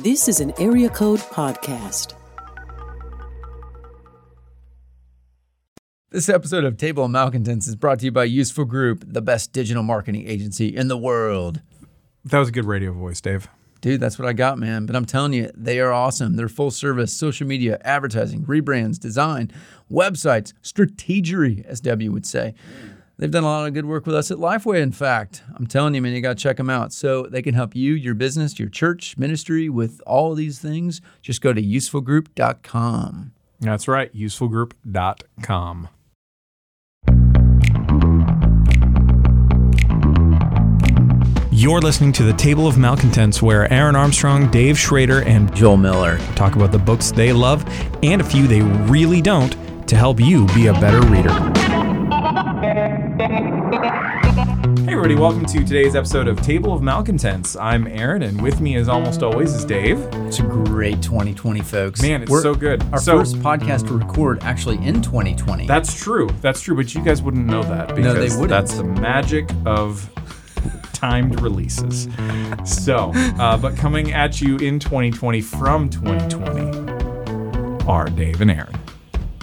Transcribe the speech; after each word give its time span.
This 0.00 0.26
is 0.26 0.40
an 0.40 0.52
Area 0.58 0.88
Code 0.88 1.20
Podcast. 1.20 2.14
This 6.10 6.28
episode 6.28 6.64
of 6.64 6.76
Table 6.76 7.04
of 7.04 7.12
Malcontents 7.12 7.68
is 7.68 7.76
brought 7.76 8.00
to 8.00 8.06
you 8.06 8.10
by 8.10 8.24
Useful 8.24 8.64
Group, 8.64 9.04
the 9.06 9.22
best 9.22 9.52
digital 9.52 9.84
marketing 9.84 10.26
agency 10.26 10.74
in 10.74 10.88
the 10.88 10.98
world. 10.98 11.60
That 12.24 12.40
was 12.40 12.48
a 12.48 12.52
good 12.52 12.64
radio 12.64 12.92
voice, 12.92 13.20
Dave. 13.20 13.46
Dude, 13.82 14.00
that's 14.00 14.18
what 14.18 14.26
I 14.26 14.32
got, 14.32 14.58
man. 14.58 14.84
But 14.84 14.96
I'm 14.96 15.04
telling 15.04 15.32
you, 15.32 15.48
they 15.54 15.78
are 15.78 15.92
awesome. 15.92 16.34
They're 16.34 16.48
full 16.48 16.72
service, 16.72 17.12
social 17.12 17.46
media, 17.46 17.78
advertising, 17.84 18.44
rebrands, 18.46 18.98
design, 18.98 19.52
websites, 19.88 20.54
strategery, 20.62 21.64
as 21.66 21.80
Debbie 21.80 22.08
would 22.08 22.26
say. 22.26 22.54
They've 23.16 23.30
done 23.30 23.44
a 23.44 23.46
lot 23.46 23.66
of 23.66 23.74
good 23.74 23.86
work 23.86 24.06
with 24.06 24.14
us 24.14 24.30
at 24.30 24.38
Lifeway, 24.38 24.82
in 24.82 24.92
fact. 24.92 25.42
I'm 25.54 25.66
telling 25.66 25.94
you, 25.94 26.02
man, 26.02 26.12
you 26.12 26.20
got 26.20 26.36
to 26.36 26.42
check 26.42 26.56
them 26.56 26.68
out. 26.68 26.92
So 26.92 27.24
they 27.24 27.42
can 27.42 27.54
help 27.54 27.76
you, 27.76 27.94
your 27.94 28.14
business, 28.14 28.58
your 28.58 28.68
church, 28.68 29.16
ministry 29.16 29.68
with 29.68 30.00
all 30.06 30.34
these 30.34 30.58
things. 30.58 31.00
Just 31.22 31.40
go 31.40 31.52
to 31.52 31.62
usefulgroup.com. 31.62 33.32
That's 33.60 33.88
right, 33.88 34.14
usefulgroup.com. 34.14 35.88
You're 41.52 41.80
listening 41.80 42.12
to 42.14 42.24
the 42.24 42.32
Table 42.32 42.66
of 42.66 42.76
Malcontents, 42.76 43.40
where 43.40 43.72
Aaron 43.72 43.94
Armstrong, 43.94 44.50
Dave 44.50 44.76
Schrader, 44.76 45.22
and 45.22 45.54
Joel 45.54 45.76
Miller. 45.76 46.18
talk 46.34 46.56
about 46.56 46.72
the 46.72 46.80
books 46.80 47.12
they 47.12 47.32
love 47.32 47.64
and 48.02 48.20
a 48.20 48.24
few 48.24 48.48
they 48.48 48.60
really 48.60 49.22
don't 49.22 49.56
to 49.86 49.96
help 49.96 50.18
you 50.18 50.46
be 50.48 50.66
a 50.66 50.72
better 50.74 51.00
reader. 51.02 51.73
Hey, 53.84 53.90
everybody, 54.92 55.14
welcome 55.14 55.44
to 55.44 55.58
today's 55.58 55.94
episode 55.94 56.26
of 56.26 56.40
Table 56.40 56.72
of 56.72 56.80
Malcontents. 56.80 57.54
I'm 57.54 57.86
Aaron, 57.86 58.22
and 58.22 58.40
with 58.40 58.58
me, 58.62 58.76
as 58.76 58.88
almost 58.88 59.22
always, 59.22 59.52
is 59.52 59.62
Dave. 59.62 59.98
It's 60.26 60.38
a 60.38 60.42
great 60.42 61.02
2020, 61.02 61.60
folks. 61.60 62.00
Man, 62.00 62.22
it's 62.22 62.32
so 62.42 62.54
good. 62.54 62.82
Our 62.94 62.98
So- 62.98 63.18
first 63.18 63.36
podcast 63.40 63.86
to 63.88 63.98
record 63.98 64.42
actually 64.42 64.78
in 64.82 65.02
2020. 65.02 65.66
That's 65.66 65.92
true. 66.02 66.30
That's 66.40 66.62
true, 66.62 66.74
but 66.76 66.94
you 66.94 67.02
guys 67.04 67.20
wouldn't 67.20 67.44
know 67.44 67.62
that 67.62 67.90
No, 67.90 67.94
because 67.94 68.14
they 68.14 68.40
wouldn't. 68.40 68.48
that's 68.48 68.74
the 68.74 68.84
magic 68.84 69.50
of 69.66 70.08
timed 70.94 71.42
releases. 71.42 72.08
So, 72.64 73.12
uh, 73.38 73.58
but 73.58 73.76
coming 73.76 74.14
at 74.14 74.40
you 74.40 74.56
in 74.56 74.78
2020 74.78 75.42
from 75.42 75.90
2020 75.90 77.84
are 77.86 78.06
Dave 78.06 78.40
and 78.40 78.50
Aaron. 78.50 78.74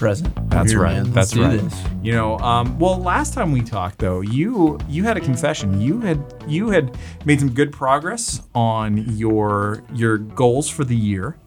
Present. 0.02 0.50
That's 0.50 0.72
Here, 0.72 0.82
right. 0.82 0.94
man. 0.94 1.12
That's 1.12 1.36
Let's 1.36 1.64
right. 1.64 2.04
You 2.04 2.14
know, 2.14 2.40
um, 2.40 2.80
well, 2.80 2.98
last 2.98 3.36
time 3.36 3.52
we 3.52 3.62
talked 3.62 4.00
though, 4.00 4.22
you 4.22 4.80
you 4.90 5.04
had 5.04 5.16
a 5.16 5.20
confession. 5.22 5.80
You 5.80 6.02
had 6.02 6.20
you 6.48 6.72
had 6.72 6.98
made 7.24 7.40
some 7.40 7.54
good 7.54 7.72
progress 7.72 8.42
on 8.56 8.98
your 9.16 9.84
your 9.94 10.18
goals 10.18 10.68
for 10.68 10.84
the 10.84 10.96
year. 10.96 11.38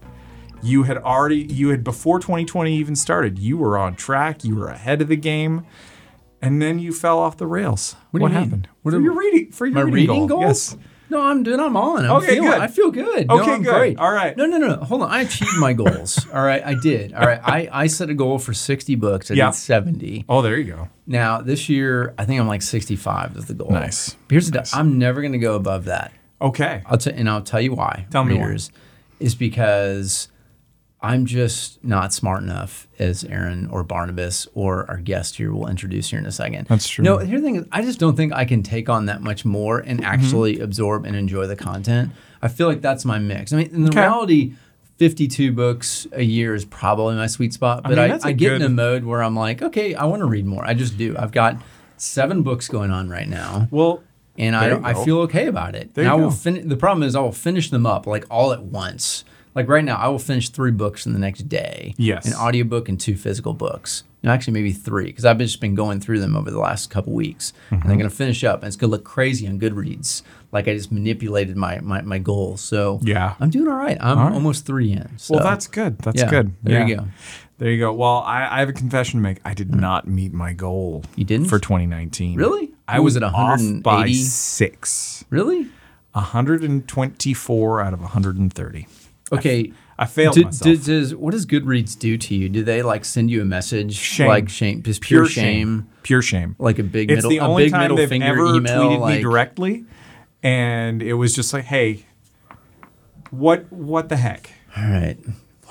You 0.63 0.85
had 0.85 0.99
already 0.99 1.43
you 1.53 1.71
had 1.71 1.83
before 1.83 2.21
2020 2.21 2.75
even 2.77 2.95
started. 2.95 3.41
You 3.41 3.59
were 3.59 3.77
on 3.77 3.97
track. 3.97 4.45
You 4.45 4.55
were 4.55 4.69
ahead 4.69 5.03
of 5.03 5.09
the 5.09 5.17
game, 5.17 5.67
and 6.41 6.63
then 6.63 6.79
you 6.79 6.93
fell 6.93 7.19
off 7.19 7.37
the 7.37 7.49
rails. 7.49 7.97
What 8.13 8.23
you 8.23 8.29
happened? 8.29 8.69
What 8.83 8.93
for 8.95 9.01
your 9.01 9.19
reading 9.19 9.51
for 9.51 9.67
your 9.67 9.85
reading, 9.87 9.95
reading 9.95 10.27
goal. 10.29 10.29
goals? 10.29 10.77
Yes. 10.77 10.77
No, 11.15 11.23
I'm 11.23 11.43
doing. 11.43 11.61
I'm 11.61 11.77
on. 11.77 12.05
I'm 12.05 12.11
Okay, 12.17 12.35
feeling, 12.35 12.51
good. 12.51 12.61
I 12.61 12.67
feel 12.67 12.91
good. 12.91 13.29
No, 13.29 13.41
Okay, 13.41 13.53
I'm 13.53 13.63
good. 13.63 13.73
Great. 13.75 13.99
All 13.99 14.13
right. 14.13 14.37
No, 14.37 14.47
no, 14.47 14.59
no. 14.59 14.77
Hold 14.77 15.03
on. 15.03 15.11
I 15.11 15.23
achieved 15.23 15.57
my 15.59 15.73
goals. 15.73 16.27
All 16.35 16.43
right, 16.43 16.63
I 16.65 16.75
did. 16.75 17.13
All 17.15 17.25
right. 17.27 17.41
I, 17.43 17.69
I 17.73 17.87
set 17.87 18.11
a 18.11 18.15
goal 18.15 18.39
for 18.39 18.53
60 18.53 18.95
books. 18.97 19.31
I 19.31 19.35
Yeah. 19.35 19.47
did 19.51 19.55
70. 19.57 20.25
Oh, 20.29 20.43
there 20.43 20.57
you 20.59 20.65
go. 20.65 20.89
Now 21.07 21.41
this 21.41 21.69
year, 21.69 22.15
I 22.19 22.25
think 22.25 22.41
I'm 22.41 22.49
like 22.49 22.63
65 22.63 23.37
is 23.37 23.47
the 23.47 23.55
goal. 23.55 23.71
Nice. 23.71 24.17
Here's 24.29 24.51
the. 24.51 24.59
Nice. 24.59 24.75
I'm 24.75 24.99
never 24.99 25.21
going 25.21 25.33
to 25.33 25.39
go 25.39 25.55
above 25.55 25.85
that. 25.85 26.13
Okay. 26.43 26.83
I'll 26.87 26.99
t- 26.99 27.13
and 27.13 27.29
I'll 27.31 27.43
tell 27.43 27.61
you 27.61 27.75
why. 27.75 28.07
Tell 28.11 28.25
me 28.25 28.35
why. 28.35 28.45
readers, 28.47 28.71
Is 29.21 29.35
because 29.35 30.29
I'm 31.05 31.27
just 31.27 31.83
not 31.85 32.13
smart 32.15 32.43
enough 32.43 32.89
as 32.99 33.25
Aaron 33.25 33.67
or 33.69 33.85
Barnabas 33.85 34.49
or 34.55 34.89
our 34.91 34.97
guest 34.99 35.37
here 35.37 35.53
will 35.53 35.69
introduce 35.69 36.09
here 36.11 36.19
in 36.19 36.27
a 36.27 36.33
second. 36.33 36.67
That's 36.69 36.89
true. 36.89 37.05
No, 37.05 37.19
here's 37.19 37.41
the 37.43 37.47
thing 37.47 37.57
is 37.57 37.67
I 37.73 37.83
just 37.83 37.99
don't 37.99 38.17
think 38.17 38.33
I 38.33 38.45
can 38.45 38.63
take 38.63 38.89
on 38.89 39.07
that 39.07 39.21
much 39.23 39.45
more 39.45 39.79
and 39.81 40.01
Mm-hmm. 40.01 40.07
actually 40.13 40.61
absorb 40.61 41.05
and 41.05 41.15
enjoy 41.15 41.47
the 41.47 41.57
content. 41.57 42.11
I 42.43 42.49
feel 42.49 42.67
like 42.69 42.81
that's 42.81 43.05
my 43.05 43.19
mix. 43.19 43.53
I 43.53 43.57
mean, 43.59 43.75
in 43.75 43.89
Okay. 43.89 44.01
reality, 44.01 44.55
52 44.97 45.53
books 45.53 46.07
a 46.13 46.23
year 46.23 46.55
is 46.55 46.65
probably 46.65 47.17
my 47.17 47.27
sweet 47.27 47.53
spot, 47.53 47.83
but 47.83 47.91
mean, 47.91 47.99
I, 47.99 48.09
that's 48.09 48.25
I, 48.25 48.31
a 48.31 48.33
get 48.33 48.53
in 48.53 48.63
a 48.63 48.69
mode 48.69 49.05
where 49.05 49.23
I'm 49.23 49.35
like, 49.37 49.61
okay, 49.61 49.95
I 49.95 50.05
want 50.05 50.21
to 50.21 50.27
read 50.27 50.47
more. 50.47 50.65
I 50.65 50.73
just 50.75 50.97
do. 50.97 51.17
I've 51.19 51.33
got 51.33 51.57
seven 51.97 52.43
books 52.43 52.69
going 52.69 52.91
on 52.91 53.09
right 53.09 53.29
now 53.29 53.69
Well, 53.71 54.03
and 54.39 54.55
I, 54.57 54.91
I 54.91 55.05
feel 55.05 55.19
okay 55.23 55.47
about 55.49 55.75
it. 55.75 55.95
There 55.95 56.05
and 56.05 56.11
you 56.11 56.19
I 56.19 56.21
will 56.23 56.31
go. 56.31 56.37
fin- 56.37 56.69
The 56.69 56.77
problem 56.77 57.03
is 57.03 57.15
I 57.17 57.21
will 57.21 57.33
finish 57.33 57.71
them 57.71 57.87
up 57.87 58.07
like 58.07 58.25
all 58.31 58.53
at 58.53 58.63
once. 58.63 59.25
Like 59.55 59.69
right 59.69 59.85
now, 59.85 59.97
I 59.97 60.09
will 60.09 60.19
finish 60.19 60.49
three 60.49 60.73
books 60.73 61.07
in 61.07 61.13
the 61.13 61.19
next 61.19 61.49
day. 61.49 61.95
Yes. 61.97 62.27
an 62.27 62.35
audiobook 62.35 62.89
and 62.89 62.99
two 62.99 63.17
physical 63.17 63.55
books. 63.55 64.03
No, 64.25 64.31
actually, 64.33 64.55
maybe 64.55 64.73
three 64.73 65.05
because 65.07 65.25
I've 65.27 65.39
just 65.39 65.61
been 65.61 65.75
going 65.75 66.01
through 66.01 66.21
them 66.21 66.35
over 66.35 66.51
the 66.51 66.59
last 66.59 66.89
couple 66.91 67.13
weeks, 67.13 67.53
and 67.71 67.79
Mm-hmm. 67.79 67.89
they're 67.89 67.99
going 67.99 68.09
to 68.11 68.17
finish 68.17 68.43
up, 68.43 68.61
and 68.63 68.67
it's 68.69 68.77
going 68.77 68.89
to 68.91 68.97
look 68.97 69.05
crazy 69.05 69.47
on 69.47 69.61
Goodreads. 69.61 70.23
Like 70.51 70.67
I 70.67 70.75
just 70.75 70.91
manipulated 70.91 71.57
my 71.57 71.79
my, 71.81 72.01
my 72.03 72.19
goals. 72.19 72.61
So 72.63 73.01
Yeah. 73.03 73.35
I'm 73.39 73.51
doing 73.51 73.69
all 73.69 73.77
right. 73.77 73.99
I'm 74.01 74.19
All 74.19 74.25
right. 74.25 74.33
almost 74.35 74.65
three 74.67 74.93
in. 74.93 75.19
So. 75.19 75.35
Well, 75.35 75.45
that's 75.45 75.67
good. 75.67 75.99
That's 75.99 76.21
Yeah, 76.21 76.31
good. 76.31 76.53
there 76.63 76.87
you 76.89 76.97
go. 76.97 77.05
There 77.59 77.71
you 77.71 77.79
go. 77.79 77.93
Well, 77.93 78.19
I, 78.27 78.49
I 78.57 78.59
have 78.61 78.69
a 78.69 78.73
confession 78.73 79.21
to 79.21 79.23
make. 79.23 79.39
I 79.45 79.55
did 79.55 79.73
not 79.75 80.09
meet 80.09 80.33
my 80.33 80.53
goal. 80.55 81.05
You 81.17 81.25
didn't? 81.25 81.47
for 81.47 81.59
2019. 81.61 82.37
Really? 82.37 82.73
I 82.89 82.99
was 83.01 83.15
was 83.15 83.17
it, 83.17 83.23
off 83.23 83.33
by 83.83 83.93
180? 83.93 84.15
six. 84.15 85.25
really 85.31 85.69
124 86.13 87.81
out 87.81 87.93
of 87.93 88.01
130. 88.01 88.87
Okay. 89.33 89.73
I 89.97 90.07
failed 90.07 90.35
Do- 90.35 90.45
myself. 90.45 90.63
do- 90.65 90.77
does 90.77 91.15
what 91.15 91.31
does 91.33 91.47
Goodreads 91.47 91.97
do 91.97 92.19
to 92.19 92.35
you? 92.35 92.49
Do 92.49 92.65
they 92.65 92.83
like 92.83 93.05
send 93.05 93.31
you 93.31 93.41
a 93.43 93.45
message 93.45 93.95
Shame. 93.95 94.27
like 94.27 94.49
shame, 94.49 94.83
just 94.83 95.01
pure, 95.01 95.27
shame, 95.27 95.87
Pure 96.03 96.23
shame. 96.23 96.57
like 96.59 96.81
a 96.81 96.83
big 96.83 97.11
It's 97.13 97.19
middle, 97.19 97.31
the 97.31 97.37
a 97.39 97.43
only 97.43 97.65
big 97.67 97.73
time 97.73 97.83
middle 97.83 97.97
they've 97.99 98.09
finger 98.09 98.27
ever 98.27 98.55
email? 98.57 98.81
tweeted 98.91 98.99
like, 99.01 99.17
me 99.17 99.23
directly, 99.23 99.85
and 100.43 101.01
it 101.01 101.15
was 101.15 101.33
just 101.33 101.53
like, 101.53 101.65
"Hey, 101.67 102.07
what? 103.31 103.71
What 103.73 104.09
the 104.09 104.17
heck? 104.17 104.51
all 104.77 104.83
right, 104.85 105.17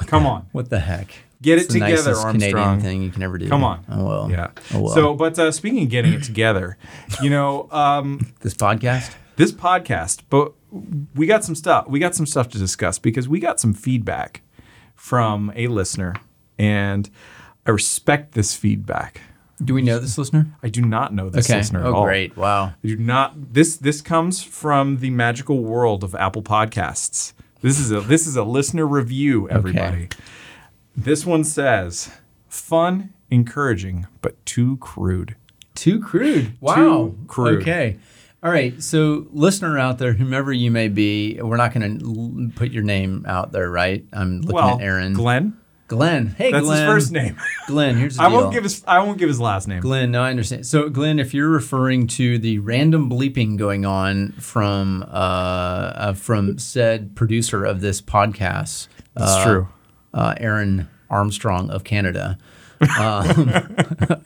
Come 0.08 0.26
on, 0.26 0.48
what 0.54 0.70
the 0.70 0.80
heck? 0.80 1.14
Get 1.42 1.58
it 1.58 1.64
It's 1.66 1.74
the 1.74 1.80
together, 1.82 2.16
Armstrong. 2.16 2.40
Canadian 2.40 2.80
thing 2.80 3.04
you 3.04 3.10
can 3.12 3.22
ever 3.24 3.38
do. 3.38 3.50
Come 3.50 3.66
on. 3.66 3.84
Oh 3.90 4.06
well. 4.06 4.32
yeah." 4.32 4.52
Oh 4.74 4.84
well. 4.84 4.94
So, 4.94 5.14
but 5.16 5.38
uh, 5.38 5.52
speaking 5.52 5.84
of 5.84 5.90
getting 5.90 6.14
it 6.14 6.24
together, 6.24 6.78
you 7.22 7.30
know, 7.30 7.68
um, 7.72 8.32
this 8.40 8.54
podcast. 8.54 9.14
This 9.36 9.52
podcast, 9.52 10.22
but 10.30 10.54
we 11.16 11.26
got 11.28 11.44
some 11.44 11.56
stuff. 11.56 11.88
We 11.88 12.00
got 12.00 12.16
some 12.16 12.26
stuff 12.26 12.50
to 12.50 12.58
discuss 12.58 13.00
because 13.00 13.28
we 13.28 13.40
got 13.40 13.60
some 13.60 13.74
feedback 13.74 14.42
from 14.96 15.52
a 15.56 15.68
listener, 15.68 16.16
and 16.58 17.10
I 17.66 17.72
respect 17.72 18.34
this 18.34 18.56
feedback. 18.56 19.22
Do 19.64 19.74
we 19.74 19.82
know 19.82 20.00
this 20.00 20.18
listener? 20.18 20.48
I 20.62 20.70
do 20.70 20.82
not 20.82 21.14
know 21.14 21.30
this 21.30 21.50
Okay. 21.50 21.60
listener 21.60 21.82
at 21.82 21.86
Oh 21.88 21.94
all. 21.96 22.06
great. 22.06 22.36
Wow. 22.36 22.74
I 22.84 22.88
do 22.88 22.98
not. 22.98 23.54
This 23.54 23.78
this 23.78 24.02
comes 24.02 24.42
from 24.44 24.98
the 24.98 25.10
magical 25.12 25.60
world 25.64 26.04
of 26.04 26.16
Apple 26.16 26.42
Podcasts. 26.44 27.34
This 27.62 27.80
is 27.80 27.92
a 27.92 28.02
this 28.02 28.28
is 28.28 28.36
a 28.36 28.44
listener 28.44 28.86
review. 28.86 29.48
Everybody. 29.50 30.10
This 30.98 31.26
one 31.26 31.44
says, 31.44 32.12
"Fun, 32.50 33.14
encouraging, 33.32 34.08
but 34.22 34.44
too 34.46 34.78
crude." 34.78 35.36
Too 35.76 36.00
crude. 36.00 36.54
Wow. 36.62 37.14
crude. 37.28 37.62
Okay. 37.62 37.98
All 38.44 38.52
right. 38.52 38.82
So, 38.84 39.28
listener 39.32 39.80
out 39.80 40.00
there, 40.00 40.14
whomever 40.14 40.52
you 40.52 40.70
may 40.70 40.90
be, 40.90 41.40
we're 41.42 41.56
not 41.58 41.74
going 41.74 42.00
to 42.00 42.52
put 42.58 42.72
your 42.72 42.84
name 42.84 43.26
out 43.28 43.54
there, 43.54 43.70
right? 43.70 44.06
I'm 44.12 44.42
looking 44.42 44.56
well, 44.56 44.76
at 44.80 44.82
Aaron. 44.82 45.14
Glenn. 45.14 45.58
Glenn. 45.88 46.28
Hey, 46.38 46.52
That's 46.52 46.66
Glenn. 46.66 46.86
his 46.86 46.94
first 46.94 47.12
name. 47.12 47.38
Glenn. 47.68 47.96
Here's 47.98 48.18
the 48.18 48.24
I 48.24 48.30
deal. 48.30 48.42
won't 48.42 48.54
give 48.54 48.64
his 48.64 48.84
I 48.88 49.00
won't 49.00 49.18
give 49.18 49.30
his 49.30 49.40
last 49.40 49.68
name. 49.68 49.80
Glenn, 49.82 50.12
no, 50.12 50.24
I 50.24 50.30
understand. 50.32 50.66
So, 50.66 50.90
Glenn, 50.90 51.20
if 51.20 51.34
you're 51.34 51.50
referring 51.50 52.08
to 52.08 52.38
the 52.40 52.60
random 52.60 53.10
bleeping 53.10 53.58
going 53.58 53.86
on 53.86 54.32
from 54.34 55.04
uh, 55.04 55.06
uh, 55.06 56.14
from 56.14 56.58
said 56.58 57.16
producer 57.16 57.64
of 57.64 57.82
this 57.82 58.02
podcast, 58.02 58.88
It's 59.16 59.24
uh, 59.24 59.44
true. 59.46 59.68
uh, 60.14 60.34
Aaron 60.38 60.90
Armstrong 61.10 61.70
of 61.70 61.84
Canada, 61.84 62.38
um, 63.00 64.24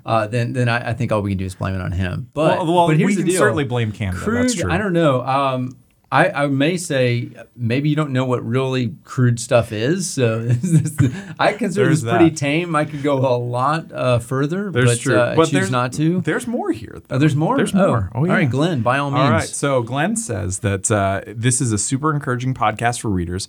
uh, 0.06 0.26
then 0.26 0.52
then 0.52 0.68
I, 0.68 0.90
I 0.90 0.92
think 0.94 1.12
all 1.12 1.22
we 1.22 1.30
can 1.32 1.38
do 1.38 1.44
is 1.44 1.54
blame 1.54 1.74
it 1.74 1.80
on 1.80 1.92
him. 1.92 2.30
But, 2.34 2.58
Well, 2.58 2.74
well 2.74 2.86
but 2.88 2.96
here's 2.96 3.08
we 3.10 3.14
the 3.16 3.22
can 3.22 3.30
deal. 3.30 3.38
certainly 3.38 3.64
blame 3.64 3.92
Canada. 3.92 4.22
Crude, 4.22 4.44
That's 4.44 4.54
true. 4.54 4.70
I 4.70 4.78
don't 4.78 4.92
know. 4.92 5.22
Um, 5.22 5.76
I, 6.12 6.28
I 6.30 6.46
may 6.48 6.76
say 6.76 7.28
maybe 7.54 7.88
you 7.88 7.94
don't 7.94 8.12
know 8.12 8.24
what 8.24 8.44
really 8.44 8.96
crude 9.04 9.38
stuff 9.38 9.70
is. 9.70 10.08
So 10.10 10.50
I 11.38 11.52
consider 11.52 11.88
this 11.88 12.02
pretty 12.02 12.30
that. 12.30 12.36
tame. 12.36 12.74
I 12.74 12.84
could 12.84 13.04
go 13.04 13.18
a 13.18 13.38
lot 13.38 13.92
uh, 13.92 14.18
further, 14.18 14.72
There's 14.72 14.90
but 14.96 15.00
true. 15.00 15.20
uh, 15.20 15.24
I 15.26 15.36
but 15.36 15.44
choose 15.44 15.52
there's 15.52 15.70
not 15.70 15.92
to. 15.94 16.20
There's 16.22 16.48
more 16.48 16.72
here. 16.72 17.00
Oh, 17.10 17.18
there's 17.18 17.36
more. 17.36 17.56
There's 17.56 17.72
Oh, 17.74 17.86
more. 17.86 18.10
Oh, 18.12 18.18
All 18.20 18.26
right, 18.26 18.42
yeah. 18.42 18.48
Glenn. 18.48 18.82
By 18.82 18.98
all 18.98 19.12
means. 19.12 19.22
All 19.22 19.30
right. 19.30 19.44
So 19.48 19.82
Glenn 19.84 20.16
says 20.16 20.58
that 20.60 20.90
uh, 20.90 21.20
this 21.28 21.60
is 21.60 21.70
a 21.70 21.78
super 21.78 22.12
encouraging 22.12 22.54
podcast 22.54 23.00
for 23.00 23.08
readers. 23.08 23.48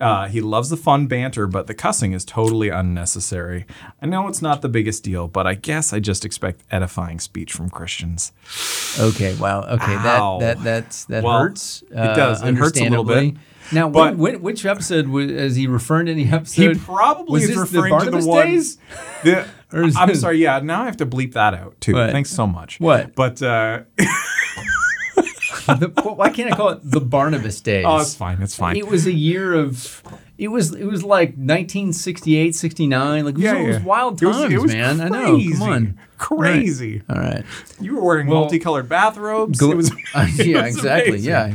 Uh, 0.00 0.26
he 0.28 0.40
loves 0.40 0.70
the 0.70 0.76
fun 0.76 1.06
banter, 1.06 1.46
but 1.46 1.66
the 1.66 1.74
cussing 1.74 2.12
is 2.12 2.24
totally 2.24 2.68
unnecessary. 2.68 3.64
I 4.02 4.06
know 4.06 4.26
it's 4.28 4.42
not 4.42 4.60
the 4.62 4.68
biggest 4.68 5.04
deal, 5.04 5.28
but 5.28 5.46
I 5.46 5.54
guess 5.54 5.92
I 5.92 6.00
just 6.00 6.24
expect 6.24 6.62
edifying 6.70 7.20
speech 7.20 7.52
from 7.52 7.70
Christians. 7.70 8.32
Okay. 8.98 9.34
Wow. 9.36 9.62
Okay. 9.62 9.94
Ow. 9.94 10.38
That 10.40 10.56
that 10.58 10.64
that's 10.64 11.04
that 11.06 11.24
Well, 11.24 11.38
hurts. 11.38 11.82
it 11.90 11.94
does. 11.94 12.42
It 12.42 12.54
hurts 12.56 12.78
a 12.80 12.88
little 12.88 13.04
bit. 13.04 13.34
Now, 13.72 13.88
But- 13.88 14.16
when, 14.16 14.34
when, 14.34 14.42
which 14.42 14.66
episode 14.66 15.08
was, 15.08 15.30
is 15.30 15.56
he 15.56 15.66
referring 15.66 16.06
to 16.06 16.12
any 16.12 16.28
episode? 16.30 16.76
He 16.76 16.78
probably 16.78 17.40
is 17.42 17.48
this 17.48 17.56
the 17.56 17.62
referring 17.80 17.98
to 18.00 18.10
the 18.10 18.26
one. 18.26 18.46
days? 18.46 18.76
The, 19.22 19.46
I'm 19.72 20.14
sorry. 20.14 20.38
Yeah, 20.38 20.60
now 20.60 20.82
I 20.82 20.84
have 20.84 20.98
to 20.98 21.06
bleep 21.06 21.32
that 21.32 21.54
out 21.54 21.80
too. 21.80 21.94
What? 21.94 22.10
Thanks 22.10 22.30
so 22.30 22.46
much. 22.46 22.78
What? 22.78 23.14
But 23.14 23.40
uh, 23.42 23.80
The- 25.78 25.88
why 26.16 26.30
can't 26.30 26.52
I 26.52 26.56
call 26.56 26.70
it 26.70 26.80
the 26.82 27.00
Barnabas 27.00 27.60
days? 27.60 27.84
oh, 27.86 27.98
it's 27.98 28.14
fine. 28.14 28.40
It's 28.42 28.54
fine. 28.56 28.76
It 28.76 28.86
was 28.86 29.06
a 29.06 29.12
year 29.12 29.54
of. 29.54 30.02
It 30.36 30.48
was 30.48 30.74
it 30.74 30.84
was 30.86 31.04
like 31.04 31.28
1968, 31.36 32.54
69. 32.56 33.24
Like 33.24 33.34
it 33.34 33.36
was, 33.36 33.44
yeah, 33.44 33.54
it 33.54 33.66
was 33.68 33.76
yeah. 33.76 33.84
wild 33.84 34.20
It 34.20 34.26
was- 34.26 34.36
times, 34.36 34.52
it 34.52 34.58
was 34.60 34.72
man. 34.72 35.00
I 35.00 35.08
know. 35.08 35.32
crazy. 35.36 35.52
Come 35.58 35.62
on. 35.68 35.98
Crazy. 36.18 37.02
All 37.08 37.16
right. 37.16 37.44
You 37.80 37.94
were 37.96 38.02
wearing 38.02 38.26
Well, 38.26 38.40
multicolored 38.40 38.88
bathrobes. 38.88 39.60
Gl- 39.60 39.72
it 39.72 39.76
was, 39.76 39.90
Uh, 40.14 40.26
yeah, 40.36 40.64
exactly. 40.66 41.10
amazing. 41.10 41.30
Yeah. 41.30 41.52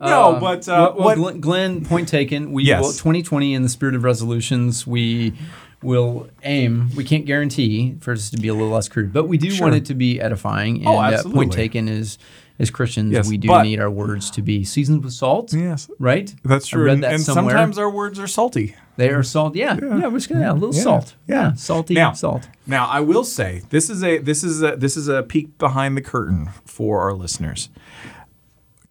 No, 0.00 0.34
Um, 0.34 0.40
but 0.40 0.66
uh, 0.68 0.94
well? 0.98 1.32
Glenn, 1.34 1.84
point 1.84 2.08
taken. 2.08 2.52
We 2.52 2.64
Yes. 2.64 2.80
well, 2.82 2.92
2020 2.92 3.52
in 3.54 3.62
the 3.62 3.68
spirit 3.68 3.94
of 3.94 4.02
resolutions, 4.04 4.86
we 4.86 5.34
will 5.82 6.28
aim. 6.44 6.88
We 6.96 7.04
can't 7.04 7.26
guarantee 7.26 7.96
for 8.00 8.12
us 8.12 8.30
to 8.30 8.38
be 8.38 8.48
a 8.48 8.54
little 8.54 8.70
less 8.70 8.88
crude, 8.88 9.12
but 9.12 9.24
we 9.28 9.36
do 9.36 9.50
Sure. 9.50 9.66
want 9.66 9.76
it 9.76 9.84
to 9.86 9.94
be 9.94 10.20
edifying. 10.20 10.76
And 10.78 10.86
Oh, 10.86 10.98
uh, 10.98 11.02
absolutely. 11.10 11.34
point 11.38 11.52
taken 11.52 11.88
is 11.88 12.16
as 12.62 12.70
Christians, 12.70 13.12
Yes, 13.12 13.28
we 13.28 13.36
do 13.36 13.48
but- 13.48 13.64
need 13.64 13.80
our 13.80 13.90
words 13.90 14.30
to 14.30 14.40
be 14.42 14.64
seasoned 14.64 15.04
with 15.04 15.12
salt. 15.12 15.52
yes, 15.52 15.90
Right. 15.98 16.34
that's 16.44 16.66
I 16.68 16.70
true. 16.70 16.84
read 16.84 16.94
and 16.94 17.02
that 17.02 17.12
and 17.14 17.22
somewhere. 17.22 17.52
sometimes 17.54 17.76
our 17.76 17.90
words 17.90 18.18
are 18.18 18.26
salty. 18.26 18.74
They 18.96 19.10
are 19.10 19.22
salt. 19.22 19.54
Yeah, 19.56 19.76
yeah. 19.80 20.06
we're 20.06 20.18
just 20.18 20.28
gonna 20.28 20.44
add 20.44 20.52
a 20.52 20.54
little 20.54 20.74
Yeah, 20.74 20.82
salt. 20.82 21.14
yeah. 21.28 21.52
salty 21.54 21.94
Now- 21.94 22.12
salt. 22.12 22.48
Now, 22.66 22.86
I 22.86 23.00
will 23.00 23.24
say 23.24 23.62
this 23.70 23.90
is 23.90 24.02
a 24.04 24.18
this 24.18 24.44
is 24.44 24.62
a 24.62 24.76
this 24.76 24.96
is 24.96 25.08
a 25.08 25.22
peek 25.22 25.56
behind 25.58 25.96
the 25.96 26.00
curtain 26.02 26.50
for 26.64 27.00
our 27.00 27.12
listeners. 27.14 27.68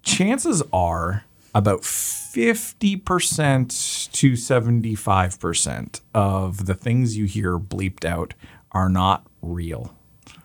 Chances 0.03 0.61
are 0.73 1.23
about 1.53 1.83
50% 1.83 4.09
to 4.13 4.31
75% 4.33 6.01
of 6.13 6.65
the 6.65 6.73
things 6.73 7.17
you 7.17 7.25
hear 7.25 7.59
bleeped 7.59 8.05
out 8.05 8.33
are 8.71 8.89
not 8.89 9.25
real. 9.41 9.93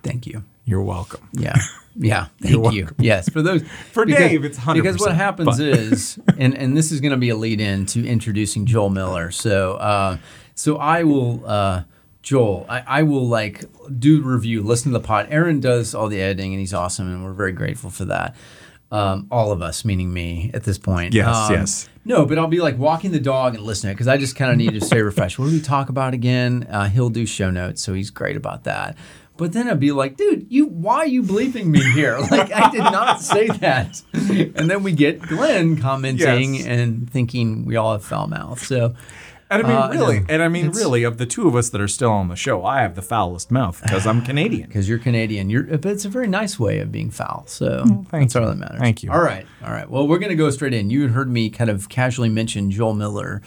Thank 0.02 0.26
you. 0.26 0.42
You're 0.66 0.82
welcome. 0.82 1.26
Yeah. 1.32 1.54
Yeah. 1.94 2.26
Thank 2.42 2.72
you. 2.74 2.88
Yes. 2.98 3.28
For 3.30 3.40
those 3.40 3.62
For 3.92 4.04
Dave, 4.04 4.44
it's 4.44 4.58
100%, 4.58 4.74
Because 4.74 4.98
what 4.98 5.14
happens 5.14 5.56
but- 5.58 5.60
is, 5.66 6.18
and, 6.38 6.54
and 6.54 6.76
this 6.76 6.92
is 6.92 7.00
going 7.00 7.12
to 7.12 7.16
be 7.16 7.30
a 7.30 7.36
lead 7.36 7.60
in 7.60 7.86
to 7.86 8.06
introducing 8.06 8.66
Joel 8.66 8.90
Miller. 8.90 9.30
So, 9.30 9.76
uh, 9.76 10.18
so 10.54 10.76
I 10.76 11.04
will, 11.04 11.42
uh, 11.46 11.84
Joel, 12.22 12.66
I, 12.68 12.82
I 12.86 13.02
will 13.04 13.26
like 13.28 13.64
do 13.98 14.20
review, 14.22 14.62
listen 14.62 14.92
to 14.92 14.98
the 14.98 15.04
pod. 15.06 15.28
Aaron 15.30 15.60
does 15.60 15.94
all 15.94 16.08
the 16.08 16.20
editing 16.20 16.52
and 16.52 16.60
he's 16.60 16.74
awesome. 16.74 17.08
And 17.10 17.24
we're 17.24 17.32
very 17.32 17.52
grateful 17.52 17.88
for 17.90 18.04
that. 18.06 18.34
Um, 18.90 19.26
all 19.32 19.50
of 19.50 19.62
us, 19.62 19.84
meaning 19.84 20.12
me 20.12 20.50
at 20.54 20.62
this 20.64 20.78
point. 20.78 21.12
Yes, 21.14 21.34
Um, 21.36 21.52
yes. 21.52 21.88
No, 22.04 22.24
but 22.24 22.38
I'll 22.38 22.46
be 22.46 22.60
like 22.60 22.78
walking 22.78 23.10
the 23.10 23.18
dog 23.18 23.56
and 23.56 23.64
listening 23.64 23.94
because 23.94 24.06
I 24.06 24.16
just 24.16 24.36
kind 24.36 24.50
of 24.52 24.56
need 24.56 24.74
to 24.78 24.80
stay 24.80 25.00
refreshed. 25.02 25.38
What 25.40 25.46
do 25.46 25.52
we 25.52 25.60
talk 25.60 25.88
about 25.88 26.14
again? 26.14 26.66
Uh, 26.70 26.88
he'll 26.88 27.10
do 27.10 27.26
show 27.26 27.50
notes, 27.50 27.82
so 27.82 27.94
he's 27.94 28.10
great 28.10 28.36
about 28.36 28.62
that. 28.64 28.96
But 29.38 29.52
then 29.52 29.68
I'd 29.68 29.80
be 29.80 29.92
like, 29.92 30.16
dude, 30.16 30.46
you 30.48 30.66
why 30.66 30.96
are 30.98 31.06
you 31.06 31.22
bleeping 31.22 31.66
me 31.66 31.82
here? 31.92 32.18
Like 32.30 32.52
I 32.52 32.70
did 32.70 32.78
not 32.80 33.20
say 33.20 33.48
that. 33.48 34.02
And 34.12 34.70
then 34.70 34.82
we 34.82 34.92
get 34.92 35.20
Glenn 35.22 35.76
commenting 35.80 36.54
Yes. 36.56 36.66
and 36.66 37.10
thinking 37.10 37.64
we 37.64 37.76
all 37.76 37.92
have 37.92 38.04
foul 38.04 38.26
mouth. 38.28 38.62
So 38.64 38.94
And 39.48 39.62
I 39.62 39.68
mean, 39.68 39.76
Uh, 39.76 39.88
really, 39.92 40.20
no, 40.20 40.26
and 40.28 40.42
I 40.42 40.48
mean, 40.48 40.70
really, 40.70 41.04
of 41.04 41.18
the 41.18 41.26
two 41.26 41.46
of 41.46 41.54
us 41.54 41.68
that 41.70 41.80
are 41.80 41.86
still 41.88 42.10
on 42.10 42.26
the 42.28 42.34
show, 42.34 42.64
I 42.64 42.80
have 42.82 42.94
the 42.96 43.02
foulest 43.02 43.50
mouth 43.52 43.80
because 43.82 44.04
I'm 44.06 44.22
Canadian. 44.22 44.66
because 44.68 44.88
you're 44.88 44.98
Canadian, 44.98 45.50
you're 45.50 45.62
but 45.62 45.86
it's 45.86 46.04
a 46.04 46.08
very 46.08 46.26
nice 46.26 46.58
way 46.58 46.80
of 46.80 46.90
being 46.90 47.10
foul. 47.10 47.44
So 47.46 47.84
thank 48.10 48.24
that's 48.24 48.36
all 48.36 48.46
that 48.46 48.56
matters. 48.56 48.80
Thank 48.80 49.02
you. 49.04 49.12
All 49.12 49.20
right, 49.20 49.46
all 49.64 49.70
right. 49.70 49.88
Well, 49.88 50.08
we're 50.08 50.18
gonna 50.18 50.34
go 50.34 50.50
straight 50.50 50.74
in. 50.74 50.90
You 50.90 51.08
heard 51.08 51.30
me 51.30 51.48
kind 51.50 51.70
of 51.70 51.88
casually 51.88 52.28
mention 52.28 52.70
Joel 52.72 52.94
Miller. 52.94 53.40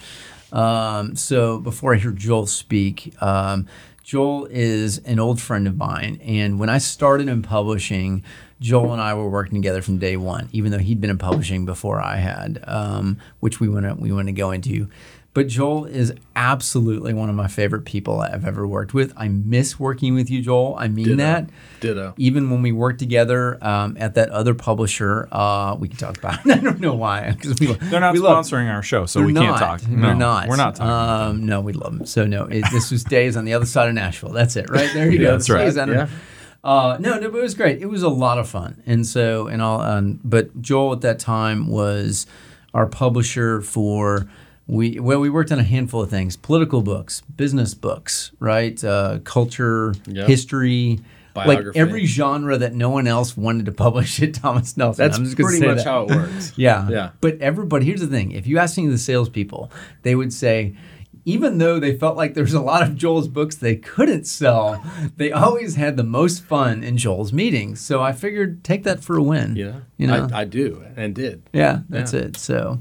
Um, 0.52 1.14
so 1.16 1.58
before 1.60 1.94
I 1.94 1.98
hear 1.98 2.10
Joel 2.12 2.46
speak, 2.46 3.14
um, 3.22 3.66
Joel 4.10 4.46
is 4.50 4.98
an 5.04 5.20
old 5.20 5.40
friend 5.40 5.68
of 5.68 5.76
mine, 5.76 6.20
and 6.24 6.58
when 6.58 6.68
I 6.68 6.78
started 6.78 7.28
in 7.28 7.42
publishing, 7.42 8.24
Joel 8.60 8.92
and 8.92 9.00
I 9.00 9.14
were 9.14 9.30
working 9.30 9.62
together 9.62 9.82
from 9.82 9.98
day 9.98 10.16
one, 10.16 10.48
even 10.50 10.72
though 10.72 10.78
he'd 10.78 11.00
been 11.00 11.10
in 11.10 11.18
publishing 11.18 11.64
before 11.64 12.02
I 12.02 12.16
had, 12.16 12.60
um, 12.66 13.18
which 13.38 13.60
we 13.60 13.68
want 13.68 13.86
to 13.86 13.94
we 13.94 14.10
want 14.10 14.26
to 14.26 14.32
go 14.32 14.50
into. 14.50 14.88
But 15.32 15.46
Joel 15.46 15.84
is 15.84 16.12
absolutely 16.34 17.14
one 17.14 17.28
of 17.28 17.36
my 17.36 17.46
favorite 17.46 17.84
people 17.84 18.20
I've 18.20 18.44
ever 18.44 18.66
worked 18.66 18.92
with. 18.94 19.12
I 19.16 19.28
miss 19.28 19.78
working 19.78 20.14
with 20.14 20.28
you, 20.28 20.42
Joel. 20.42 20.74
I 20.76 20.88
mean 20.88 21.04
Ditto. 21.04 21.16
that. 21.18 21.50
Ditto. 21.78 22.14
Even 22.16 22.50
when 22.50 22.62
we 22.62 22.72
worked 22.72 22.98
together 22.98 23.56
um, 23.64 23.96
at 24.00 24.14
that 24.14 24.30
other 24.30 24.54
publisher, 24.54 25.28
uh, 25.30 25.76
we 25.78 25.86
can 25.86 25.98
talk 25.98 26.18
about. 26.18 26.44
It. 26.44 26.52
I 26.58 26.58
don't 26.58 26.80
know 26.80 26.94
why 26.94 27.30
because 27.30 27.60
we 27.60 27.66
They're 27.74 28.00
not 28.00 28.12
we 28.12 28.18
love- 28.18 28.44
sponsoring 28.44 28.68
our 28.72 28.82
show, 28.82 29.06
so 29.06 29.20
they're 29.20 29.26
we 29.26 29.32
can't 29.34 29.50
not. 29.50 29.58
talk. 29.60 29.80
They're 29.82 29.96
No, 29.96 30.14
not. 30.14 30.48
We're 30.48 30.56
not 30.56 30.74
talking. 30.74 30.88
about 30.90 31.28
them. 31.28 31.36
Um, 31.36 31.46
no, 31.46 31.60
we 31.60 31.74
love 31.74 31.96
them. 31.98 32.06
So 32.06 32.26
no, 32.26 32.46
it, 32.46 32.64
this 32.72 32.90
was 32.90 33.04
days 33.04 33.36
on 33.36 33.44
the 33.44 33.54
other 33.54 33.66
side 33.66 33.88
of 33.88 33.94
Nashville. 33.94 34.30
That's 34.32 34.56
it, 34.56 34.68
right 34.68 34.90
there. 34.94 35.08
You 35.10 35.20
Yeah, 35.20 35.26
go. 35.26 35.30
that's 35.32 35.48
right. 35.48 35.64
Days 35.66 35.76
on- 35.78 35.90
Yeah. 35.92 36.08
Uh, 36.64 36.96
no, 36.98 37.20
no, 37.20 37.30
but 37.30 37.38
it 37.38 37.42
was 37.42 37.54
great. 37.54 37.80
It 37.80 37.86
was 37.86 38.02
a 38.02 38.08
lot 38.10 38.38
of 38.38 38.48
fun, 38.48 38.82
and 38.84 39.06
so 39.06 39.46
and 39.46 39.62
all. 39.62 39.80
Um, 39.80 40.18
but 40.24 40.60
Joel 40.60 40.92
at 40.94 41.00
that 41.02 41.20
time 41.20 41.68
was 41.68 42.26
our 42.74 42.86
publisher 42.86 43.60
for. 43.60 44.26
We 44.70 45.00
well, 45.00 45.18
we 45.20 45.30
worked 45.30 45.50
on 45.52 45.58
a 45.58 45.62
handful 45.64 46.02
of 46.02 46.10
things: 46.10 46.36
political 46.36 46.82
books, 46.82 47.22
business 47.36 47.74
books, 47.74 48.30
right? 48.38 48.82
Uh, 48.82 49.18
culture, 49.24 49.94
Yep. 50.06 50.28
history, 50.28 51.00
like 51.34 51.64
every 51.74 52.06
genre 52.06 52.56
that 52.58 52.74
no 52.74 52.88
one 52.90 53.06
else 53.08 53.36
wanted 53.36 53.66
to 53.66 53.72
publish 53.72 54.22
at 54.26 54.34
Thomas 54.34 54.76
Nelson. 54.76 55.04
That's 55.04 55.18
I'm 55.18 55.24
just 55.24 55.36
pretty 55.36 55.66
much 55.66 55.78
that. 55.78 55.86
how 55.86 56.04
it 56.04 56.10
works. 56.10 56.52
Yeah. 56.56 56.88
Yeah. 56.88 57.10
But 57.20 57.40
everybody, 57.40 57.84
here's 57.86 58.00
the 58.00 58.06
thing: 58.06 58.30
if 58.32 58.46
you 58.46 58.58
ask 58.58 58.78
any 58.78 58.86
of 58.86 58.92
the 58.92 58.98
salespeople, 58.98 59.72
they 60.02 60.14
would 60.14 60.32
say, 60.32 60.76
even 61.24 61.58
though 61.58 61.80
they 61.80 61.96
felt 61.98 62.16
like 62.16 62.34
there's 62.34 62.54
a 62.54 62.60
lot 62.60 62.82
of 62.84 62.94
Joel's 62.96 63.28
books 63.28 63.56
they 63.56 63.74
couldn't 63.76 64.24
sell, 64.26 64.82
they 65.16 65.32
always 65.32 65.74
had 65.74 65.96
the 65.96 66.04
most 66.04 66.44
fun 66.44 66.84
in 66.84 66.96
Joel's 66.96 67.32
meetings. 67.32 67.80
So 67.80 68.00
I 68.02 68.12
figured 68.12 68.62
take 68.62 68.84
that 68.84 69.02
for 69.02 69.16
a 69.16 69.22
win. 69.22 69.56
Yeah, 69.56 69.80
You 69.98 70.06
know. 70.06 70.28
I, 70.32 70.42
I 70.42 70.44
do 70.44 70.84
and 70.96 71.12
did. 71.14 71.42
yeah, 71.52 71.80
that's 71.88 72.12
Yeah. 72.14 72.20
it. 72.20 72.36
So. 72.36 72.78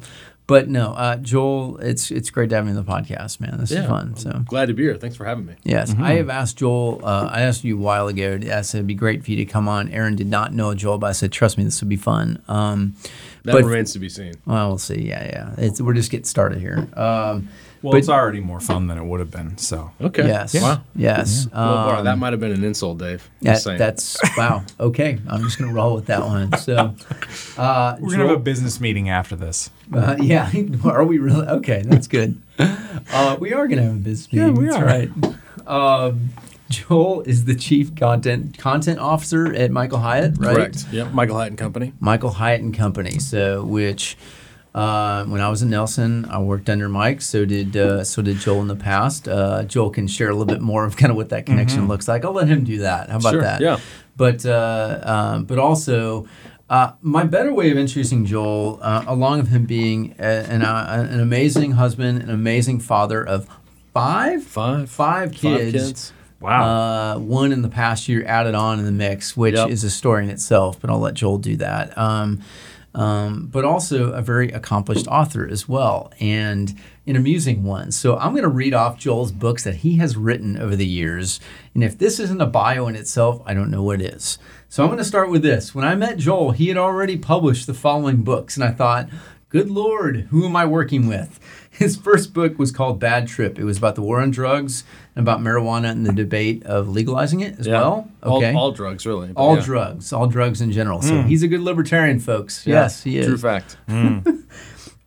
But 0.49 0.67
no, 0.67 0.91
uh, 0.93 1.15
Joel, 1.17 1.77
it's 1.77 2.09
it's 2.11 2.29
great 2.31 2.49
to 2.49 2.55
have 2.57 2.65
you 2.65 2.71
on 2.71 2.75
the 2.75 2.83
podcast, 2.83 3.39
man. 3.39 3.55
This 3.59 3.71
is 3.71 3.85
fun. 3.85 4.15
So 4.17 4.31
Glad 4.47 4.65
to 4.65 4.73
be 4.73 4.83
here. 4.83 4.95
Thanks 4.97 5.15
for 5.15 5.23
having 5.23 5.45
me. 5.45 5.53
Yes, 5.63 5.93
Mm-hmm. 5.93 6.03
I 6.03 6.11
have 6.13 6.29
asked 6.29 6.57
Joel. 6.57 6.99
Uh, 7.05 7.29
I 7.31 7.41
asked 7.41 7.63
you 7.63 7.77
a 7.77 7.79
while 7.81 8.07
ago. 8.07 8.39
I 8.51 8.61
said 8.61 8.79
it'd 8.79 8.87
be 8.87 8.95
great 8.95 9.23
for 9.23 9.29
you 9.31 9.37
to 9.37 9.45
come 9.45 9.69
on. 9.69 9.89
Aaron 9.89 10.15
did 10.15 10.27
not 10.27 10.51
know 10.53 10.73
Joel, 10.73 10.97
but 10.97 11.07
I 11.07 11.11
said, 11.13 11.31
trust 11.31 11.57
me, 11.57 11.63
this 11.63 11.79
would 11.81 11.87
be 11.89 11.95
fun. 11.97 12.41
Um, 12.47 12.95
That 13.43 13.53
but 13.53 13.63
remains 13.63 13.93
to 13.93 13.99
be 13.99 14.09
seen. 14.09 14.33
well, 14.45 14.69
we'll 14.69 14.77
see. 14.79 15.01
Yeah, 15.07 15.23
yeah. 15.23 15.53
It's, 15.65 15.79
we're 15.79 15.93
just 15.93 16.09
getting 16.11 16.25
started 16.25 16.59
here. 16.59 16.87
Um, 16.93 17.47
Well, 17.81 17.91
but- 17.93 17.97
it's 17.99 18.09
already 18.09 18.39
more 18.41 18.59
fun 18.59 18.87
than 18.87 18.97
it 18.97 19.05
would 19.05 19.19
have 19.19 19.31
been. 19.31 19.57
So 19.57 19.91
Okay. 20.01 20.27
yes, 20.27 20.53
Wow. 20.53 20.81
yes. 20.95 21.47
Well, 21.53 21.63
wow, 21.75 21.97
Um, 21.99 22.05
that 22.05 22.17
might 22.17 22.33
have 22.33 22.39
been 22.39 22.51
an 22.51 22.63
insult, 22.63 22.97
Dave. 22.97 23.29
that- 23.41 23.53
Just 23.53 23.65
that's 23.77 24.17
wow. 24.37 24.63
Okay, 24.79 25.19
I'm 25.27 25.43
just 25.43 25.57
gonna 25.57 25.73
roll 25.73 25.95
with 25.95 26.07
that 26.07 26.25
one. 26.25 26.51
So, 26.57 26.93
uh, 27.57 27.95
we're 27.99 28.11
gonna 28.11 28.27
have 28.27 28.35
a 28.37 28.39
business 28.39 28.79
meeting 28.81 29.09
after 29.09 29.35
this. 29.35 29.69
Uh, 29.93 30.15
yeah, 30.19 30.51
are 30.83 31.03
we 31.05 31.17
really? 31.19 31.47
Okay, 31.47 31.83
that's 31.85 32.07
good. 32.07 32.37
Uh, 32.59 33.37
we 33.39 33.53
are 33.53 33.67
going 33.67 33.77
to 33.77 33.83
have 33.85 33.93
a 33.93 33.97
business 33.97 34.27
Yeah, 34.31 34.47
meeting. 34.47 34.61
we 34.61 34.65
that's 34.65 34.77
are. 34.77 34.85
right. 34.85 35.09
Um, 35.65 36.29
Joel 36.69 37.21
is 37.21 37.45
the 37.45 37.55
chief 37.55 37.95
content 37.95 38.57
content 38.57 38.99
officer 38.99 39.51
at 39.55 39.71
Michael 39.71 39.99
Hyatt, 39.99 40.35
right? 40.37 40.55
correct. 40.55 40.85
Yep. 40.91 41.13
Michael 41.13 41.37
Hyatt 41.37 41.49
and 41.51 41.57
Company. 41.57 41.93
Michael 41.99 42.31
Hyatt 42.31 42.61
and 42.61 42.73
Company. 42.77 43.17
So, 43.19 43.63
which 43.63 44.17
uh, 44.79 45.25
when 45.25 45.41
I 45.41 45.49
was 45.49 45.61
in 45.61 45.69
Nelson, 45.69 46.25
I 46.29 46.39
worked 46.39 46.69
under 46.69 46.87
Mike. 46.89 47.21
So 47.21 47.45
did 47.45 47.75
uh, 47.75 48.03
so 48.03 48.21
did 48.21 48.37
Joel 48.37 48.61
in 48.61 48.67
the 48.67 48.75
past. 48.75 49.27
Uh, 49.27 49.63
Joel 49.63 49.89
can 49.89 50.07
share 50.07 50.29
a 50.29 50.33
little 50.33 50.45
bit 50.45 50.61
more 50.61 50.85
of 50.85 50.95
kind 50.97 51.11
of 51.11 51.17
what 51.17 51.29
that 51.29 51.45
connection 51.45 51.87
looks 51.87 52.07
like. 52.07 52.23
I'll 52.25 52.31
let 52.33 52.47
him 52.47 52.63
do 52.63 52.79
that. 52.79 53.09
How 53.09 53.17
about 53.17 53.31
Sure, 53.33 53.41
that? 53.41 53.61
yeah. 53.61 53.79
But 54.17 54.45
uh, 54.45 54.99
um, 55.03 55.45
but 55.45 55.59
also. 55.59 56.27
Uh, 56.71 56.91
my 57.01 57.23
better 57.23 57.51
way 57.51 57.71
of 57.71 57.77
introducing 57.79 58.27
Joel, 58.27 58.77
uh, 58.83 59.03
along 59.07 59.39
with 59.39 59.47
him 59.49 59.65
being 59.65 60.13
a, 60.19 60.23
an, 60.23 60.61
uh, 60.61 61.07
an 61.09 61.19
amazing 61.19 61.71
husband, 61.71 62.21
an 62.21 62.29
amazing 62.29 62.79
father 62.79 63.23
of 63.27 63.47
five, 63.91 64.43
Five. 64.43 64.87
five 64.87 65.31
kids, 65.31 65.71
Five 65.71 65.71
kids. 65.71 66.13
Wow. 66.39 67.15
uh, 67.15 67.17
one 67.17 67.51
in 67.51 67.63
the 67.63 67.69
past 67.69 68.07
year 68.07 68.23
added 68.23 68.53
on 68.53 68.77
in 68.77 68.85
the 68.85 68.91
mix, 68.91 69.35
which 69.35 69.55
Yep. 69.55 69.69
is 69.69 69.83
a 69.83 69.89
story 69.89 70.23
in 70.25 70.29
itself, 70.29 70.79
but 70.79 70.91
I'll 70.91 70.99
let 70.99 71.15
Joel 71.15 71.39
do 71.39 71.55
that. 71.57 71.97
Um, 71.97 72.41
um, 72.99 73.47
but 73.47 73.63
also 73.63 74.11
a 74.11 74.21
very 74.21 74.51
accomplished 74.51 75.07
author 75.07 75.47
as 75.47 75.69
well, 75.69 76.11
and 76.19 76.77
an 77.07 77.15
amusing 77.15 77.63
one. 77.63 77.93
So 77.93 78.17
I'm 78.17 78.31
going 78.31 78.43
to 78.43 78.49
read 78.49 78.73
off 78.73 78.99
Joel's 78.99 79.31
books 79.31 79.63
that 79.63 79.75
he 79.75 79.95
has 79.95 80.17
written 80.17 80.57
over 80.57 80.75
the 80.75 80.85
years. 80.85 81.39
And 81.73 81.81
if 81.81 81.97
this 81.97 82.19
isn't 82.19 82.41
a 82.41 82.45
bio 82.45 82.87
in 82.87 82.97
itself, 82.97 83.41
I 83.45 83.53
don't 83.53 83.71
know 83.71 83.83
what 83.83 84.01
is. 84.01 84.37
So 84.67 84.83
I'm 84.83 84.89
going 84.89 84.97
to 84.97 85.05
start 85.05 85.29
with 85.29 85.43
this. 85.43 85.73
When 85.73 85.85
I 85.85 85.95
met 85.95 86.17
Joel, 86.17 86.51
he 86.51 86.67
had 86.67 86.75
already 86.75 87.17
published 87.17 87.67
the 87.67 87.73
following 87.73 88.23
books, 88.23 88.57
and 88.57 88.65
I 88.65 88.71
thought, 88.71 89.07
good 89.47 89.71
Lord, 89.71 90.27
who 90.29 90.45
am 90.45 90.57
I 90.57 90.65
working 90.65 91.07
with? 91.07 91.39
His 91.69 91.95
first 91.95 92.33
book 92.33 92.59
was 92.59 92.73
called 92.73 92.99
Bad 92.99 93.29
Trip. 93.29 93.57
It 93.57 93.63
was 93.63 93.77
about 93.77 93.95
the 93.95 94.01
war 94.01 94.19
on 94.19 94.29
drugs 94.29 94.83
about 95.19 95.39
marijuana 95.41 95.91
and 95.91 96.05
the 96.05 96.13
debate 96.13 96.63
of 96.65 96.87
legalizing 96.89 97.41
it 97.41 97.59
as 97.59 97.67
well. 97.67 98.09
Okay. 98.23 98.51
All, 98.53 98.57
all 98.57 98.71
drugs, 98.71 99.05
really. 99.05 99.31
All 99.35 99.55
yeah. 99.57 99.63
drugs, 99.63 100.11
all 100.13 100.27
drugs 100.27 100.61
in 100.61 100.71
general. 100.71 101.01
So 101.01 101.21
he's 101.21 101.43
a 101.43 101.47
good 101.47 101.61
libertarian, 101.61 102.19
folks. 102.19 102.65
Yes, 102.65 103.03
he 103.03 103.17
is. 103.17 103.25
True 103.27 103.37
fact. 103.37 103.77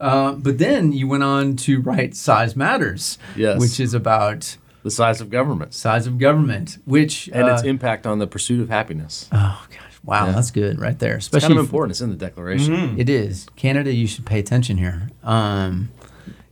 Uh, 0.00 0.32
but 0.32 0.58
then 0.58 0.90
you 0.92 1.06
went 1.06 1.22
on 1.22 1.54
to 1.54 1.80
write 1.80 2.16
Size 2.16 2.56
Matters, 2.56 3.18
Yes. 3.36 3.60
which 3.60 3.78
is 3.78 3.94
about 3.94 4.56
The 4.82 4.90
size 4.90 5.20
of 5.20 5.30
government 5.30 5.74
size 5.74 6.08
of 6.08 6.18
government, 6.18 6.78
which 6.84 7.28
and 7.32 7.48
its 7.48 7.62
uh, 7.62 7.66
impact 7.68 8.04
on 8.04 8.18
the 8.18 8.26
pursuit 8.26 8.60
of 8.60 8.68
happiness. 8.68 9.28
oh 9.30 9.64
gosh, 9.70 10.00
wow, 10.02 10.26
Yeah. 10.26 10.32
that's 10.32 10.50
good 10.50 10.80
right 10.80 10.98
there. 10.98 11.14
It's 11.18 11.26
Especially 11.26 11.50
kind 11.50 11.58
of 11.60 11.66
f- 11.66 11.68
important. 11.68 11.90
It's 11.92 12.00
in 12.00 12.10
the 12.10 12.16
Declaration. 12.16 12.98
It 12.98 13.08
is 13.08 13.46
Canada. 13.54 13.92
You 13.94 14.08
should 14.08 14.26
pay 14.26 14.40
attention 14.40 14.76
here. 14.76 15.08
Um, 15.22 15.90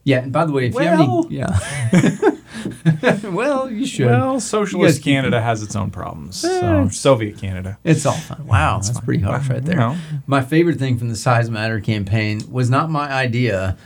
yeah, 0.04 0.18
and 0.22 0.32
by 0.32 0.44
the 0.44 0.52
way, 0.52 0.66
if 0.66 0.74
you 0.74 0.80
have 0.82 1.00
any, 1.00 1.26
yeah, 1.30 1.58
well, 3.24 3.70
you 3.70 3.86
should. 3.86 4.06
Well, 4.06 4.40
socialist 4.40 4.98
keep- 5.02 5.14
Canada 5.14 5.40
has 5.40 5.62
its 5.62 5.76
own 5.76 5.90
problems. 5.90 6.44
Eh, 6.44 6.60
So 6.60 6.88
Soviet 6.88 7.38
Canada. 7.38 7.78
It's 7.84 8.04
all 8.06 8.12
fun. 8.14 8.46
Wow, 8.46 8.76
that's 8.78 8.90
fine. 8.90 9.04
pretty 9.04 9.22
harsh 9.22 9.48
right 9.48 9.64
there. 9.64 9.74
You 9.74 9.80
know. 9.80 9.96
My 10.26 10.42
favorite 10.42 10.78
thing 10.78 10.98
from 10.98 11.08
the 11.08 11.16
Size 11.16 11.50
Matter 11.50 11.80
campaign 11.80 12.42
was 12.50 12.68
not 12.70 12.90
my 12.90 13.10
idea, 13.10 13.76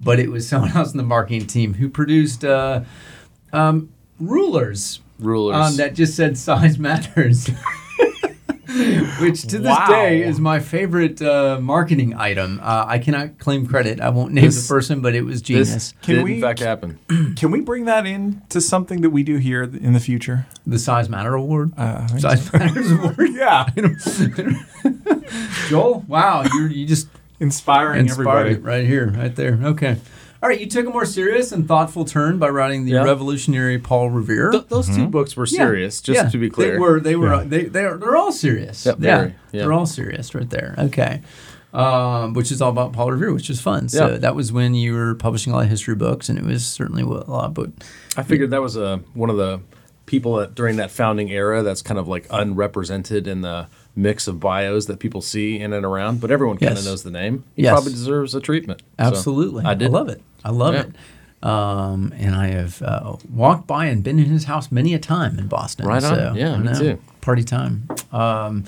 but 0.00 0.18
it 0.18 0.30
was 0.30 0.48
someone 0.48 0.72
else 0.76 0.92
in 0.92 0.96
the 0.98 1.02
marketing 1.04 1.46
team 1.46 1.74
who 1.74 1.88
produced 1.88 2.44
uh, 2.44 2.82
um, 3.52 3.90
rulers 4.20 5.00
Rulers. 5.18 5.56
um, 5.56 5.76
that 5.76 5.94
just 5.94 6.16
said 6.16 6.36
size 6.36 6.78
matters. 6.78 7.48
Which 9.20 9.42
to 9.42 9.58
this 9.58 9.68
Wow. 9.68 9.86
day 9.88 10.22
is 10.22 10.40
my 10.40 10.58
favorite 10.60 11.22
uh, 11.22 11.58
marketing 11.60 12.14
item. 12.14 12.58
Uh, 12.62 12.84
I 12.88 12.98
cannot 12.98 13.38
claim 13.38 13.66
credit. 13.66 14.00
I 14.00 14.08
won't 14.10 14.32
name 14.32 14.44
This- 14.44 14.66
the 14.66 14.74
person, 14.74 15.00
but 15.00 15.14
it 15.14 15.22
was 15.22 15.40
genius. 15.42 15.72
this 15.72 15.94
Can 16.02 16.14
did 16.16 16.24
we- 16.24 16.34
in 16.36 16.40
fact 16.40 16.58
happen. 16.60 16.98
Can 17.36 17.50
we 17.50 17.60
bring 17.60 17.84
that 17.84 18.06
in 18.06 18.42
to 18.48 18.60
something 18.60 19.00
that 19.02 19.10
we 19.10 19.22
do 19.22 19.36
here 19.36 19.62
in 19.62 19.92
the 19.92 20.00
future? 20.00 20.46
the 20.66 20.78
Size 20.78 21.08
Matter 21.10 21.34
Award. 21.34 21.72
Uh, 21.76 22.00
I 22.02 22.06
think 22.06 22.20
Size 22.20 22.52
Matters 22.52 22.90
Award. 22.92 23.16
Yeah, 23.32 23.66
Joel, 25.68 26.04
wow, 26.08 26.42
you 26.44 26.66
you 26.68 26.86
just 26.86 27.08
inspiring 27.40 28.00
inspired 28.00 28.46
everybody. 28.46 28.54
it 28.54 28.62
right 28.62 28.86
here, 28.86 29.08
right 29.10 29.34
there. 29.36 29.58
Okay. 29.62 29.98
All 30.44 30.50
right, 30.50 30.60
you 30.60 30.66
took 30.66 30.84
a 30.86 30.90
more 30.90 31.06
serious 31.06 31.52
and 31.52 31.66
thoughtful 31.66 32.04
turn 32.04 32.38
by 32.38 32.50
writing 32.50 32.84
the 32.84 32.92
Yeah. 32.92 33.04
revolutionary 33.04 33.78
Paul 33.78 34.10
Revere. 34.10 34.50
Th- 34.50 34.66
those 34.68 34.94
two 34.94 35.06
books 35.08 35.34
were 35.38 35.46
Yeah, 35.46 35.56
serious, 35.56 36.02
just 36.02 36.22
yeah, 36.22 36.28
to 36.28 36.36
be 36.36 36.50
clear. 36.50 36.72
They 36.72 36.78
were. 36.78 37.00
They 37.00 37.16
were. 37.16 37.34
Yeah. 37.36 37.44
They. 37.46 37.64
They 37.64 37.84
are. 37.86 37.96
They're 37.96 38.14
all 38.14 38.30
serious. 38.30 38.84
Yep, 38.84 38.96
yeah, 39.00 39.16
very, 39.16 39.34
yeah. 39.52 39.62
They're 39.62 39.72
all 39.72 39.86
serious 39.86 40.34
right 40.34 40.50
there. 40.50 40.74
Okay. 40.78 41.22
Um, 41.72 42.34
which 42.34 42.52
is 42.52 42.60
all 42.60 42.68
about 42.68 42.92
Paul 42.92 43.10
Revere, 43.12 43.32
which 43.32 43.48
is 43.48 43.58
fun. 43.62 43.88
So 43.88 44.06
Yeah. 44.10 44.18
that 44.18 44.36
was 44.36 44.52
when 44.52 44.74
you 44.74 44.92
were 44.92 45.14
publishing 45.14 45.54
a 45.54 45.56
lot 45.56 45.64
of 45.64 45.70
history 45.70 45.94
books, 45.94 46.28
and 46.28 46.38
it 46.38 46.44
was 46.44 46.62
certainly 46.66 47.00
a 47.04 47.06
lot. 47.06 47.54
But 47.54 47.70
I 48.18 48.22
figured 48.22 48.50
that 48.50 48.60
was 48.60 48.76
a 48.76 49.00
one 49.14 49.30
of 49.30 49.38
the 49.38 49.60
people 50.04 50.36
that 50.36 50.54
during 50.54 50.76
that 50.76 50.90
founding 50.90 51.30
era 51.30 51.62
that's 51.62 51.80
kind 51.80 51.98
of 51.98 52.06
like 52.06 52.26
unrepresented 52.30 53.26
in 53.26 53.40
the 53.40 53.66
mix 53.96 54.26
of 54.26 54.40
bios 54.40 54.86
that 54.86 54.98
people 54.98 55.20
see 55.20 55.58
in 55.60 55.72
and 55.72 55.84
around, 55.84 56.20
but 56.20 56.30
everyone 56.30 56.58
kind 56.58 56.76
of 56.76 56.84
knows 56.84 57.02
the 57.04 57.10
name. 57.10 57.44
He 57.54 57.62
Yes. 57.62 57.72
probably 57.72 57.92
deserves 57.92 58.34
a 58.34 58.40
treatment. 58.40 58.80
So, 58.98 59.04
absolutely, 59.04 59.64
I 59.64 59.74
did. 59.74 59.88
I 59.88 59.90
love 59.92 60.08
it. 60.08 60.20
I 60.44 60.50
love 60.50 60.74
Yeah. 60.74 60.80
it. 60.82 60.92
Um, 61.46 62.12
and 62.16 62.34
I 62.34 62.46
have 62.48 62.80
uh, 62.82 63.16
walked 63.30 63.66
by 63.66 63.86
and 63.86 64.02
been 64.02 64.18
in 64.18 64.24
his 64.26 64.44
house 64.44 64.72
many 64.72 64.94
a 64.94 64.98
time 64.98 65.38
in 65.38 65.46
Boston. 65.46 65.86
Right 65.86 66.02
on. 66.02 66.14
So, 66.14 66.32
Yeah, 66.34 66.56
me 66.56 66.64
know. 66.72 66.78
too. 66.78 66.98
Party 67.20 67.44
time. 67.44 67.86
Um, 68.12 68.64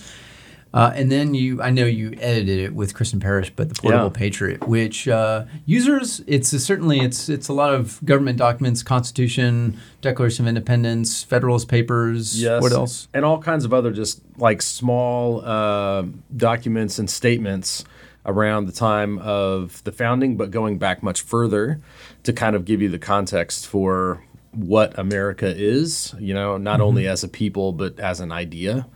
uh, 0.77 0.93
and 0.95 1.11
then 1.11 1.35
you, 1.35 1.63
I 1.63 1.71
know 1.71 1.87
you 1.87 2.15
edited 2.21 2.59
it 2.59 2.75
with 2.75 2.95
Kristen 2.95 3.19
Parrish, 3.19 3.51
but 3.57 3.69
the 3.69 3.75
Portable 3.75 4.05
Yeah. 4.07 4.11
Patriot, 4.11 4.69
which 4.69 5.09
uh, 5.09 5.45
users, 5.65 6.23
it's 6.27 6.53
a, 6.53 6.61
certainly 6.61 7.01
it's 7.01 7.29
it's 7.29 7.49
a 7.49 7.53
lot 7.53 7.73
of 7.75 7.99
government 8.05 8.39
documents, 8.39 8.83
Constitution, 8.83 9.79
Declaration 10.03 10.45
of 10.45 10.49
Independence, 10.49 11.23
Federalist 11.23 11.69
Papers. 11.69 12.41
Yes. 12.41 12.61
What 12.63 12.73
else? 12.73 13.09
And 13.15 13.25
all 13.25 13.39
kinds 13.41 13.65
of 13.65 13.73
other 13.73 13.91
just 13.91 14.21
like 14.37 14.61
small 14.63 15.45
uh, 15.45 16.05
documents 16.37 16.99
and 16.99 17.09
statements 17.09 17.85
around 18.27 18.67
the 18.67 18.73
time 18.73 19.19
of 19.21 19.83
the 19.85 19.93
founding, 19.93 20.37
but 20.37 20.51
going 20.51 20.79
back 20.79 21.03
much 21.03 21.21
further 21.23 21.81
to 22.25 22.33
kind 22.33 22.57
of 22.57 22.65
give 22.65 22.83
you 22.83 22.89
the 22.89 22.99
context 22.99 23.67
for 23.67 24.23
what 24.53 24.99
America 24.99 25.47
is, 25.47 26.15
you 26.19 26.35
know, 26.35 26.57
not 26.57 26.81
only 26.81 27.07
as 27.07 27.23
a 27.23 27.29
people, 27.29 27.73
but 27.73 28.01
as 28.01 28.21
an 28.21 28.33
idea. 28.33 28.87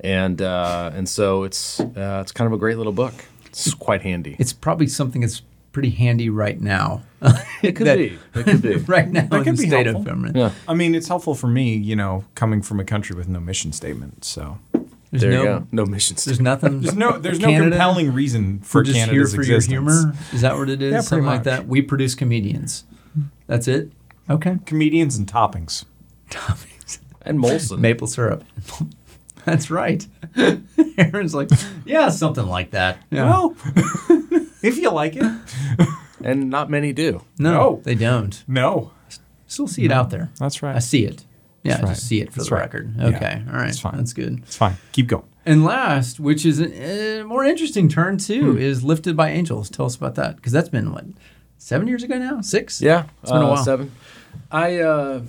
And 0.00 0.40
uh, 0.40 0.90
and 0.94 1.08
so 1.08 1.42
it's 1.44 1.80
uh, 1.80 2.18
it's 2.22 2.32
kind 2.32 2.46
of 2.46 2.52
a 2.52 2.58
great 2.58 2.76
little 2.76 2.92
book. 2.92 3.14
It's 3.46 3.74
quite 3.74 4.02
handy. 4.02 4.36
It's 4.38 4.52
probably 4.52 4.86
something 4.86 5.20
that's 5.22 5.42
pretty 5.72 5.90
handy 5.90 6.30
right 6.30 6.60
now. 6.60 7.02
It 7.62 7.72
could 7.72 7.86
That- 7.88 7.98
be. 7.98 8.18
It 8.34 8.44
could 8.44 8.62
be. 8.62 8.76
right 8.86 9.08
now 9.08 9.22
in 9.22 9.28
could 9.30 9.44
the 9.56 9.62
be 9.62 9.68
state 9.68 9.86
helpful. 9.86 10.02
of 10.02 10.06
government. 10.06 10.36
Yeah. 10.36 10.52
I 10.68 10.74
mean, 10.74 10.94
it's 10.94 11.08
helpful 11.08 11.34
for 11.34 11.48
me, 11.48 11.74
you 11.76 11.96
know, 11.96 12.24
coming 12.36 12.62
from 12.62 12.78
a 12.80 12.84
country 12.84 13.16
with 13.16 13.28
no 13.28 13.40
mission 13.40 13.72
statement. 13.72 14.24
So 14.24 14.58
There's 15.10 15.22
There 15.22 15.30
no, 15.32 15.38
you 15.38 15.44
go. 15.46 15.66
No 15.72 15.86
mission 15.86 16.14
There's 16.14 16.22
statement. 16.36 16.42
nothing. 16.62 16.80
there's 16.82 16.94
no 16.96 17.18
there's 17.18 17.40
no 17.40 17.48
compelling 17.48 18.12
reason 18.14 18.60
for 18.60 18.80
We're 18.80 18.84
just 18.84 18.98
Canada's 18.98 19.32
here 19.32 19.36
for 19.36 19.40
existence. 19.42 19.68
your 19.72 19.80
humor. 19.82 20.14
Is 20.32 20.42
that 20.42 20.56
what 20.56 20.68
it 20.70 20.80
is? 20.80 20.92
Yeah, 20.92 20.98
pretty 20.98 21.06
Something 21.08 21.26
like 21.26 21.38
much. 21.40 21.44
that. 21.44 21.66
We 21.66 21.82
produce 21.82 22.14
comedians. 22.14 22.84
That's 23.48 23.66
it. 23.66 23.90
Okay. 24.30 24.58
Comedians 24.66 25.16
and 25.16 25.26
toppings. 25.26 25.84
toppings. 26.30 26.98
And 27.22 27.40
Molson. 27.40 27.78
Maple 27.80 28.06
syrup. 28.06 28.44
That's 29.44 29.70
right. 29.70 30.06
Aaron's 30.98 31.34
like, 31.34 31.50
yeah, 31.84 32.08
something 32.10 32.46
like 32.46 32.70
that. 32.72 32.98
Yeah. 33.10 33.28
Well, 33.30 33.56
if 34.62 34.76
you 34.78 34.90
like 34.90 35.16
it. 35.16 35.24
And 36.22 36.50
not 36.50 36.68
many 36.68 36.92
do. 36.92 37.22
no, 37.38 37.52
no. 37.52 37.80
they 37.84 37.94
don't. 37.94 38.42
No, 38.48 38.90
Still 39.46 39.68
see 39.68 39.84
it 39.84 39.92
out 39.92 40.10
there. 40.10 40.30
that's 40.38 40.62
right. 40.62 40.74
I 40.76 40.80
see 40.80 41.04
it. 41.04 41.24
Yeah, 41.62 41.72
That's 41.72 41.82
I 41.82 41.86
right. 41.86 41.94
just 41.94 42.06
see 42.08 42.20
it 42.20 42.32
for 42.32 42.38
That's 42.40 42.48
the 42.50 42.54
right. 42.56 42.60
record. 42.62 42.94
Yeah, 42.98 43.06
Okay. 43.06 43.42
All 43.48 43.54
right. 43.54 43.64
that's 43.66 43.78
fine. 43.80 43.96
That's 43.96 44.12
good. 44.12 44.38
It's 44.40 44.56
fine. 44.56 44.76
Keep 44.92 45.06
going. 45.08 45.24
And 45.46 45.64
last, 45.64 46.20
which 46.20 46.44
is 46.44 46.60
a, 46.60 47.20
a 47.20 47.24
more 47.24 47.44
interesting 47.44 47.88
turn 47.88 48.18
too, 48.18 48.52
Hmm. 48.52 48.58
is 48.58 48.82
Lifted 48.84 49.16
by 49.16 49.30
Angels. 49.30 49.70
Tell 49.70 49.86
us 49.86 49.96
about 49.96 50.14
that 50.16 50.36
because 50.36 50.52
that's 50.52 50.68
been 50.68 50.92
what 50.92 51.04
seven 51.56 51.88
years 51.88 52.02
ago 52.02 52.18
now. 52.18 52.40
Six. 52.42 52.80
Yeah, 52.82 53.04
It's 53.22 53.30
been 53.32 53.40
a 53.42 53.46
uh, 53.46 53.50
while. 53.50 53.64
Seven. 53.64 53.92
I 54.50 54.78
uh, 54.80 55.22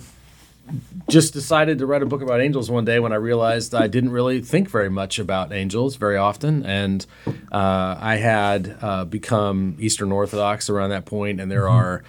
just 1.08 1.34
decided 1.34 1.80
to 1.80 1.86
write 1.86 2.04
a 2.04 2.06
book 2.06 2.22
about 2.22 2.42
angels 2.42 2.70
one 2.70 2.86
day 2.86 3.00
when 3.00 3.12
I 3.12 3.16
realized 3.16 3.74
I 3.74 3.88
didn't 3.88 4.12
really 4.12 4.42
think 4.42 4.70
very 4.70 4.90
much 4.90 5.20
about 5.20 5.52
angels 5.52 5.96
very 5.96 6.18
often, 6.18 6.66
and 6.66 7.06
uh, 7.52 7.96
I 8.00 8.18
had 8.18 8.78
uh, 8.82 9.06
become 9.06 9.76
Eastern 9.80 10.12
Orthodox 10.12 10.70
around 10.70 10.90
that 10.92 11.06
point, 11.06 11.40
and 11.40 11.52
there 11.52 11.64
Mm-hmm. 11.64 11.76
are 11.76 12.04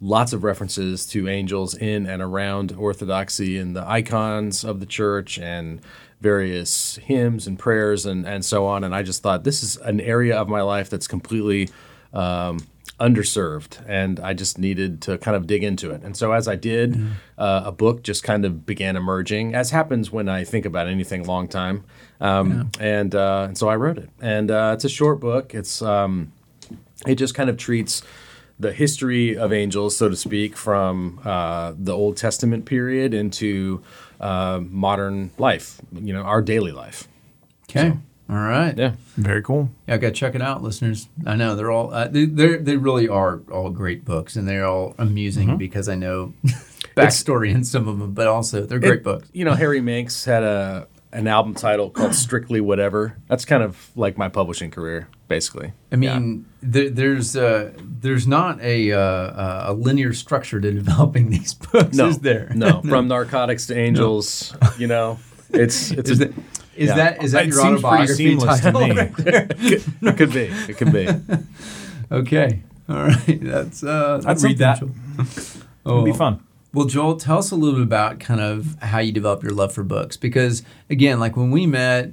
lots 0.00 0.32
of 0.34 0.44
references 0.44 1.06
to 1.06 1.28
angels 1.28 1.74
in 1.74 2.06
and 2.06 2.20
around 2.20 2.72
Orthodoxy 2.72 3.56
in 3.56 3.72
the 3.72 3.88
icons 3.88 4.62
of 4.64 4.80
the 4.80 4.86
church 4.86 5.38
and 5.38 5.80
various 6.20 6.96
hymns 6.96 7.46
and 7.46 7.58
prayers 7.58 8.04
and, 8.04 8.26
and 8.26 8.44
so 8.44 8.66
on. 8.66 8.84
And 8.84 8.94
I 8.94 9.02
just 9.02 9.22
thought 9.22 9.44
this 9.44 9.62
is 9.62 9.76
an 9.78 10.00
area 10.00 10.36
of 10.36 10.48
my 10.48 10.60
life 10.60 10.90
that's 10.90 11.06
completely 11.06 11.70
um, 12.12 12.58
underserved, 12.98 13.84
and 13.86 14.18
I 14.20 14.32
just 14.32 14.58
needed 14.58 15.02
to 15.02 15.18
kind 15.18 15.36
of 15.36 15.46
dig 15.46 15.62
into 15.62 15.90
it. 15.90 16.02
And 16.02 16.16
so 16.16 16.32
as 16.32 16.48
I 16.48 16.56
did, 16.56 16.96
uh, 17.36 17.62
a 17.66 17.72
book 17.72 18.02
just 18.02 18.22
kind 18.22 18.44
of 18.44 18.64
began 18.64 18.96
emerging, 18.96 19.54
as 19.54 19.70
happens 19.70 20.10
when 20.10 20.28
I 20.28 20.44
think 20.44 20.64
about 20.64 20.88
anything 20.88 21.24
long 21.24 21.48
time. 21.48 21.84
Um, 22.20 22.70
and, 22.80 23.14
uh, 23.14 23.46
and 23.48 23.58
so 23.58 23.68
I 23.68 23.76
wrote 23.76 23.98
it. 23.98 24.08
And 24.20 24.50
uh, 24.50 24.72
it's 24.74 24.84
a 24.84 24.88
short 24.88 25.20
book. 25.20 25.54
It's 25.54 25.82
um, 25.82 26.32
it 27.06 27.16
just 27.16 27.34
kind 27.34 27.50
of 27.50 27.56
treats 27.56 28.02
the 28.58 28.72
history 28.72 29.36
of 29.36 29.52
angels, 29.52 29.96
so 29.96 30.08
to 30.08 30.16
speak, 30.16 30.56
from 30.56 31.20
uh, 31.24 31.74
the 31.76 31.92
Old 31.92 32.16
Testament 32.16 32.64
period 32.64 33.12
into 33.12 33.82
uh, 34.18 34.60
modern 34.62 35.30
life, 35.36 35.78
you 35.92 36.14
know, 36.14 36.22
our 36.22 36.40
daily 36.40 36.72
life. 36.72 37.06
Okay. 37.68 37.98
All 38.28 38.36
right. 38.36 38.76
Yeah. 38.76 38.94
Very 39.16 39.40
cool. 39.42 39.70
Yeah, 39.86 39.98
got 39.98 40.08
to 40.08 40.12
check 40.12 40.34
it 40.34 40.42
out, 40.42 40.62
listeners. 40.62 41.08
I 41.24 41.36
know 41.36 41.54
they're 41.54 41.70
all 41.70 41.94
uh, 41.94 42.08
they 42.08 42.24
they 42.24 42.56
they 42.56 42.76
really 42.76 43.08
are 43.08 43.40
all 43.52 43.70
great 43.70 44.04
books, 44.04 44.34
and 44.36 44.48
they're 44.48 44.66
all 44.66 44.94
amusing 44.98 45.48
Mm-hmm. 45.48 45.56
because 45.58 45.88
I 45.88 45.94
know 45.94 46.34
backstory 46.96 47.50
in 47.54 47.64
some 47.64 47.86
of 47.88 47.98
them, 47.98 48.12
but 48.14 48.26
also 48.26 48.64
they're 48.66 48.78
great 48.80 48.94
It- 49.00 49.04
books. 49.04 49.28
You 49.32 49.44
know, 49.44 49.54
Harry 49.54 49.80
Manx 49.80 50.24
had 50.24 50.42
a 50.42 50.88
an 51.12 51.26
album 51.28 51.54
title 51.54 51.88
called 51.90 52.14
Strictly 52.26 52.60
Whatever. 52.60 53.16
That's 53.28 53.44
kind 53.44 53.62
of 53.62 53.90
like 53.96 54.18
my 54.18 54.28
publishing 54.28 54.70
career, 54.70 55.08
basically. 55.28 55.72
I 55.92 55.96
mean, 55.96 56.46
there, 56.62 56.90
there's 56.90 57.36
uh, 57.36 57.72
there's 57.80 58.26
not 58.26 58.60
a 58.60 58.92
uh, 58.92 59.70
a 59.70 59.72
linear 59.72 60.12
structure 60.12 60.60
to 60.60 60.72
developing 60.82 61.30
these 61.30 61.54
books, 61.54 61.96
no, 61.96 62.08
is 62.08 62.18
there? 62.18 62.50
no, 62.54 62.82
from 62.88 63.08
narcotics 63.08 63.66
to 63.68 63.76
angels. 63.78 64.54
You 64.78 64.88
know, 64.88 65.18
it's 65.50 65.92
it's 65.92 66.10
is 66.10 66.20
a, 66.20 66.26
that 66.26 66.34
is 66.76 66.88
Yeah. 66.88 66.94
that 66.96 67.22
is 67.24 67.32
that 67.32 67.44
It 67.44 67.48
your 67.48 67.62
seems 67.62 67.84
autobiography 67.84 68.14
seamless 68.14 68.60
to 68.60 68.72
title? 68.72 68.86
me. 68.88 68.94
it 70.10 70.16
could 70.16 70.32
be, 70.32 70.40
it 70.68 70.76
could 70.76 70.92
be. 70.92 71.08
okay, 72.12 72.60
all 72.88 72.96
right, 73.04 73.38
that's 73.42 73.82
uh, 73.82 74.20
that's 74.22 74.42
I'd 74.44 74.48
read 74.48 74.58
that. 74.58 74.78
something, 74.78 75.00
Joel. 75.84 76.00
It'd 76.02 76.12
be 76.12 76.18
fun. 76.18 76.40
Well, 76.72 76.86
Joel, 76.86 77.16
tell 77.16 77.38
us 77.38 77.50
a 77.50 77.56
little 77.56 77.74
bit 77.76 77.84
about 77.84 78.20
kind 78.20 78.40
of 78.40 78.76
how 78.82 78.98
you 78.98 79.10
develop 79.12 79.42
your 79.42 79.52
love 79.52 79.72
for 79.72 79.82
books. 79.82 80.16
Because 80.18 80.62
again, 80.90 81.18
like 81.18 81.34
when 81.36 81.50
we 81.50 81.64
met, 81.66 82.10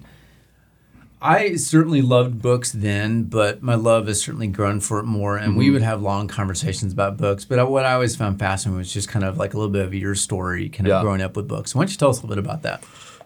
I 1.22 1.56
certainly 1.56 2.02
loved 2.02 2.42
books 2.42 2.72
then, 2.72 3.24
but 3.24 3.62
my 3.62 3.76
love 3.76 4.08
has 4.08 4.22
certainly 4.22 4.48
grown 4.48 4.80
for 4.80 5.00
it 5.00 5.04
more. 5.04 5.36
And 5.38 5.58
we 5.58 5.70
would 5.70 5.82
have 5.82 6.02
long 6.02 6.28
conversations 6.30 6.94
about 6.94 7.18
books. 7.18 7.44
But 7.46 7.70
what 7.70 7.84
I 7.86 7.94
always 7.94 8.16
found 8.16 8.40
fascinating 8.40 8.78
was 8.78 8.94
just 8.94 9.10
kind 9.10 9.26
of 9.26 9.38
like 9.38 9.54
a 9.54 9.58
little 9.58 9.72
bit 9.72 9.86
of 9.86 9.94
your 9.94 10.16
story, 10.16 10.70
kind 10.70 10.88
of 10.88 10.92
Yeah. 10.92 11.02
growing 11.02 11.22
up 11.22 11.36
with 11.36 11.48
books. 11.48 11.74
Why 11.76 11.82
don't 11.82 11.92
you 11.92 11.98
tell 11.98 12.10
us 12.10 12.20
a 12.22 12.26
little 12.26 12.36
bit 12.36 12.46
about 12.46 12.62
that? 12.64 12.84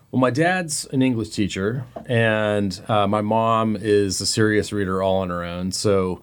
Well, 0.10 0.22
my 0.22 0.30
dad's 0.30 0.86
an 0.86 1.02
English 1.02 1.32
teacher, 1.32 1.86
and 2.06 2.80
uh, 2.88 3.08
my 3.08 3.20
mom 3.20 3.76
is 3.76 4.22
a 4.22 4.26
serious 4.26 4.72
reader 4.72 5.04
all 5.04 5.18
on 5.18 5.30
her 5.30 5.44
own. 5.44 5.74
So 5.74 6.22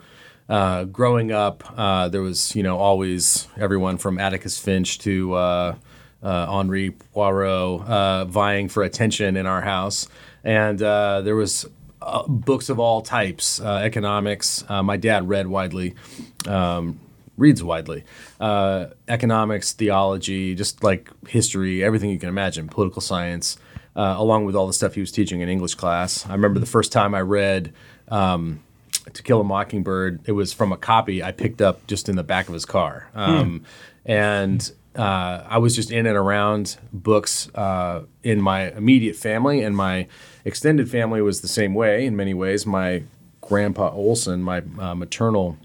uh, 0.49 0.85
growing 0.85 1.33
up, 1.33 1.63
uh, 1.77 2.09
there 2.09 2.23
was 2.23 2.57
you 2.57 2.63
know 2.63 2.79
always 2.79 3.47
everyone 3.59 3.99
from 3.99 4.19
Atticus 4.19 4.59
Finch 4.59 4.99
to 5.01 5.35
uh, 5.35 5.75
uh, 6.23 6.47
Henri 6.47 6.93
Poirot 6.93 7.87
uh, 7.87 8.25
vying 8.25 8.71
for 8.71 8.83
attention 8.83 9.37
in 9.37 9.45
our 9.45 9.61
house, 9.61 10.09
and 10.43 10.79
there 10.79 11.37
was 11.37 11.67
books 12.27 12.71
of 12.71 12.81
all 12.81 13.03
types, 13.03 13.61
economics. 13.61 14.65
My 14.71 14.97
dad 14.97 15.29
read 15.29 15.47
widely. 15.47 15.95
Um, 16.49 17.01
reads 17.37 17.65
widely 17.65 18.05
economics 19.09 19.73
theology 19.73 20.55
just 20.55 20.85
like 20.85 21.11
history 21.27 21.83
everything 21.83 22.09
you 22.09 22.19
can 22.19 22.29
imagine 22.29 22.69
political 22.69 23.03
science 23.03 23.59
uh, 23.97 24.15
along 24.19 24.45
with 24.45 24.55
all 24.57 24.67
the 24.67 24.73
stuff 24.73 24.95
he 24.95 25.01
was 25.01 25.13
teaching 25.13 25.41
in 25.41 25.49
english 25.49 25.75
class. 25.75 26.27
I 26.27 26.33
remember 26.33 26.61
the 26.61 26.67
first 26.67 26.93
time 26.93 27.15
i 27.15 27.21
read 27.21 27.73
um, 28.09 28.61
to 29.13 29.23
kill 29.23 29.41
a 29.41 29.45
mockingbird 29.45 30.21
it 30.27 30.33
was 30.33 30.53
from 30.53 30.73
a 30.73 30.77
copy 30.77 31.23
i 31.23 31.33
picked 31.33 31.61
up 31.61 31.87
just 31.87 32.09
in 32.09 32.17
the 32.17 32.25
back 32.25 32.49
of 32.49 32.55
his 32.55 32.65
car. 32.65 33.09
Um, 33.15 33.65
and 34.05 34.73
uh, 34.97 35.43
i 35.49 35.59
was 35.59 35.75
just 35.75 35.91
in 35.91 36.07
and 36.07 36.17
around 36.17 36.77
books 36.93 37.49
uh, 37.55 38.03
in 38.23 38.41
my 38.41 38.71
immediate 38.73 39.17
family 39.17 39.63
and 39.63 39.77
my 39.77 40.07
extended 40.45 40.91
family 40.91 41.23
was 41.23 41.41
the 41.41 41.49
same 41.49 41.75
way 41.75 42.05
in 42.07 42.17
many 42.17 42.35
ways. 42.35 42.67
My 42.67 43.03
grandpa 43.41 43.91
olson 43.91 44.43
my 44.43 44.63
uh, 44.79 44.95
maternal 44.95 45.59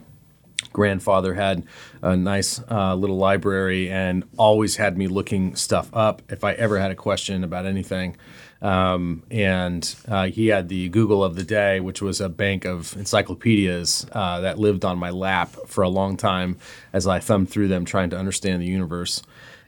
grandfather 0.72 1.34
had 1.34 1.64
a 2.02 2.16
nice 2.16 2.62
uh, 2.70 2.96
little 2.96 3.18
library 3.18 3.90
and 3.90 4.24
always 4.38 4.76
had 4.76 4.98
me 4.98 5.08
looking 5.08 5.56
stuff 5.56 5.90
up 5.94 6.22
if 6.30 6.44
I 6.44 6.54
ever 6.54 6.80
had 6.80 6.92
a 6.92 6.96
question 6.96 7.44
about 7.44 7.66
anything. 7.66 8.18
Um, 8.62 9.24
and 9.32 9.96
uh, 10.08 10.28
he 10.28 10.48
had 10.48 10.68
the 10.68 10.90
Google 10.90 11.24
of 11.24 11.36
the 11.36 11.44
Day, 11.44 11.80
which 11.80 12.02
was 12.02 12.20
a 12.20 12.30
bank 12.30 12.66
of 12.66 12.96
encyclopedias 12.98 14.06
uh, 14.12 14.42
that 14.42 14.60
lived 14.60 14.84
on 14.84 14.98
my 14.98 15.12
lap 15.12 15.56
for 15.66 15.84
a 15.84 15.90
long 15.90 16.18
time 16.18 16.58
as 16.92 17.08
I 17.08 17.20
thumbed 17.20 17.50
through 17.50 17.70
them 17.70 17.86
trying 17.86 18.10
to 18.10 18.18
understand 18.18 18.62
the 18.62 18.68
universe. 18.68 19.22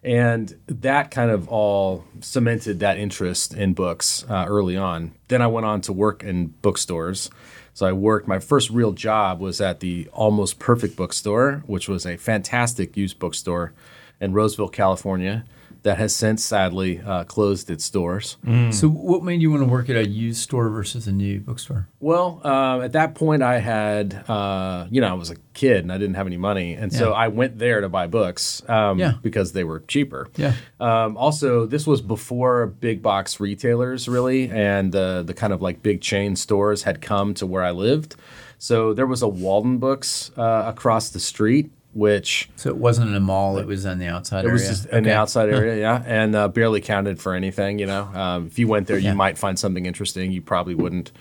And 0.03 0.53
that 0.67 1.11
kind 1.11 1.29
of 1.29 1.47
all 1.47 2.03
cemented 2.21 2.79
that 2.79 2.97
interest 2.97 3.53
in 3.53 3.73
books 3.73 4.25
uh, 4.27 4.45
early 4.47 4.75
on. 4.75 5.13
Then 5.27 5.41
I 5.41 5.47
went 5.47 5.65
on 5.65 5.81
to 5.81 5.93
work 5.93 6.23
in 6.23 6.47
bookstores. 6.47 7.29
So 7.73 7.85
I 7.85 7.93
worked, 7.93 8.27
my 8.27 8.39
first 8.39 8.69
real 8.69 8.91
job 8.91 9.39
was 9.39 9.61
at 9.61 9.79
the 9.79 10.07
Almost 10.11 10.59
Perfect 10.59 10.95
Bookstore, 10.95 11.63
which 11.65 11.87
was 11.87 12.05
a 12.05 12.17
fantastic 12.17 12.97
used 12.97 13.17
bookstore 13.17 13.73
in 14.19 14.33
Roseville, 14.33 14.69
California, 14.69 15.45
that 15.83 15.97
has 15.97 16.15
since 16.15 16.43
sadly 16.45 16.99
uh, 17.05 17.23
closed 17.23 17.69
its 17.71 17.89
doors. 17.89 18.37
So, 18.71 18.87
what 18.87 19.23
made 19.23 19.41
you 19.41 19.49
want 19.49 19.63
to 19.63 19.67
work 19.69 19.89
at 19.89 19.95
a 19.95 20.07
used 20.07 20.41
store 20.41 20.69
versus 20.69 21.07
a 21.07 21.11
new 21.11 21.39
bookstore? 21.39 21.87
Well, 21.99 22.39
uh, 22.43 22.81
at 22.81 22.91
that 22.93 23.15
point, 23.15 23.41
I 23.41 23.57
had, 23.57 24.13
uh, 24.29 24.85
you 24.91 25.01
know, 25.01 25.07
I 25.09 25.13
was 25.13 25.31
a 25.31 25.35
kid 25.53 25.79
and 25.83 25.91
I 25.91 25.97
didn't 25.97 26.15
have 26.15 26.27
any 26.27 26.37
money. 26.37 26.73
And 26.73 26.93
so 26.93 27.13
I 27.13 27.27
went 27.29 27.57
there 27.57 27.81
to 27.81 27.89
buy 27.89 28.07
books 28.07 28.61
um, 28.69 28.99
Yeah. 28.99 29.13
because 29.21 29.53
they 29.53 29.63
were 29.63 29.79
cheaper. 29.81 30.27
Yeah. 30.37 30.53
Um, 30.79 31.17
also, 31.17 31.65
this 31.65 31.87
was 31.87 32.01
before 32.01 32.67
big 32.67 33.01
box 33.01 33.39
retailers, 33.39 34.07
really, 34.07 34.49
and 34.49 34.95
uh, 34.95 35.23
the 35.23 35.33
kind 35.33 35.51
of 35.51 35.61
like 35.61 35.81
big 35.81 36.01
chain 36.01 36.35
stores 36.35 36.83
had 36.83 37.01
come 37.01 37.33
to 37.35 37.45
where 37.47 37.63
I 37.63 37.71
lived. 37.71 38.15
So 38.59 38.93
there 38.93 39.07
was 39.07 39.23
a 39.23 39.27
Walden 39.27 39.79
Books 39.79 40.29
uh, 40.37 40.63
across 40.67 41.09
the 41.09 41.19
street, 41.19 41.71
which 41.93 42.49
So 42.55 42.69
it 42.69 42.77
wasn't 42.77 43.09
in 43.09 43.15
a 43.15 43.19
mall; 43.19 43.57
it 43.57 43.67
was 43.67 43.85
on 43.85 43.99
the 43.99 44.07
outside 44.07 44.39
it 44.45 44.47
area. 44.47 44.53
was 44.53 44.67
just 44.67 44.85
in 44.87 45.03
the 45.03 45.13
outside 45.15 45.49
area, 45.49 45.79
yeah, 45.79 46.03
and 46.05 46.35
uh, 46.35 46.47
barely 46.47 46.79
counted 46.81 47.19
for 47.19 47.33
anything. 47.33 47.79
You 47.79 47.87
know, 47.87 48.03
um, 48.13 48.47
if 48.47 48.57
you 48.59 48.67
went 48.67 48.87
there, 48.87 48.97
Yeah. 48.97 49.11
you 49.11 49.15
might 49.17 49.37
find 49.37 49.57
something 49.59 49.85
interesting. 49.85 50.31
You 50.31 50.41
probably 50.41 50.75
wouldn't. 50.75 51.11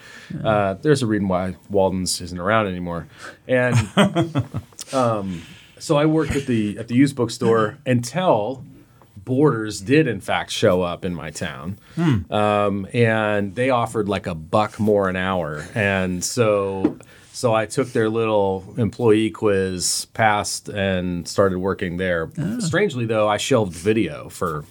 Uh, 0.44 0.74
there's 0.74 1.02
a 1.02 1.06
reason 1.06 1.28
why 1.28 1.56
Walden's 1.68 2.20
isn't 2.20 2.38
around 2.38 2.66
anymore, 2.68 3.08
and 3.48 3.74
um, 4.92 5.42
so 5.78 5.96
I 5.96 6.06
worked 6.06 6.36
at 6.36 6.46
the 6.46 6.78
at 6.78 6.88
the 6.88 6.94
used 6.94 7.16
bookstore 7.16 7.78
until 7.86 8.64
Borders 9.24 9.80
did 9.80 10.06
in 10.06 10.20
fact 10.20 10.50
show 10.50 10.82
up 10.82 11.04
in 11.04 11.14
my 11.14 11.30
town, 11.30 11.78
um, 12.30 12.86
and 12.92 13.54
they 13.54 13.70
offered 13.70 14.08
like 14.08 14.26
a 14.26 14.34
buck 14.34 14.78
more 14.80 15.08
an 15.08 15.16
hour, 15.16 15.66
and 15.74 16.24
so. 16.24 16.98
So 17.40 17.54
I 17.54 17.64
took 17.64 17.88
their 17.92 18.10
little 18.10 18.74
employee 18.76 19.30
quiz, 19.30 20.06
passed, 20.12 20.68
and 20.68 21.26
started 21.26 21.58
working 21.58 21.96
there. 21.96 22.30
Strangely, 22.58 23.06
though, 23.06 23.28
I 23.28 23.38
shelved 23.38 23.72
video 23.72 24.28
for 24.28 24.66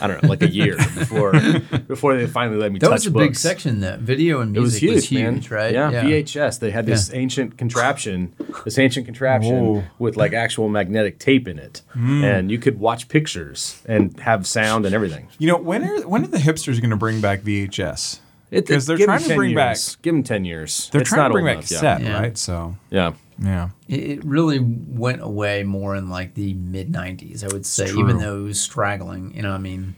I 0.00 0.06
don't 0.08 0.22
know, 0.22 0.28
like 0.30 0.40
a 0.42 0.48
year 0.50 0.76
before 0.78 1.32
before 1.86 2.16
they 2.16 2.26
finally 2.26 2.56
let 2.56 2.72
me 2.72 2.78
That 2.78 2.86
touch 2.88 2.94
was 3.00 3.06
a 3.06 3.10
books. 3.10 3.26
big 3.26 3.36
section. 3.36 3.80
That 3.80 3.98
video 4.00 4.40
and 4.40 4.56
It 4.56 4.60
was 4.60 4.80
music 4.82 5.10
huge, 5.10 5.50
man. 5.50 5.58
right? 5.60 5.74
Yeah, 5.74 5.90
VHS. 6.02 6.58
They 6.58 6.70
had 6.70 6.86
this 6.86 7.10
Yeah. 7.10 7.18
ancient 7.20 7.58
contraption, 7.58 8.32
this 8.64 8.78
ancient 8.78 9.04
contraption 9.04 9.54
Whoa. 9.64 9.84
with 9.98 10.16
like 10.16 10.32
actual 10.32 10.70
magnetic 10.70 11.18
tape 11.18 11.46
in 11.46 11.58
it, 11.58 11.82
Hmm. 11.92 12.24
and 12.24 12.50
you 12.50 12.58
could 12.58 12.80
watch 12.80 13.08
pictures 13.08 13.82
and 13.86 14.18
have 14.20 14.46
sound 14.46 14.86
and 14.86 14.94
everything. 14.94 15.28
You 15.38 15.48
know, 15.48 15.58
when 15.58 15.84
are 15.84 16.00
when 16.08 16.24
are 16.24 16.28
the 16.28 16.38
hipsters 16.38 16.80
going 16.80 16.90
to 16.90 16.96
bring 16.96 17.20
back 17.20 17.42
VHS? 17.42 18.20
It- 18.50 18.66
Because 18.66 18.86
they're 18.86 18.96
trying 18.98 19.20
to 19.22 19.28
10 19.28 19.36
bring 19.36 19.54
back. 19.54 19.76
Give 20.02 20.14
them 20.14 20.22
ten 20.22 20.44
years. 20.44 20.88
They're 20.92 21.00
It's 21.00 21.10
trying 21.10 21.30
to 21.30 21.32
bring 21.32 21.44
back 21.46 21.56
enough, 21.56 21.70
yeah. 21.70 21.76
cassette, 21.78 22.02
Yeah. 22.02 22.20
right? 22.20 22.38
So 22.38 22.76
Yeah. 22.90 23.12
yeah. 23.42 23.68
It, 23.88 24.00
it 24.10 24.24
really 24.24 24.58
went 24.60 25.20
away 25.22 25.62
more 25.64 25.96
in 25.96 26.08
like 26.08 26.34
the 26.34 26.54
mid 26.54 26.92
'90s, 26.92 27.42
I 27.44 27.48
would 27.52 27.66
say. 27.66 27.88
Even 27.90 28.18
though 28.18 28.38
it 28.40 28.42
was 28.44 28.60
straggling, 28.60 29.34
you 29.34 29.42
know, 29.42 29.52
I 29.52 29.58
mean, 29.58 29.96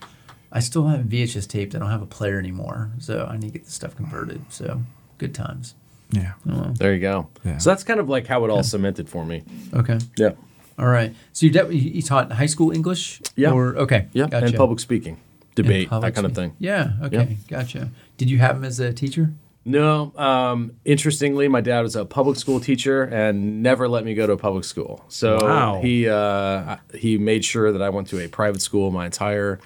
I 0.50 0.60
still 0.60 0.86
have 0.88 1.00
VHS 1.04 1.46
tapes. 1.46 1.74
I 1.74 1.78
don't 1.78 1.90
have 1.90 2.00
a 2.02 2.06
player 2.06 2.38
anymore, 2.38 2.90
so 2.98 3.26
I 3.30 3.36
need 3.36 3.48
to 3.48 3.58
get 3.58 3.64
the 3.66 3.70
stuff 3.70 3.94
converted. 3.94 4.40
So 4.48 4.82
good 5.18 5.34
times. 5.34 5.74
Yeah. 6.10 6.32
Oh, 6.50 6.72
there 6.78 6.94
you 6.94 7.00
go. 7.00 7.28
Yeah. 7.44 7.58
So 7.58 7.68
that's 7.68 7.84
kind 7.84 8.00
of 8.00 8.08
like 8.08 8.26
how 8.26 8.42
it 8.46 8.50
all 8.50 8.62
cemented 8.62 9.10
for 9.10 9.26
me. 9.26 9.42
Okay. 9.74 9.98
Yeah. 10.16 10.30
All 10.78 10.86
right. 10.86 11.14
So 11.34 11.44
you, 11.44 11.52
de- 11.52 11.74
you 11.76 11.90
you 11.96 12.02
taught 12.02 12.32
high 12.32 12.46
school 12.46 12.70
English? 12.72 13.20
Yeah. 13.36 13.50
Or 13.50 13.76
okay. 13.76 14.06
Yeah. 14.14 14.26
Gotcha. 14.28 14.46
And 14.46 14.54
public 14.54 14.80
speaking, 14.80 15.14
And 15.14 15.20
debate, 15.62 15.90
that 15.90 16.14
kind 16.14 16.26
of 16.26 16.34
thing. 16.34 16.54
Yeah. 16.58 16.92
Okay. 17.02 17.36
Gotcha. 17.48 17.90
Did 18.16 18.30
you 18.30 18.38
have 18.38 18.56
him 18.56 18.64
as 18.64 18.80
a 18.80 18.92
teacher? 18.92 19.32
No. 19.64 20.12
Um, 20.16 20.72
interestingly, 20.84 21.46
my 21.48 21.60
dad 21.60 21.82
was 21.82 21.94
a 21.94 22.04
public 22.04 22.38
school 22.38 22.58
teacher 22.58 23.02
and 23.02 23.62
never 23.62 23.86
let 23.88 24.02
me 24.04 24.14
go 24.14 24.26
to 24.26 24.32
a 24.32 24.36
public 24.38 24.64
school. 24.64 25.04
So 25.08 25.36
Wow. 25.42 25.80
he 25.82 26.08
uh, 26.08 26.76
he 26.94 27.18
made 27.18 27.44
sure 27.44 27.70
that 27.72 27.82
I 27.82 27.90
went 27.90 28.08
to 28.08 28.18
a 28.24 28.28
private 28.28 28.62
school 28.62 28.90
my 28.90 29.04
entire 29.06 29.58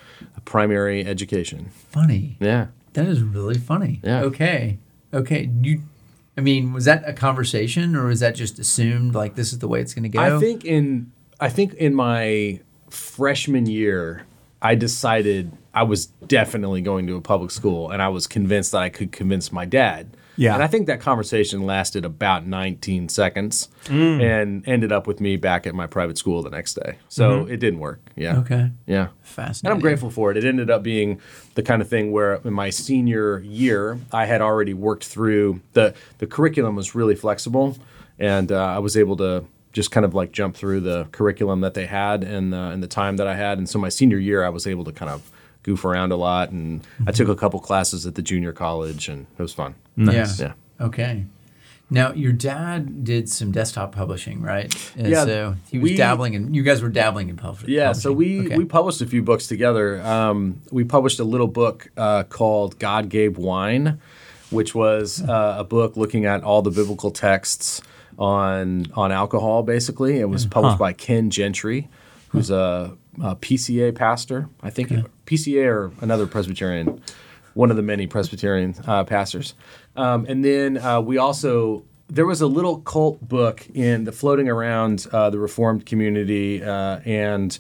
primary 0.44 1.04
education. 1.06 1.70
Funny. 1.90 2.36
Yeah. 2.40 2.66
That 2.94 3.06
is 3.06 3.22
really 3.22 3.58
funny. 3.58 4.00
Yeah. 4.02 4.22
Okay. 4.22 4.78
Okay. 5.14 5.50
You. 5.62 5.82
I 6.36 6.40
mean, 6.40 6.72
was 6.72 6.86
that 6.86 7.06
a 7.06 7.12
conversation, 7.12 7.94
or 7.94 8.06
was 8.06 8.20
that 8.20 8.34
just 8.34 8.58
assumed 8.58 9.14
like 9.14 9.34
this 9.34 9.52
is 9.52 9.58
the 9.60 9.68
way 9.68 9.80
it's 9.82 9.92
going 9.94 10.04
to 10.04 10.08
go? 10.08 10.18
I 10.20 10.40
think 10.40 10.64
in 10.64 11.12
I 11.38 11.48
think 11.48 11.74
in 11.74 11.94
my 11.94 12.60
freshman 12.90 13.66
year, 13.66 14.24
I 14.62 14.76
decided 14.76 15.52
I 15.74 15.82
was 15.82 16.06
definitely 16.06 16.80
going 16.80 17.06
to 17.08 17.16
a 17.16 17.20
public 17.20 17.50
school, 17.50 17.90
and 17.90 18.00
I 18.00 18.08
was 18.08 18.26
convinced 18.26 18.72
that 18.72 18.82
I 18.82 18.88
could 18.88 19.12
convince 19.12 19.52
my 19.52 19.64
dad. 19.64 20.16
Yeah. 20.34 20.54
and 20.54 20.62
I 20.62 20.66
think 20.66 20.86
that 20.86 20.98
conversation 21.00 21.66
lasted 21.66 22.06
about 22.06 22.46
19 22.46 23.10
seconds, 23.10 23.68
and 23.90 24.66
ended 24.66 24.90
up 24.90 25.06
with 25.06 25.20
me 25.20 25.36
back 25.36 25.66
at 25.66 25.74
my 25.74 25.86
private 25.86 26.16
school 26.16 26.42
the 26.42 26.48
next 26.48 26.74
day. 26.74 26.96
So 27.08 27.44
it 27.46 27.58
didn't 27.58 27.80
work. 27.80 28.00
Yeah. 28.16 28.38
Okay. 28.38 28.70
Yeah. 28.86 29.08
Fascinating. 29.22 29.66
And 29.66 29.74
I'm 29.74 29.80
grateful 29.80 30.08
for 30.10 30.30
it. 30.30 30.38
It 30.38 30.44
ended 30.44 30.70
up 30.70 30.82
being 30.82 31.20
the 31.54 31.62
kind 31.62 31.82
of 31.82 31.88
thing 31.88 32.12
where 32.12 32.36
in 32.44 32.54
my 32.54 32.70
senior 32.70 33.40
year, 33.40 33.98
I 34.10 34.24
had 34.24 34.40
already 34.40 34.72
worked 34.72 35.04
through 35.04 35.60
the 35.74 35.94
the 36.18 36.26
curriculum 36.26 36.76
was 36.76 36.94
really 36.94 37.14
flexible, 37.14 37.76
and 38.18 38.50
uh, 38.50 38.56
I 38.56 38.78
was 38.78 38.96
able 38.96 39.18
to 39.18 39.44
just 39.72 39.90
kind 39.90 40.04
of 40.04 40.14
like 40.14 40.32
jump 40.32 40.54
through 40.56 40.80
the 40.80 41.06
curriculum 41.12 41.60
that 41.62 41.74
they 41.74 41.86
had 41.86 42.22
and 42.24 42.54
uh, 42.54 42.70
and 42.72 42.82
the 42.82 42.86
time 42.88 43.16
that 43.16 43.26
I 43.26 43.34
had. 43.34 43.58
And 43.58 43.68
so 43.68 43.78
my 43.78 43.88
senior 43.88 44.18
year, 44.18 44.44
I 44.44 44.48
was 44.50 44.66
able 44.66 44.84
to 44.84 44.92
kind 44.92 45.10
of 45.10 45.30
goof 45.62 45.84
around 45.84 46.12
a 46.12 46.16
lot, 46.16 46.50
and 46.50 46.80
I 47.06 47.12
took 47.12 47.28
a 47.28 47.36
couple 47.36 47.60
classes 47.60 48.06
at 48.06 48.14
the 48.16 48.22
junior 48.22 48.52
college, 48.52 49.08
and 49.08 49.26
it 49.38 49.42
was 49.42 49.52
fun. 49.54 49.74
Yeah. 49.96 50.26
Yeah. 50.38 50.52
Okay. 50.80 51.24
Now, 51.90 52.12
your 52.14 52.32
dad 52.32 53.04
did 53.04 53.28
some 53.28 53.52
desktop 53.52 53.92
publishing, 53.94 54.40
right? 54.40 54.74
And 54.96 55.08
Yeah, 55.08 55.24
So 55.26 55.56
he 55.70 55.78
was 55.78 55.90
we- 55.90 55.96
dabbling 55.96 56.32
in. 56.34 56.54
You 56.54 56.62
guys 56.62 56.80
were 56.80 56.88
dabbling 56.88 57.28
in 57.28 57.36
pub- 57.36 57.56
publishing. 57.56 57.74
Yeah, 57.74 57.92
so 57.92 58.12
we 58.12 58.46
Okay. 58.46 58.56
we 58.56 58.64
published 58.64 59.02
a 59.02 59.06
few 59.06 59.22
books 59.22 59.46
together. 59.46 60.00
Um, 60.02 60.62
we 60.70 60.84
published 60.84 61.20
a 61.20 61.24
little 61.24 61.48
book 61.48 61.90
uh, 61.98 62.22
called 62.24 62.78
God 62.78 63.10
Gave 63.10 63.36
Wine, 63.36 63.98
which 64.50 64.74
was 64.74 65.22
uh, 65.22 65.56
a 65.58 65.64
book 65.64 65.96
looking 65.98 66.24
at 66.24 66.42
all 66.42 66.62
the 66.62 66.70
biblical 66.70 67.10
texts 67.10 67.82
on 68.18 68.86
on 68.94 69.12
alcohol. 69.12 69.62
Basically, 69.62 70.18
it 70.18 70.28
was 70.28 70.46
published 70.46 70.78
by 70.78 70.92
Ken 70.92 71.30
Gentry, 71.30 71.88
who's 72.28 72.50
a, 72.50 72.96
a 73.22 73.36
PCA 73.36 73.94
pastor. 73.94 74.48
I 74.62 74.70
think 74.70 74.90
PCA 75.26 75.66
or 75.66 75.92
another 76.00 76.26
Presbyterian, 76.26 77.02
one 77.54 77.70
of 77.70 77.76
the 77.76 77.82
many 77.82 78.06
Presbyterian 78.06 78.74
uh, 78.86 79.04
pastors. 79.04 79.54
Um, 79.96 80.26
and 80.28 80.44
then 80.44 80.78
uh, 80.78 81.00
we 81.00 81.18
also 81.18 81.84
there 82.08 82.26
was 82.26 82.42
a 82.42 82.46
little 82.46 82.78
cult 82.78 83.26
book 83.26 83.66
in 83.74 84.04
the 84.04 84.12
floating 84.12 84.48
around 84.48 85.06
uh, 85.12 85.30
the 85.30 85.38
Reformed 85.38 85.86
community 85.86 86.62
uh, 86.62 87.00
and 87.04 87.58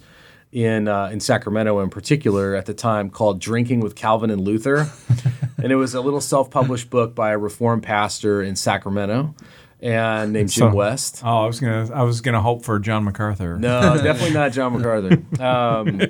in 0.52 0.86
uh, 0.86 1.06
in 1.06 1.20
Sacramento 1.20 1.80
in 1.80 1.88
particular 1.88 2.54
at 2.54 2.66
the 2.66 2.74
time 2.74 3.08
called 3.08 3.40
Drinking 3.40 3.80
with 3.80 3.94
Calvin 3.94 4.30
and 4.30 4.42
Luther, 4.42 4.90
and 5.56 5.72
it 5.72 5.76
was 5.76 5.94
a 5.94 6.00
little 6.00 6.20
self-published 6.20 6.90
book 6.90 7.14
by 7.14 7.30
a 7.30 7.38
Reformed 7.38 7.82
pastor 7.82 8.42
in 8.42 8.54
Sacramento. 8.54 9.34
And 9.82 10.32
named 10.32 10.48
Jim 10.50 10.70
So- 10.70 10.74
West. 10.76 11.22
Oh, 11.24 11.42
I 11.42 11.46
was 11.46 11.58
gonna 11.60 11.90
I 11.92 12.02
was 12.04 12.20
gonna 12.20 12.40
hope 12.40 12.64
for 12.64 12.78
John 12.78 13.04
MacArthur. 13.04 13.58
No, 13.58 13.80
definitely 14.02 14.32
not 14.32 14.52
John 14.52 14.72
MacArthur. 14.74 15.14
Um, 15.42 16.00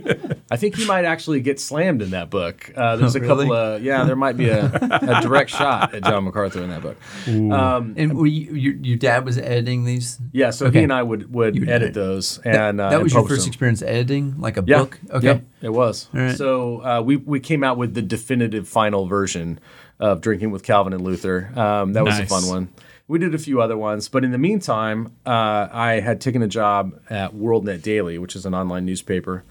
I 0.50 0.56
think 0.56 0.76
he 0.76 0.84
might 0.84 1.04
actually 1.06 1.40
get 1.40 1.58
slammed 1.58 2.02
in 2.02 2.10
that 2.10 2.28
book. 2.30 2.70
Uh, 2.76 2.96
there's 2.96 3.16
a 3.16 3.20
Really? 3.20 3.46
couple 3.46 3.56
of 3.56 3.82
yeah, 3.82 4.04
there 4.04 4.16
might 4.16 4.36
be 4.36 4.48
a, 4.50 4.66
a 4.66 5.20
direct 5.22 5.50
shot 5.50 5.94
at 5.94 6.04
John 6.04 6.24
MacArthur 6.24 6.62
in 6.62 6.68
that 6.70 6.82
book. 6.82 6.96
Um, 7.26 7.94
And 7.96 8.16
were 8.16 8.26
you, 8.26 8.54
your, 8.54 8.74
your 8.74 8.98
dad 8.98 9.24
was 9.24 9.38
editing 9.38 9.84
these? 9.84 10.18
yeah, 10.32 10.50
so 10.50 10.66
Okay. 10.66 10.78
he 10.78 10.84
and 10.84 10.92
I 10.92 11.02
would 11.02 11.32
would 11.34 11.54
You 11.54 11.62
would 11.62 11.68
edit 11.70 11.82
edit. 11.82 11.94
those, 11.94 12.38
and 12.44 12.80
uh, 12.80 12.90
that 12.90 12.94
and 12.96 13.02
was 13.04 13.14
your 13.14 13.26
first 13.26 13.42
them. 13.42 13.48
experience 13.48 13.80
editing, 13.82 14.38
like 14.38 14.56
a 14.58 14.64
Yeah. 14.66 14.78
book? 14.80 15.00
Okay. 15.10 15.26
Yep, 15.26 15.44
it 15.62 15.72
was. 15.72 16.08
All 16.14 16.20
right. 16.20 16.36
So 16.36 16.84
uh, 16.84 17.00
we 17.02 17.16
we 17.16 17.40
came 17.40 17.64
out 17.64 17.78
with 17.78 17.94
the 17.94 18.02
definitive 18.02 18.68
final 18.68 19.06
version 19.06 19.58
of 19.98 20.20
Drinking 20.20 20.50
with 20.50 20.62
Calvin 20.62 20.92
and 20.92 21.02
Luther. 21.02 21.50
Um, 21.56 21.92
that 21.94 22.04
was 22.04 22.18
Nice. 22.18 22.26
a 22.26 22.28
fun 22.40 22.46
one. 22.48 22.68
We 23.08 23.18
did 23.18 23.34
a 23.34 23.38
few 23.38 23.60
other 23.60 23.76
ones, 23.76 24.08
but 24.08 24.24
in 24.24 24.30
the 24.30 24.38
meantime, 24.38 25.12
uh, 25.26 25.68
I 25.70 26.00
had 26.00 26.20
taken 26.20 26.42
a 26.42 26.48
job 26.48 26.98
at 27.10 27.34
WorldNet 27.34 27.82
Daily, 27.82 28.18
which 28.18 28.36
is 28.36 28.46
an 28.46 28.54
online 28.54 28.86
newspaper. 28.86 29.44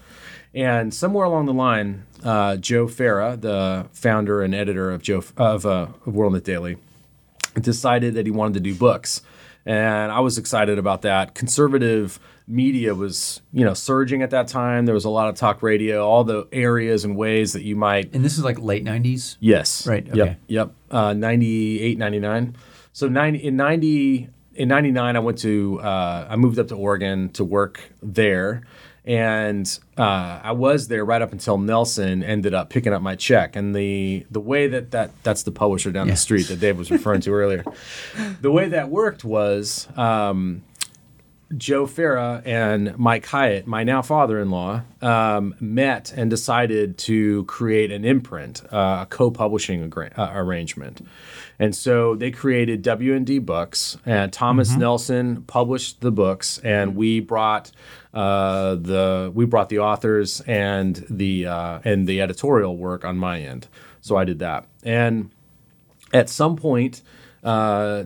And 0.54 0.92
somewhere 0.92 1.24
along 1.24 1.46
the 1.46 1.52
line, 1.54 2.04
uh, 2.24 2.56
Joe 2.56 2.86
Farah, 2.86 3.40
the 3.40 3.86
founder 3.92 4.42
and 4.42 4.54
editor 4.54 4.90
of 4.90 5.02
Joe 5.02 5.22
of, 5.36 5.64
uh, 5.66 5.88
of 6.06 6.14
WorldNet 6.14 6.44
Daily, 6.44 6.76
decided 7.60 8.14
that 8.14 8.26
he 8.26 8.32
wanted 8.32 8.54
to 8.54 8.60
do 8.60 8.74
books. 8.74 9.22
And 9.64 10.10
I 10.10 10.20
was 10.20 10.38
excited 10.38 10.78
about 10.78 11.02
that. 11.02 11.34
Conservative 11.34 12.18
media 12.48 12.94
was, 12.94 13.40
you 13.52 13.64
know, 13.64 13.74
surging 13.74 14.22
at 14.22 14.30
that 14.30 14.48
time. 14.48 14.86
There 14.86 14.94
was 14.94 15.04
a 15.04 15.10
lot 15.10 15.28
of 15.28 15.36
talk 15.36 15.62
radio, 15.62 16.06
all 16.06 16.24
the 16.24 16.48
areas 16.52 17.04
and 17.04 17.16
ways 17.16 17.52
that 17.52 17.62
you 17.62 17.76
might 17.76 18.12
And 18.12 18.24
this 18.24 18.36
is 18.36 18.44
like 18.44 18.58
late 18.58 18.84
90s? 18.84 19.36
Yes. 19.40 19.86
Right, 19.86 20.06
Yep. 20.12 20.38
Yep. 20.48 20.72
Uh, 20.90 21.12
98, 21.14 21.98
99. 21.98 22.56
So 22.92 23.08
90, 23.08 23.38
in 23.38 23.56
90, 23.56 24.28
in 24.54 24.68
99, 24.68 25.16
I 25.16 25.18
went 25.18 25.38
to, 25.38 25.80
uh, 25.80 26.26
I 26.28 26.36
moved 26.36 26.58
up 26.58 26.68
to 26.68 26.74
Oregon 26.76 27.30
to 27.30 27.44
work 27.44 27.80
there. 28.02 28.62
And 29.04 29.66
uh, 29.98 30.40
I 30.44 30.52
was 30.52 30.86
there 30.86 31.04
right 31.04 31.20
up 31.20 31.32
until 31.32 31.58
Nelson 31.58 32.22
ended 32.22 32.54
up 32.54 32.70
picking 32.70 32.92
up 32.92 33.02
my 33.02 33.16
check. 33.16 33.56
And 33.56 33.74
the 33.74 34.24
the 34.30 34.38
way 34.38 34.68
that, 34.68 34.92
that 34.92 35.10
that's 35.24 35.42
the 35.42 35.50
publisher 35.50 35.90
down 35.90 36.06
Yeah. 36.06 36.12
the 36.12 36.18
street 36.18 36.46
that 36.48 36.60
Dave 36.60 36.78
was 36.78 36.88
referring 36.88 37.20
to 37.22 37.32
earlier. 37.34 37.64
The 38.42 38.52
way 38.52 38.68
that 38.68 38.90
worked 38.90 39.24
was 39.24 39.88
um, 39.96 40.62
Joe 41.56 41.86
Farah 41.86 42.42
and 42.46 42.96
Mike 42.96 43.26
Hyatt, 43.26 43.66
my 43.66 43.82
now 43.82 44.02
father-in-law, 44.02 44.82
um, 45.02 45.56
met 45.58 46.12
and 46.16 46.30
decided 46.30 46.96
to 46.98 47.44
create 47.46 47.90
an 47.90 48.04
imprint, 48.04 48.62
uh, 48.72 49.00
a 49.02 49.06
co-publishing 49.10 49.82
agra- 49.82 50.12
uh, 50.16 50.30
arrangement. 50.32 51.04
And 51.62 51.76
so 51.76 52.16
they 52.16 52.32
created 52.32 52.82
WND 52.82 53.46
Books, 53.46 53.96
and 54.04 54.32
Thomas 54.32 54.74
Nelson 54.74 55.42
published 55.42 56.00
the 56.00 56.10
books, 56.10 56.58
and 56.58 56.96
we 56.96 57.20
brought 57.20 57.70
uh, 58.12 58.74
the 58.74 59.30
we 59.32 59.44
brought 59.44 59.68
the 59.68 59.78
authors 59.78 60.40
and 60.40 61.06
the 61.08 61.46
uh, 61.46 61.78
and 61.84 62.08
the 62.08 62.20
editorial 62.20 62.76
work 62.76 63.04
on 63.04 63.16
my 63.16 63.38
end. 63.38 63.68
So 64.00 64.16
I 64.16 64.24
did 64.24 64.40
that, 64.40 64.66
and 64.82 65.30
at 66.12 66.28
some 66.28 66.56
point. 66.56 67.02
Uh, 67.44 68.04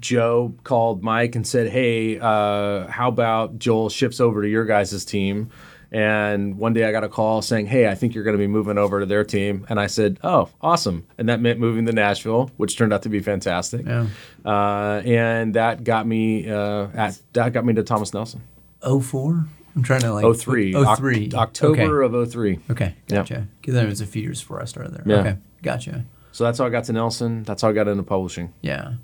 Joe 0.00 0.54
called 0.64 1.04
Mike 1.04 1.36
and 1.36 1.46
said, 1.46 1.70
"Hey, 1.70 2.18
uh, 2.18 2.88
how 2.88 3.08
about 3.08 3.60
Joel 3.60 3.88
shifts 3.90 4.18
over 4.20 4.42
to 4.42 4.48
your 4.48 4.64
guys' 4.64 5.04
team?" 5.04 5.50
And 5.92 6.56
one 6.56 6.72
day 6.72 6.84
I 6.84 6.90
got 6.92 7.04
a 7.04 7.08
call 7.08 7.42
saying, 7.42 7.66
"Hey, 7.66 7.86
I 7.86 7.94
think 7.94 8.14
you're 8.14 8.24
going 8.24 8.32
to 8.32 8.38
be 8.38 8.46
moving 8.46 8.78
over 8.78 9.00
to 9.00 9.06
their 9.06 9.24
team." 9.24 9.66
And 9.68 9.78
I 9.78 9.86
said, 9.88 10.18
"Oh, 10.24 10.48
awesome!" 10.62 11.06
And 11.18 11.28
that 11.28 11.40
meant 11.40 11.60
moving 11.60 11.84
to 11.86 11.92
Nashville, 11.92 12.50
which 12.56 12.76
turned 12.78 12.92
out 12.94 13.02
to 13.02 13.10
be 13.10 13.20
fantastic. 13.20 13.84
Yeah. 13.86 14.06
Uh, 14.44 15.02
and 15.04 15.54
that 15.54 15.84
got 15.84 16.06
me 16.06 16.48
uh, 16.50 16.88
at 16.94 17.20
that 17.34 17.52
got 17.52 17.64
me 17.66 17.74
to 17.74 17.82
Thomas 17.82 18.14
Nelson. 18.14 18.40
04? 18.82 19.44
I'm 19.76 19.82
trying 19.82 20.00
to 20.00 20.12
like. 20.12 20.24
03. 20.36 20.72
03. 20.72 21.28
Oc- 21.28 21.34
October 21.34 22.02
Okay. 22.04 22.16
of 22.16 22.32
03. 22.32 22.58
Okay. 22.70 22.94
Gotcha. 23.08 23.46
Because 23.60 23.74
then 23.74 23.86
it 23.86 23.88
was 23.90 24.00
a 24.00 24.06
few 24.06 24.22
years 24.22 24.40
before 24.40 24.60
I 24.60 24.64
started 24.64 24.92
there. 24.94 25.02
Yeah. 25.06 25.20
Okay. 25.20 25.36
Gotcha. 25.62 26.04
So 26.32 26.44
that's 26.44 26.58
how 26.58 26.64
I 26.66 26.70
got 26.70 26.84
to 26.84 26.92
Nelson. 26.92 27.42
That's 27.44 27.62
how 27.62 27.68
I 27.68 27.72
got 27.72 27.86
into 27.88 28.02
publishing. 28.02 28.52
Yeah. 28.62 28.94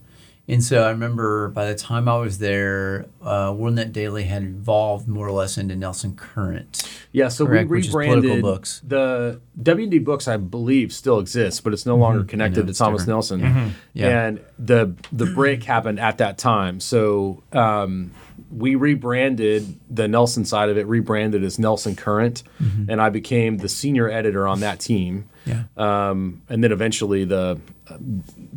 And 0.48 0.64
so 0.64 0.82
I 0.82 0.90
remember 0.90 1.48
by 1.48 1.66
the 1.66 1.74
time 1.74 2.08
I 2.08 2.16
was 2.16 2.38
there, 2.38 3.06
uh, 3.22 3.50
WorldNet 3.50 3.92
Daily 3.92 4.24
had 4.24 4.42
evolved 4.42 5.06
more 5.06 5.26
or 5.28 5.32
less 5.32 5.58
into 5.58 5.76
Nelson 5.76 6.16
Current. 6.16 6.88
Yeah, 7.12 7.28
so 7.28 7.46
Correct, 7.46 7.68
we 7.68 7.82
rebranded 7.82 8.40
books. 8.40 8.80
the 8.82 9.40
WD 9.62 10.04
books. 10.04 10.26
I 10.26 10.38
believe 10.38 10.92
still 10.92 11.18
exists, 11.18 11.60
but 11.60 11.74
it's 11.74 11.84
no 11.84 11.96
longer 11.96 12.24
connected 12.24 12.60
know, 12.66 12.72
to 12.72 12.78
Thomas 12.78 13.02
different. 13.02 13.42
Nelson. 13.42 13.74
Yeah. 13.92 14.26
And 14.26 14.40
the 14.58 14.94
the 15.12 15.26
break 15.26 15.64
happened 15.64 16.00
at 16.00 16.18
that 16.18 16.38
time. 16.38 16.80
So 16.80 17.42
um, 17.52 18.12
we 18.50 18.74
rebranded 18.76 19.78
the 19.90 20.08
Nelson 20.08 20.44
side 20.44 20.68
of 20.70 20.78
it, 20.78 20.86
rebranded 20.86 21.44
as 21.44 21.58
Nelson 21.58 21.94
Current, 21.96 22.42
and 22.88 23.00
I 23.00 23.10
became 23.10 23.58
the 23.58 23.68
senior 23.68 24.10
editor 24.10 24.46
on 24.48 24.60
that 24.60 24.80
team. 24.80 25.28
Yeah. 25.44 25.64
Um, 25.76 26.42
and 26.48 26.62
then 26.62 26.72
eventually 26.72 27.24
the 27.24 27.58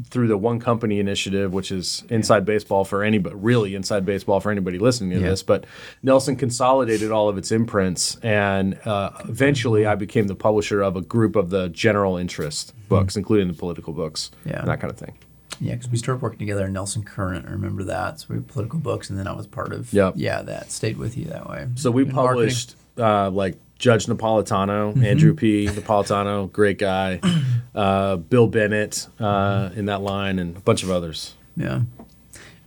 through 0.09 0.27
the 0.27 0.37
one 0.37 0.59
company 0.59 0.99
initiative, 0.99 1.53
which 1.53 1.71
is 1.71 2.03
inside 2.09 2.43
baseball 2.43 2.83
for 2.83 3.01
anybody, 3.03 3.35
really 3.35 3.75
inside 3.75 4.05
baseball 4.05 4.41
for 4.41 4.51
anybody 4.51 4.77
listening 4.77 5.11
to 5.11 5.19
Yeah. 5.19 5.29
this. 5.29 5.41
But 5.43 5.65
Nelson 6.03 6.35
consolidated 6.35 7.11
all 7.11 7.29
of 7.29 7.37
its 7.37 7.51
imprints, 7.51 8.17
and 8.23 8.77
uh, 8.85 9.11
eventually 9.23 9.85
I 9.85 9.95
became 9.95 10.27
the 10.27 10.35
publisher 10.35 10.81
of 10.81 10.95
a 10.97 11.01
group 11.01 11.35
of 11.37 11.49
the 11.49 11.69
general 11.69 12.17
interest 12.17 12.73
books, 12.89 13.15
including 13.15 13.47
the 13.47 13.53
political 13.53 13.93
books, 13.93 14.31
Yeah. 14.45 14.59
and 14.59 14.67
that 14.67 14.81
kind 14.81 14.91
of 14.91 14.97
thing. 14.97 15.13
Yeah, 15.61 15.75
because 15.75 15.89
we 15.91 15.97
started 15.97 16.21
working 16.23 16.39
together 16.39 16.65
in 16.65 16.73
Nelson 16.73 17.03
Current. 17.03 17.47
I 17.47 17.51
remember 17.51 17.83
that. 17.83 18.19
So 18.19 18.25
we 18.29 18.35
had 18.37 18.47
political 18.47 18.79
books, 18.79 19.09
and 19.11 19.17
then 19.19 19.27
I 19.27 19.31
was 19.33 19.45
part 19.45 19.71
of. 19.71 19.93
Yep. 19.93 20.15
Yeah, 20.17 20.41
that 20.41 20.71
stayed 20.71 20.97
with 20.97 21.15
you 21.15 21.25
that 21.25 21.47
way. 21.47 21.67
So 21.75 21.91
we 21.91 22.01
In 22.03 22.11
published 22.11 22.75
uh, 22.97 23.29
like 23.29 23.57
Judge 23.77 24.07
Napolitano, 24.07 24.91
Mm-hmm. 24.93 25.05
Andrew 25.05 25.33
P. 25.35 25.67
Napolitano, 25.67 26.51
great 26.51 26.79
guy, 26.79 27.19
uh, 27.75 28.15
Bill 28.17 28.47
Bennett 28.47 29.07
uh, 29.19 29.69
in 29.75 29.85
that 29.85 30.01
line, 30.01 30.39
and 30.39 30.57
a 30.57 30.59
bunch 30.61 30.81
of 30.83 30.89
others. 30.89 31.35
Yeah. 31.55 31.81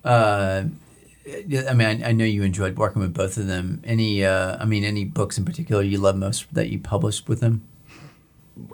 Uh, 0.04 0.64
I 1.26 1.72
mean, 1.72 2.02
I, 2.04 2.09
I 2.11 2.12
know 2.12 2.24
you 2.24 2.42
enjoyed 2.42 2.76
working 2.76 3.00
with 3.00 3.14
both 3.14 3.38
of 3.38 3.46
them. 3.46 3.80
Any, 3.85 4.24
uh, 4.24 4.59
I 4.61 4.66
mean, 4.66 4.85
any 4.85 5.04
books 5.04 5.38
in 5.38 5.44
particular 5.44 5.83
you 5.83 5.98
love 5.98 6.16
most 6.16 6.52
that 6.54 6.68
you 6.68 6.78
published 6.78 7.28
with 7.28 7.40
them, 7.40 7.66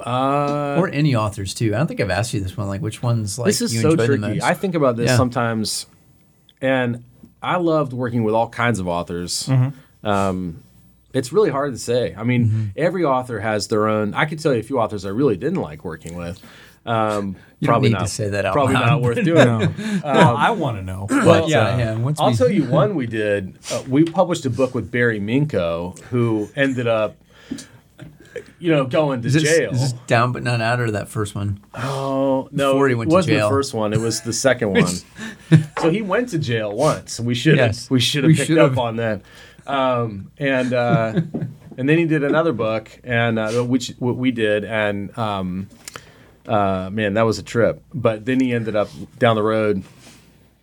Uh, 0.04 0.76
or 0.78 0.88
any 0.88 1.14
authors 1.16 1.54
too? 1.54 1.74
I 1.74 1.78
don't 1.78 1.86
think 1.86 2.00
I've 2.00 2.10
asked 2.10 2.34
you 2.34 2.40
this 2.40 2.56
one. 2.56 2.68
Like, 2.68 2.82
which 2.82 3.02
ones 3.02 3.38
like 3.38 3.46
this 3.46 3.62
is 3.62 3.74
you 3.74 3.80
so 3.80 3.90
enjoy 3.92 4.02
the 4.02 4.06
tricky. 4.18 4.34
most? 4.34 4.42
I 4.42 4.54
think 4.54 4.74
about 4.74 4.96
this 4.96 5.08
Yeah. 5.10 5.16
sometimes, 5.16 5.86
and 6.60 7.04
I 7.42 7.56
loved 7.56 7.92
working 7.92 8.22
with 8.22 8.34
all 8.34 8.48
kinds 8.48 8.78
of 8.78 8.88
authors. 8.88 9.46
Mm-hmm. 9.46 10.06
Um, 10.06 10.62
it's 11.12 11.32
really 11.32 11.50
hard 11.50 11.72
to 11.72 11.78
say. 11.78 12.14
I 12.16 12.22
mean, 12.24 12.72
every 12.76 13.04
author 13.04 13.40
has 13.40 13.68
their 13.68 13.88
own. 13.88 14.14
I 14.14 14.26
could 14.26 14.38
tell 14.38 14.52
you 14.52 14.60
a 14.60 14.62
few 14.62 14.78
authors 14.78 15.04
I 15.04 15.08
really 15.08 15.36
didn't 15.36 15.60
like 15.60 15.84
working 15.84 16.14
with. 16.16 16.40
Um, 16.86 17.36
You 17.58 17.66
don't 17.66 17.72
probably 17.74 17.88
need 17.90 17.94
not 17.94 18.02
to 18.06 18.08
say 18.08 18.28
that 18.30 18.46
out 18.46 18.54
Probably 18.54 18.74
loud, 18.74 18.86
not 18.86 19.02
worth 19.02 19.22
doing. 19.24 19.44
No. 19.46 19.72
well, 20.04 20.36
I 20.36 20.50
want 20.52 20.78
to 20.78 20.82
know. 20.82 21.06
Well, 21.10 21.50
yeah, 21.50 21.76
yeah. 21.76 21.94
Once 21.96 22.18
I'll 22.20 22.30
we- 22.30 22.36
tell 22.36 22.50
you 22.50 22.64
one 22.70 22.94
we 22.94 23.06
did. 23.06 23.58
Uh, 23.70 23.82
we 23.88 24.04
published 24.04 24.46
a 24.46 24.50
book 24.50 24.74
with 24.74 24.90
Barry 24.90 25.20
Minkow, 25.20 25.98
who 26.04 26.48
ended 26.56 26.86
up, 26.86 27.16
you 28.60 28.70
know, 28.70 28.84
going 28.86 29.22
to 29.22 29.26
is 29.28 29.34
this, 29.34 29.42
jail. 29.42 29.70
is 29.72 29.80
this 29.80 29.92
down 30.06 30.32
but 30.32 30.42
not 30.42 30.60
out, 30.60 30.78
or 30.80 30.90
that 30.92 31.08
first 31.08 31.34
one? 31.34 31.60
Oh 31.74 32.48
no! 32.52 32.72
Before 32.74 32.88
he 32.88 32.92
it 32.92 32.96
went 32.98 33.10
to 33.10 33.14
wasn't 33.14 33.36
jail. 33.38 33.48
the 33.48 33.54
first 33.54 33.74
one. 33.74 33.92
It 33.92 33.98
was 34.00 34.20
the 34.20 34.32
second 34.32 34.70
one. 34.74 34.86
so 35.80 35.90
he 35.90 36.02
went 36.02 36.28
to 36.30 36.38
jail 36.38 36.72
once. 36.72 37.18
We 37.18 37.34
should 37.34 37.58
have 37.58 37.68
Yes. 37.68 37.90
we 37.90 37.98
should 38.00 38.24
have 38.24 38.34
picked 38.34 38.46
should've. 38.46 38.72
up 38.72 38.78
on 38.78 38.96
that. 38.96 39.22
Um, 39.66 40.30
and 40.38 40.72
uh, 40.72 41.20
and 41.76 41.88
then 41.88 41.98
he 41.98 42.04
did 42.06 42.22
another 42.24 42.52
book, 42.52 42.90
and 43.04 43.38
uh, 43.38 43.62
which 43.64 43.88
what 43.98 44.16
we 44.16 44.30
did, 44.30 44.64
and 44.64 45.16
um, 45.18 45.68
uh, 46.46 46.90
man, 46.92 47.14
that 47.14 47.22
was 47.22 47.38
a 47.38 47.42
trip. 47.42 47.82
But 47.94 48.24
then 48.26 48.40
he 48.40 48.52
ended 48.52 48.76
up 48.76 48.88
down 49.18 49.36
the 49.36 49.42
road, 49.42 49.84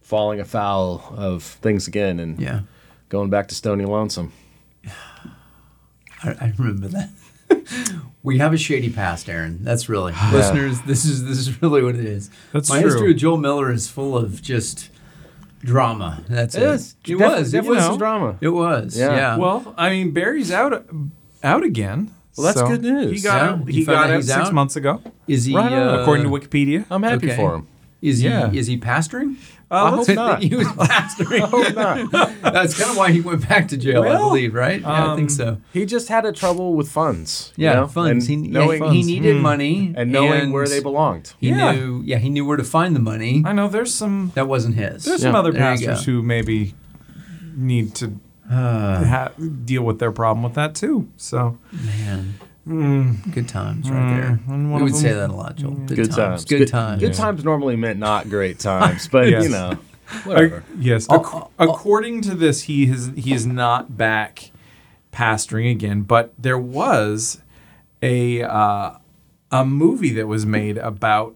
falling 0.01 0.39
afoul 0.39 1.03
of 1.15 1.43
things 1.43 1.88
again, 1.88 2.19
and 2.19 2.39
Yeah, 2.39 2.62
going 3.10 3.29
back 3.29 3.47
to 3.49 3.55
Stony 3.55 3.86
Lonesome. 3.86 4.33
I, 6.23 6.29
I 6.31 6.53
remember 6.57 6.88
that. 6.89 7.10
We 8.23 8.38
have 8.39 8.53
a 8.53 8.57
shady 8.57 8.89
past, 8.91 9.29
Aaron. 9.29 9.63
That's 9.63 9.89
really 9.89 10.13
listeners. 10.31 10.81
This 10.81 11.05
is 11.05 11.25
this 11.25 11.38
is 11.38 11.62
really 11.62 11.83
what 11.83 11.95
it 11.95 12.05
is. 12.05 12.29
That's 12.53 12.69
My 12.69 12.81
true. 12.81 12.89
history 12.91 13.07
with 13.10 13.17
Joel 13.17 13.38
Miller 13.38 13.71
is 13.71 13.88
full 13.89 14.17
of 14.17 14.41
just 14.41 14.89
drama. 15.60 16.23
That's 16.29 16.55
it. 16.55 16.63
It 16.63 16.69
is. 16.69 16.95
It 17.05 17.17
Definitely- 17.17 17.38
was. 17.39 17.53
it 17.53 17.63
was 17.65 17.83
some 17.83 17.97
drama. 17.97 18.38
It 18.41 18.49
was. 18.49 18.97
Yeah. 18.97 19.15
Yeah. 19.15 19.38
Well, 19.38 19.73
I 19.77 19.89
mean, 19.89 20.12
Barry's 20.12 20.51
out 20.51 20.86
out 21.43 21.63
again. 21.63 22.13
Well, 22.38 22.45
that's 22.45 22.60
so 22.60 22.67
good 22.67 22.83
news. 22.83 23.12
He 23.12 23.23
got 23.27 23.41
Yeah. 23.41 23.49
out, 23.53 23.67
he 23.69 23.83
got 23.86 24.10
out 24.10 24.15
out 24.17 24.23
six 24.23 24.38
out? 24.38 24.53
months 24.53 24.75
ago, 24.75 25.01
is 25.27 25.45
he 25.45 25.55
Right 25.55 25.71
uh, 25.73 25.99
according 26.01 26.23
to 26.25 26.29
Wikipedia. 26.29 26.86
I'm 26.91 27.01
happy 27.03 27.27
okay. 27.27 27.36
for 27.36 27.55
him. 27.55 27.67
Is 28.01 28.19
he 28.19 28.27
Yeah. 28.27 28.51
is 28.51 28.67
he 28.67 28.77
pastoring? 28.77 29.38
Uh, 29.69 29.75
I 29.84 29.89
hope 29.97 30.08
not. 30.10 30.41
he 30.41 30.56
was 30.56 30.67
pastoring. 30.67 31.41
hope 31.41 31.75
not. 31.75 32.41
That's 32.53 32.77
kind 32.80 32.89
of 32.91 32.97
why 32.97 33.12
he 33.12 33.19
went 33.19 33.47
back 33.49 33.67
to 33.69 33.77
jail, 33.77 34.03
I 34.03 34.15
believe, 34.17 34.53
right? 34.53 34.80
Yeah, 34.80 34.89
I 34.89 34.99
um, 35.10 35.17
think 35.17 35.30
so. 35.30 35.58
He 35.73 35.86
just 35.86 36.08
had 36.08 36.25
a 36.25 36.32
trouble 36.32 36.73
with 36.73 36.89
funds. 36.89 37.51
you 37.58 37.65
Yeah, 37.65 37.73
know? 37.73 37.88
funds. 37.88 38.27
He, 38.27 38.36
And 38.36 38.45
yeah, 38.47 38.51
knowing 38.60 38.91
he 38.93 39.03
needed 39.03 39.36
money 39.41 39.93
and 39.97 40.10
knowing 40.12 40.39
and 40.41 40.53
where 40.53 40.67
they 40.67 40.80
belonged. 40.80 41.34
He 41.39 41.49
Yeah. 41.49 41.73
knew. 41.73 42.01
Yeah, 42.06 42.17
he 42.17 42.30
knew 42.30 42.45
where 42.45 42.56
to 42.56 42.63
find 42.63 42.95
the 42.95 43.01
money. 43.01 43.43
I 43.45 43.51
know 43.51 43.67
there's 43.67 43.93
some 43.93 44.32
That 44.36 44.47
wasn't 44.47 44.75
his. 44.75 45.03
there's 45.03 45.21
some 45.21 45.36
other 45.36 45.51
There 45.51 45.62
pastors 45.62 46.06
who 46.06 46.23
maybe 46.23 46.73
need 47.56 47.93
to 47.95 48.13
ha- 48.49 49.32
deal 49.65 49.84
with 49.84 49.99
their 49.99 50.13
problem 50.13 50.43
with 50.43 50.53
that 50.53 50.75
too. 50.75 51.10
So 51.17 51.58
Man, 51.73 52.36
mm, 52.67 53.34
good 53.34 53.47
times 53.47 53.89
right 53.89 54.15
there. 54.19 54.39
and 54.47 54.69
We 54.71 54.77
of 54.77 54.82
would 54.84 54.95
say 54.95 55.13
that 55.13 55.30
a 55.30 55.34
lot, 55.34 55.56
Joel. 55.56 55.71
Good, 55.71 55.95
Good 55.95 56.06
times. 56.12 56.15
times. 56.15 56.45
Good, 56.45 56.67
times. 56.67 57.01
Good 57.01 57.13
times 57.13 57.43
normally 57.43 57.75
meant 57.75 57.99
not 57.99 58.30
great 58.30 58.60
times, 58.60 59.08
but 59.08 59.30
Yes. 59.30 59.43
you 59.43 59.49
know, 59.49 59.77
whatever. 60.25 60.63
yes. 60.77 61.08
Oh, 61.10 61.19
ac- 61.21 61.30
oh, 61.34 61.49
oh. 61.60 61.63
according 61.69 62.21
to 62.23 62.36
this, 62.36 62.63
he 62.63 62.88
has 62.88 63.12
he 63.15 63.34
is 63.34 63.45
not 63.47 63.97
back 63.97 64.51
pastoring 65.12 65.71
again. 65.71 66.01
But 66.01 66.34
there 66.38 66.58
was 66.60 67.41
a 68.01 68.43
uh, 68.43 68.91
a 69.51 69.65
movie 69.65 70.12
that 70.13 70.27
was 70.27 70.45
made 70.45 70.77
about 70.77 71.36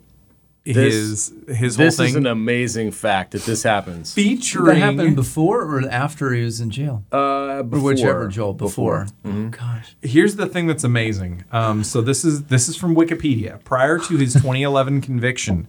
his 0.64 1.34
his 1.48 1.76
whole 1.76 1.86
This 1.86 1.98
thing 1.98 2.10
is 2.10 2.16
an 2.16 2.28
amazing 2.28 2.92
fact 2.92 3.32
that 3.32 3.44
this 3.44 3.64
happens. 3.64 4.14
Did 4.14 4.24
featuring 4.24 4.80
that 4.80 4.94
happen 4.96 5.16
before 5.16 5.62
or 5.62 5.90
after 5.90 6.34
he 6.34 6.44
was 6.44 6.62
in 6.62 6.70
jail? 6.70 7.04
Uh, 7.12 7.18
or 7.18 7.64
before, 7.64 7.94
whichever, 7.94 8.28
Joel. 8.28 8.54
Before. 8.54 9.08
Mm-hmm. 9.26 9.48
Oh, 9.48 9.50
gosh. 9.50 9.96
Here's 10.02 10.36
the 10.36 10.46
thing 10.46 10.68
that's 10.68 10.84
amazing. 10.84 11.46
Um, 11.52 11.84
so 11.84 12.02
this 12.02 12.24
is 12.24 12.44
this 12.44 12.70
is 12.70 12.76
from 12.76 12.96
Wikipedia. 12.96 13.64
Prior 13.64 13.98
to 13.98 14.18
his 14.18 14.34
2011 14.42 15.02
conviction, 15.02 15.68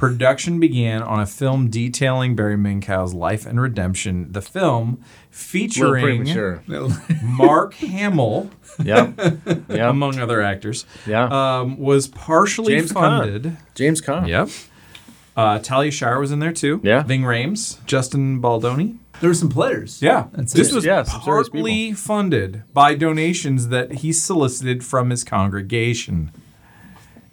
production 0.00 0.58
began 0.58 1.02
on 1.02 1.20
a 1.20 1.26
film 1.26 1.68
detailing 1.68 2.34
Barry 2.34 2.56
Minkow's 2.56 3.12
life 3.12 3.44
and 3.44 3.60
redemption. 3.60 4.32
The 4.32 4.40
film 4.40 5.04
featuring. 5.30 6.24
Mark 7.22 7.74
Hamill, 7.74 8.50
Yep. 8.82 9.18
Yep. 9.68 9.90
among 9.90 10.18
other 10.18 10.40
actors, 10.40 10.86
Yeah. 11.06 11.24
um, 11.60 11.78
was 11.78 12.08
partially 12.08 12.74
James 12.76 12.92
Caan. 12.92 13.20
funded. 13.20 13.56
James 13.74 14.00
Caan. 14.00 14.26
Yep. 14.26 14.48
Uh, 15.36 15.58
Talia 15.58 15.90
Shire 15.90 16.18
was 16.18 16.32
in 16.32 16.38
there 16.38 16.52
too. 16.52 16.80
Yeah. 16.82 17.02
Ving 17.02 17.22
Rhames, 17.22 17.84
Justin 17.86 18.40
Baldoni. 18.40 18.96
There 19.20 19.28
were 19.28 19.34
some 19.34 19.50
players. 19.50 20.00
Yeah, 20.00 20.28
That's 20.32 20.54
this 20.54 20.72
it. 20.72 20.74
was 20.76 20.84
Yeah, 20.86 21.04
partly 21.06 21.92
funded 21.92 22.62
by 22.72 22.94
donations 22.94 23.68
that 23.68 23.92
he 23.96 24.14
solicited 24.14 24.82
from 24.82 25.10
his 25.10 25.24
congregation, 25.24 26.30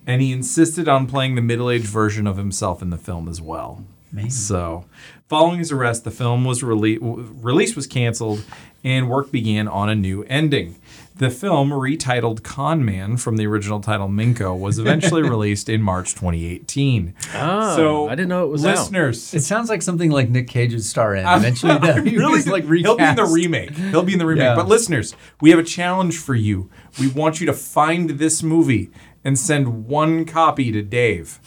and 0.07 0.21
he 0.21 0.31
insisted 0.31 0.87
on 0.87 1.05
playing 1.05 1.35
the 1.35 1.41
middle-aged 1.41 1.85
version 1.85 2.25
of 2.25 2.37
himself 2.37 2.81
in 2.81 2.89
the 2.89 2.97
film 2.97 3.27
as 3.29 3.39
well. 3.39 3.85
Man. 4.11 4.29
So, 4.29 4.85
following 5.27 5.59
his 5.59 5.71
arrest, 5.71 6.05
the 6.05 6.11
film 6.11 6.45
was 6.45 6.63
rele- 6.63 6.97
release 7.43 7.75
was 7.75 7.85
canceled, 7.85 8.43
and 8.83 9.09
work 9.09 9.31
began 9.31 9.67
on 9.67 9.89
a 9.89 9.95
new 9.95 10.23
ending. 10.23 10.77
The 11.17 11.29
film, 11.31 11.71
retitled 11.71 12.43
Con 12.43 12.85
Man 12.85 13.17
from 13.17 13.37
the 13.37 13.47
original 13.47 13.81
title 13.81 14.07
Minkow, 14.07 14.57
was 14.57 14.77
eventually 14.83 15.23
released 15.23 15.67
in 15.67 15.81
March 15.81 16.11
2018. 16.13 17.15
Oh, 17.33 17.75
so 17.75 18.07
I 18.07 18.11
didn't 18.11 18.29
know 18.29 18.45
it 18.45 18.49
was 18.49 18.63
out. 18.65 18.77
listeners. 18.77 19.33
It 19.33 19.41
sounds 19.41 19.67
like 19.67 19.81
something 19.81 20.11
like 20.11 20.29
Nick 20.29 20.47
Cage 20.47 20.71
would 20.73 20.83
star 20.83 21.15
in 21.15 21.25
eventually. 21.27 21.77
though. 21.79 22.01
He 22.01 22.15
really 22.17 22.31
was, 22.37 22.47
like 22.47 22.63
he'll 22.65 22.95
be 22.95 23.03
in 23.03 23.15
the 23.15 23.25
remake. 23.25 23.71
He'll 23.71 24.03
be 24.03 24.13
in 24.13 24.19
the 24.19 24.25
remake. 24.27 24.43
Yeah. 24.43 24.55
But 24.55 24.67
listeners, 24.67 25.15
we 25.41 25.49
have 25.49 25.59
a 25.59 25.63
challenge 25.63 26.17
for 26.17 26.35
you. 26.35 26.69
We 26.99 27.07
want 27.09 27.39
you 27.41 27.47
to 27.47 27.53
find 27.53 28.11
this 28.11 28.41
movie 28.43 28.91
and 29.27 29.37
send 29.37 29.87
one 29.87 30.23
copy 30.23 30.71
to 30.71 30.81
Dave 30.81 31.41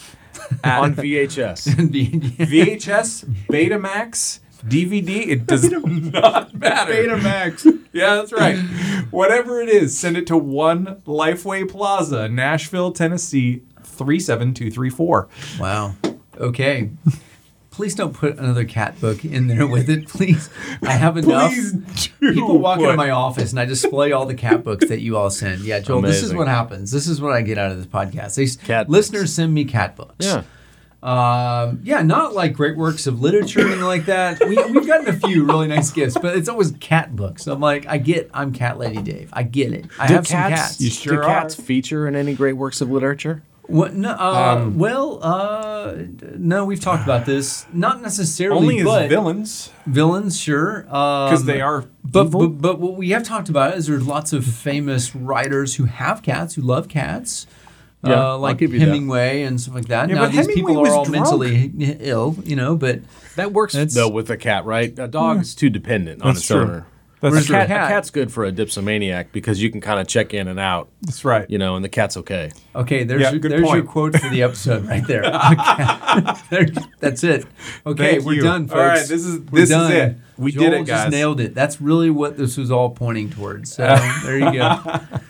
at 0.63 0.83
on 0.83 0.95
VHS. 0.95 1.67
VHS, 2.37 3.25
Betamax, 3.49 4.41
DVD. 4.65 5.27
It 5.27 5.47
does 5.47 5.71
not 5.71 6.53
matter. 6.55 6.93
Betamax. 6.93 7.65
Yeah, 7.95 8.17
that's 8.17 8.33
right. 8.35 8.59
Whatever 9.11 9.63
it 9.63 9.71
is, 9.71 9.99
send 9.99 10.19
it 10.19 10.27
to 10.27 10.37
one 10.37 11.01
Lifeway 11.07 11.67
Plaza, 11.69 12.29
Nashville, 12.29 12.93
Tennessee, 12.93 13.63
three 13.83 14.21
seven 14.21 14.53
two 14.53 14.71
three 14.71 14.91
four. 14.91 15.31
Wow. 15.59 15.95
Okay. 16.37 16.91
Please 17.81 17.95
don't 17.95 18.13
put 18.13 18.37
another 18.39 18.67
cat 18.67 19.01
book 19.01 19.25
in 19.25 19.47
there 19.47 19.67
with 19.67 19.89
it, 19.89 20.07
please. 20.07 20.51
I 20.83 20.93
have 20.93 21.17
enough. 21.17 21.51
Please 21.51 21.73
do. 22.21 22.35
People 22.35 22.59
walk 22.59 22.79
into 22.79 22.95
my 22.95 23.09
office 23.09 23.53
and 23.53 23.59
I 23.59 23.65
display 23.65 24.13
all 24.13 24.27
the 24.27 24.35
cat 24.35 24.63
books 24.63 24.87
that 24.91 25.01
you 25.01 25.17
all 25.17 25.31
send. 25.31 25.63
Yeah, 25.63 25.81
Joel, 25.81 26.03
this 26.03 26.23
is 26.23 26.35
what 26.35 26.47
happens. 26.47 26.91
This 26.91 27.07
is 27.09 27.23
what 27.23 27.33
I 27.33 27.41
get 27.41 27.57
out 27.57 27.71
of 27.73 27.79
this 27.79 27.87
podcast. 27.87 28.35
These 28.35 28.57
Cat 28.57 28.87
books. 28.87 28.95
listeners 28.95 29.33
send 29.33 29.55
me 29.55 29.65
cat 29.65 29.97
books. 29.97 30.27
Yeah. 30.27 30.43
Um, 31.03 31.81
yeah, 31.83 32.03
not 32.03 32.35
like 32.35 32.53
great 32.53 32.77
works 32.77 33.07
of 33.07 33.23
literature 33.23 33.61
or 33.61 33.69
anything 33.69 33.81
like 33.85 34.05
that. 34.05 34.39
We, 34.47 34.63
we've 34.71 34.87
gotten 34.87 35.09
a 35.09 35.19
few 35.19 35.47
really 35.47 35.67
nice 35.67 35.91
gifts, 35.91 36.19
but 36.21 36.37
it's 36.37 36.51
always 36.51 36.73
cat 36.81 37.17
books. 37.17 37.47
I'm 37.47 37.61
like, 37.61 37.87
I 37.87 37.97
get, 37.97 38.29
I'm 38.35 38.53
Cat 38.53 38.77
Lady 38.77 39.01
Dave. 39.01 39.31
I 39.33 39.43
get 39.45 39.73
it. 39.73 39.87
I 39.99 40.07
Do 40.09 40.15
have 40.17 40.27
some 40.27 40.51
cats. 40.51 40.83
You 40.83 40.91
sure 40.91 41.17
do 41.17 41.23
cats 41.23 41.59
are. 41.59 41.63
feature 41.63 42.07
in 42.07 42.15
any 42.15 42.35
great 42.35 42.59
works 42.59 42.83
of 42.83 42.91
literature? 42.91 43.43
What? 43.71 43.95
No, 43.95 44.11
uh, 44.11 44.57
Um, 44.61 44.79
well, 44.79 45.19
uh, 45.23 45.95
no, 46.37 46.65
we've 46.65 46.81
talked 46.81 47.05
about 47.05 47.25
this. 47.27 47.67
Not 47.73 48.03
necessarily, 48.03 48.59
Only 48.61 48.79
as 48.81 48.85
but 48.85 49.09
villains, 49.09 49.71
villains, 49.87 50.39
sure, 50.39 50.83
because 50.83 51.31
because 51.31 51.45
they 51.47 51.61
are 51.61 51.85
But, 52.05 52.27
evil. 52.27 52.49
but 52.49 52.61
but 52.61 52.81
what 52.81 52.97
we 52.97 53.11
have 53.11 53.23
talked 53.23 53.49
about 53.49 53.77
is 53.77 53.87
there's 53.87 54.07
lots 54.07 54.33
of 54.33 54.45
famous 54.45 55.15
writers 55.15 55.77
who 55.77 55.85
have 55.85 56.23
cats 56.23 56.55
who 56.57 56.63
love 56.63 56.89
cats. 56.89 57.47
Yeah, 58.03 58.33
uh, 58.33 58.39
like 58.39 58.57
give 58.59 58.73
you 58.73 58.81
that. 58.81 58.87
Hemingway 58.87 59.43
and 59.43 59.61
stuff 59.61 59.75
like 59.75 59.87
that. 59.89 60.09
Yeah, 60.09 60.15
now 60.15 60.21
but 60.23 60.33
these 60.33 60.41
Hemingway 60.47 60.63
people 60.73 60.81
was 60.83 60.91
are 60.91 60.97
all 60.97 61.05
drunk. 61.05 61.25
mentally 61.25 61.73
ill, 62.01 62.37
you 62.45 62.57
know. 62.57 62.75
But 62.75 63.01
That 63.37 63.53
works 63.53 63.75
That's- 63.75 63.95
though 63.95 64.09
with 64.09 64.31
a 64.31 64.37
cat, 64.39 64.65
right? 64.65 64.99
A 64.99 65.07
dog 65.07 65.43
is 65.43 65.55
too 65.55 65.69
dependent 65.71 66.23
on 66.23 66.29
That's 66.29 66.39
its 66.41 66.47
true. 66.49 66.61
owner. 66.63 66.87
That's 67.21 67.37
A, 67.37 67.45
true. 67.45 67.55
cat, 67.57 67.69
cat- 67.69 67.85
a 67.85 67.89
cat's 67.95 68.11
good 68.11 68.33
for 68.33 68.45
a 68.45 68.53
dipsomaniac 68.53 69.31
because 69.33 69.63
you 69.63 69.71
can 69.71 69.81
kind 69.83 70.01
of 70.01 70.07
check 70.09 70.33
in 70.33 70.49
and 70.49 70.59
out, 70.59 70.89
That's 71.03 71.23
right. 71.25 71.49
you 71.51 71.59
know, 71.59 71.77
and 71.77 71.85
the 71.85 71.89
cat's 71.91 72.17
okay. 72.17 72.51
okay, 72.75 73.05
there's 73.05 73.21
Yeah, 73.21 73.31
your, 73.33 73.41
good 73.41 73.53
there's 73.53 73.71
your 73.71 73.83
quote 73.83 74.19
for 74.19 74.29
the 74.31 74.43
episode 74.49 74.87
right 74.87 75.07
there. 75.07 75.23
Okay. 76.53 76.67
That's 76.99 77.23
it. 77.25 77.47
Okay, 77.87 78.13
Thank 78.15 78.25
we're 78.25 78.33
you. 78.35 78.43
done, 78.43 78.67
folks. 78.69 78.79
All 78.81 78.87
right, 78.87 78.99
this 79.01 79.11
is- 79.25 79.41
We're 79.51 79.61
this 79.61 79.71
is 79.71 79.77
done. 79.77 79.93
it. 79.93 80.17
We 80.39 80.53
Joel 80.53 80.65
did 80.65 80.73
it, 80.73 80.85
Just 80.87 81.05
guys. 81.05 81.11
nailed 81.13 81.41
it. 81.41 81.55
That's 81.55 81.81
really 81.81 82.11
what 82.11 82.37
this 82.37 82.57
was 82.57 82.71
all 82.71 82.91
pointing 82.91 83.31
towards. 83.31 83.75
So 83.75 83.85
there 84.25 84.39
you 84.39 84.53
go. 84.53 85.01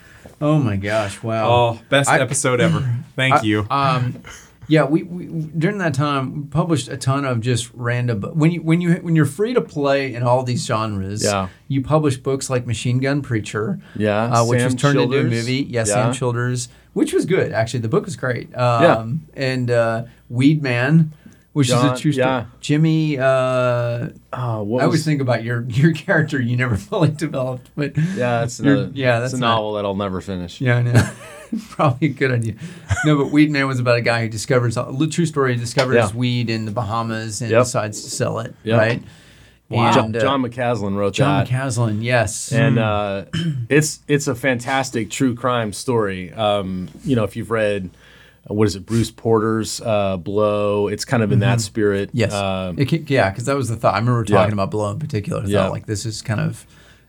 Oh 0.43 0.59
my 0.59 0.77
gosh! 0.77 1.23
Wow. 1.23 1.51
Oh, 1.53 1.81
best 1.91 2.09
I- 2.09 2.19
episode 2.19 2.63
ever. 2.63 2.91
Thank 3.15 3.35
I- 3.35 3.43
you. 3.43 3.67
Um, 3.69 4.23
yeah, 4.71 4.85
we, 4.85 5.03
we 5.03 5.27
during 5.59 5.79
that 5.79 5.93
time 5.95 6.35
we 6.35 6.43
published 6.47 6.89
a 6.89 6.97
ton 6.97 7.25
of 7.25 7.41
just 7.41 7.71
random. 7.75 8.23
When 8.23 8.51
you 8.53 8.63
when 8.63 8.81
you 8.81 8.95
when 9.07 9.15
you're 9.17 9.27
free 9.27 9.53
to 9.55 9.61
play 9.61 10.15
in 10.15 10.23
all 10.23 10.43
these 10.45 10.65
genres, 10.65 11.25
Yeah. 11.25 11.49
you 11.69 11.83
publish 11.83 12.17
books 12.17 12.49
like 12.49 12.67
Machine 12.67 12.99
Gun 13.01 13.21
Preacher, 13.21 13.81
Yeah, 13.97 14.23
uh, 14.41 14.45
which 14.47 14.61
Sam 14.61 14.73
was 14.73 14.81
turned 14.81 14.99
into 15.01 15.15
a 15.17 15.21
Childers. 15.23 15.33
movie. 15.39 15.67
Yeah, 15.69 15.81
Yeah. 15.81 15.85
Sam 15.85 16.13
Childers, 16.13 16.69
which 16.93 17.13
was 17.13 17.27
good 17.27 17.53
actually. 17.53 17.81
The 17.81 17.89
book 17.89 18.05
was 18.05 18.17
great. 18.17 18.57
Um, 18.57 19.23
and 19.35 19.71
uh, 19.71 20.05
Weed 20.29 20.63
Man, 20.63 21.13
which 21.53 21.69
John- 21.69 21.93
is 21.95 21.99
a 21.99 22.03
true 22.03 22.13
story. 22.13 22.27
yeah. 22.27 22.45
Jimmy. 22.61 23.19
Uh, 23.19 24.09
Oh, 24.33 24.63
what 24.63 24.83
I 24.83 24.85
always 24.85 25.05
think 25.05 25.21
about 25.21 25.43
your 25.43 25.63
your 25.69 25.93
character 26.07 26.41
you 26.41 26.57
never 26.57 26.77
fully 26.77 27.09
developed, 27.11 27.71
but 27.77 27.97
Yeah, 27.97 28.45
it's 28.45 28.61
You're- 28.61 28.79
another, 28.81 28.93
yeah, 28.95 29.17
it's 29.17 29.33
that's 29.33 29.35
a 29.35 29.39
not- 29.39 29.55
novel 29.57 29.73
that 29.75 29.85
I'll 29.85 29.97
never 29.97 30.21
finish. 30.21 30.61
Yeah, 30.61 30.77
I 30.77 30.83
know. 30.83 31.11
Probably 31.71 32.09
a 32.09 32.13
good 32.13 32.31
idea. 32.31 32.55
No, 33.05 33.17
but 33.19 33.33
Weed 33.33 33.51
Man 33.51 33.67
was 33.67 33.81
about 33.81 33.97
a 33.97 34.03
guy 34.03 34.23
who 34.23 34.29
discovers 34.29 34.77
a 34.77 34.85
true 35.11 35.27
story. 35.27 35.57
Discovers 35.57 35.97
Yeah. 35.97 36.13
weed 36.15 36.49
in 36.49 36.65
the 36.65 36.71
Bahamas 36.71 37.43
and 37.43 37.51
Yep. 37.51 37.65
decides 37.65 38.03
to 38.05 38.11
sell 38.11 38.39
it. 38.39 38.55
Yep. 38.63 38.79
Right. 38.79 39.03
John, 39.73 40.15
uh, 40.17 40.21
John 40.21 40.43
McCaslin 40.43 40.97
wrote 40.97 41.15
John 41.15 41.45
that. 41.45 41.49
John 41.49 41.61
McCaslin. 41.99 42.03
Yes. 42.05 42.53
and 42.53 42.79
uh, 42.79 43.25
it's 43.69 44.01
it's 44.09 44.27
a 44.29 44.35
fantastic 44.37 45.11
true 45.11 45.35
crime 45.35 45.73
story. 45.73 46.33
Um, 46.33 46.89
you 47.05 47.15
know, 47.17 47.25
if 47.25 47.35
you've 47.37 47.51
read 47.51 47.91
uh, 47.91 48.00
what 48.55 48.67
is 48.67 48.77
it, 48.77 48.87
Bruce 48.87 49.11
Porter's 49.11 49.81
uh, 49.81 50.17
Blow, 50.17 50.89
it's 50.89 51.05
kind 51.05 51.23
of 51.23 51.33
in 51.33 51.39
that 51.41 51.61
spirit. 51.61 52.09
Mm-hmm. 52.11 52.19
yes. 52.19 52.33
Um, 52.33 52.79
It 52.79 52.89
ca- 52.91 53.05
yeah, 53.07 53.31
because 53.31 53.45
that 53.47 53.57
was 53.57 53.69
the 53.69 53.77
thought. 53.77 53.95
I 53.95 53.99
remember 53.99 54.25
talking 54.25 54.49
Yeah. 54.49 54.53
about 54.55 54.71
Blow 54.71 54.91
in 54.91 54.99
particular. 54.99 55.43
I 55.43 55.47
Yeah. 55.47 55.63
thought 55.63 55.73
like 55.73 55.87
this 55.87 56.05
is 56.07 56.23
kind 56.23 56.41
of 56.41 56.67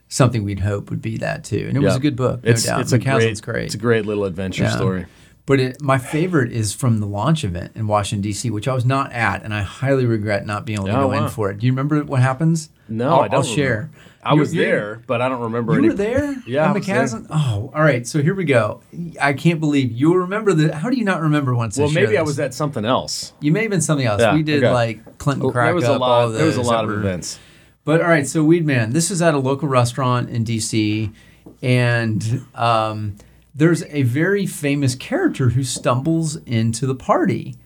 something 0.08 0.44
we'd 0.44 0.60
hope 0.60 0.90
would 0.90 1.00
be 1.02 1.16
that 1.18 1.42
too, 1.44 1.64
and 1.68 1.76
it 1.76 1.80
was 1.80 1.96
a 1.96 2.00
good 2.00 2.16
book. 2.16 2.44
No 2.44 2.50
It's 2.50 2.64
doubt. 2.64 2.80
it's 2.82 2.92
a 2.92 2.98
great, 2.98 3.40
great. 3.42 3.64
It's 3.66 3.74
a 3.74 3.78
great 3.78 4.04
little 4.06 4.24
adventure 4.24 4.64
Yeah. 4.64 4.76
story. 4.76 5.06
But 5.44 5.58
it, 5.58 5.82
my 5.82 5.98
favorite 5.98 6.52
is 6.52 6.72
from 6.72 7.00
the 7.00 7.06
launch 7.06 7.42
event 7.42 7.72
in 7.74 7.88
Washington 7.88 8.22
D.C., 8.22 8.48
which 8.50 8.68
I 8.68 8.74
was 8.74 8.84
not 8.84 9.12
at, 9.12 9.42
and 9.42 9.52
I 9.52 9.62
highly 9.62 10.06
regret 10.06 10.46
not 10.46 10.64
being 10.64 10.78
able 10.78 10.86
to 10.86 10.96
Oh, 10.96 11.08
go 11.08 11.12
in 11.12 11.28
for 11.30 11.50
it. 11.50 11.58
Do 11.58 11.66
you 11.66 11.72
remember 11.72 12.00
what 12.04 12.20
happens? 12.20 12.68
No, 12.88 13.08
I'll, 13.08 13.20
I 13.22 13.28
don't 13.28 13.34
I'll 13.38 13.42
share. 13.42 13.74
remember. 13.74 13.90
I 14.24 14.34
was 14.34 14.54
you're- 14.54 14.64
there, 14.66 15.02
but 15.06 15.20
I 15.20 15.28
don't 15.28 15.40
remember 15.40 15.72
You 15.72 15.78
any. 15.78 15.88
were 15.88 15.94
there? 15.94 16.36
Yeah, 16.46 16.68
I 16.68 16.72
was 16.72 16.86
there. 16.86 16.96
McCaslin? 17.04 17.26
Oh, 17.30 17.72
all 17.74 17.82
right. 17.82 18.06
So 18.06 18.22
here 18.22 18.34
we 18.34 18.44
go. 18.44 18.80
I 19.20 19.32
can't 19.32 19.58
believe 19.58 19.90
you 19.90 20.14
remember 20.14 20.52
the. 20.52 20.74
How 20.76 20.90
do 20.90 20.96
you 20.96 21.04
not 21.04 21.22
remember 21.22 21.54
once? 21.54 21.76
Well, 21.76 21.90
maybe 21.90 22.16
I 22.16 22.22
was 22.22 22.38
at 22.38 22.54
something 22.54 22.84
else. 22.84 23.32
You 23.40 23.50
may 23.52 23.62
have 23.62 23.70
been 23.70 23.80
something 23.80 24.06
else. 24.06 24.20
Yeah, 24.20 24.34
we 24.34 24.42
did 24.44 24.62
okay. 24.62 24.72
like 24.72 25.18
Clinton 25.18 25.42
Well, 25.44 25.52
crack 25.52 25.66
there 25.66 25.74
was 25.74 25.84
a 25.84 25.92
up, 25.94 26.00
all 26.02 26.08
lot. 26.08 26.24
of 26.26 26.32
There 26.34 26.46
was 26.46 26.56
a 26.56 26.62
lot 26.62 26.84
of 26.84 26.90
were- 26.90 26.98
events. 26.98 27.38
But 27.84 28.00
all 28.00 28.06
right, 28.08 28.26
so 28.26 28.44
Weed 28.44 28.64
Man, 28.64 28.92
this 28.92 29.10
is 29.10 29.20
at 29.20 29.34
a 29.34 29.38
local 29.38 29.66
restaurant 29.68 30.30
in 30.30 30.44
DC, 30.44 31.12
and 31.60 32.44
um, 32.54 33.16
there's 33.54 33.82
a 33.84 34.02
very 34.02 34.46
famous 34.46 34.94
character 34.94 35.50
who 35.50 35.64
stumbles 35.64 36.36
into 36.46 36.86
the 36.86 36.94
party, 36.94 37.56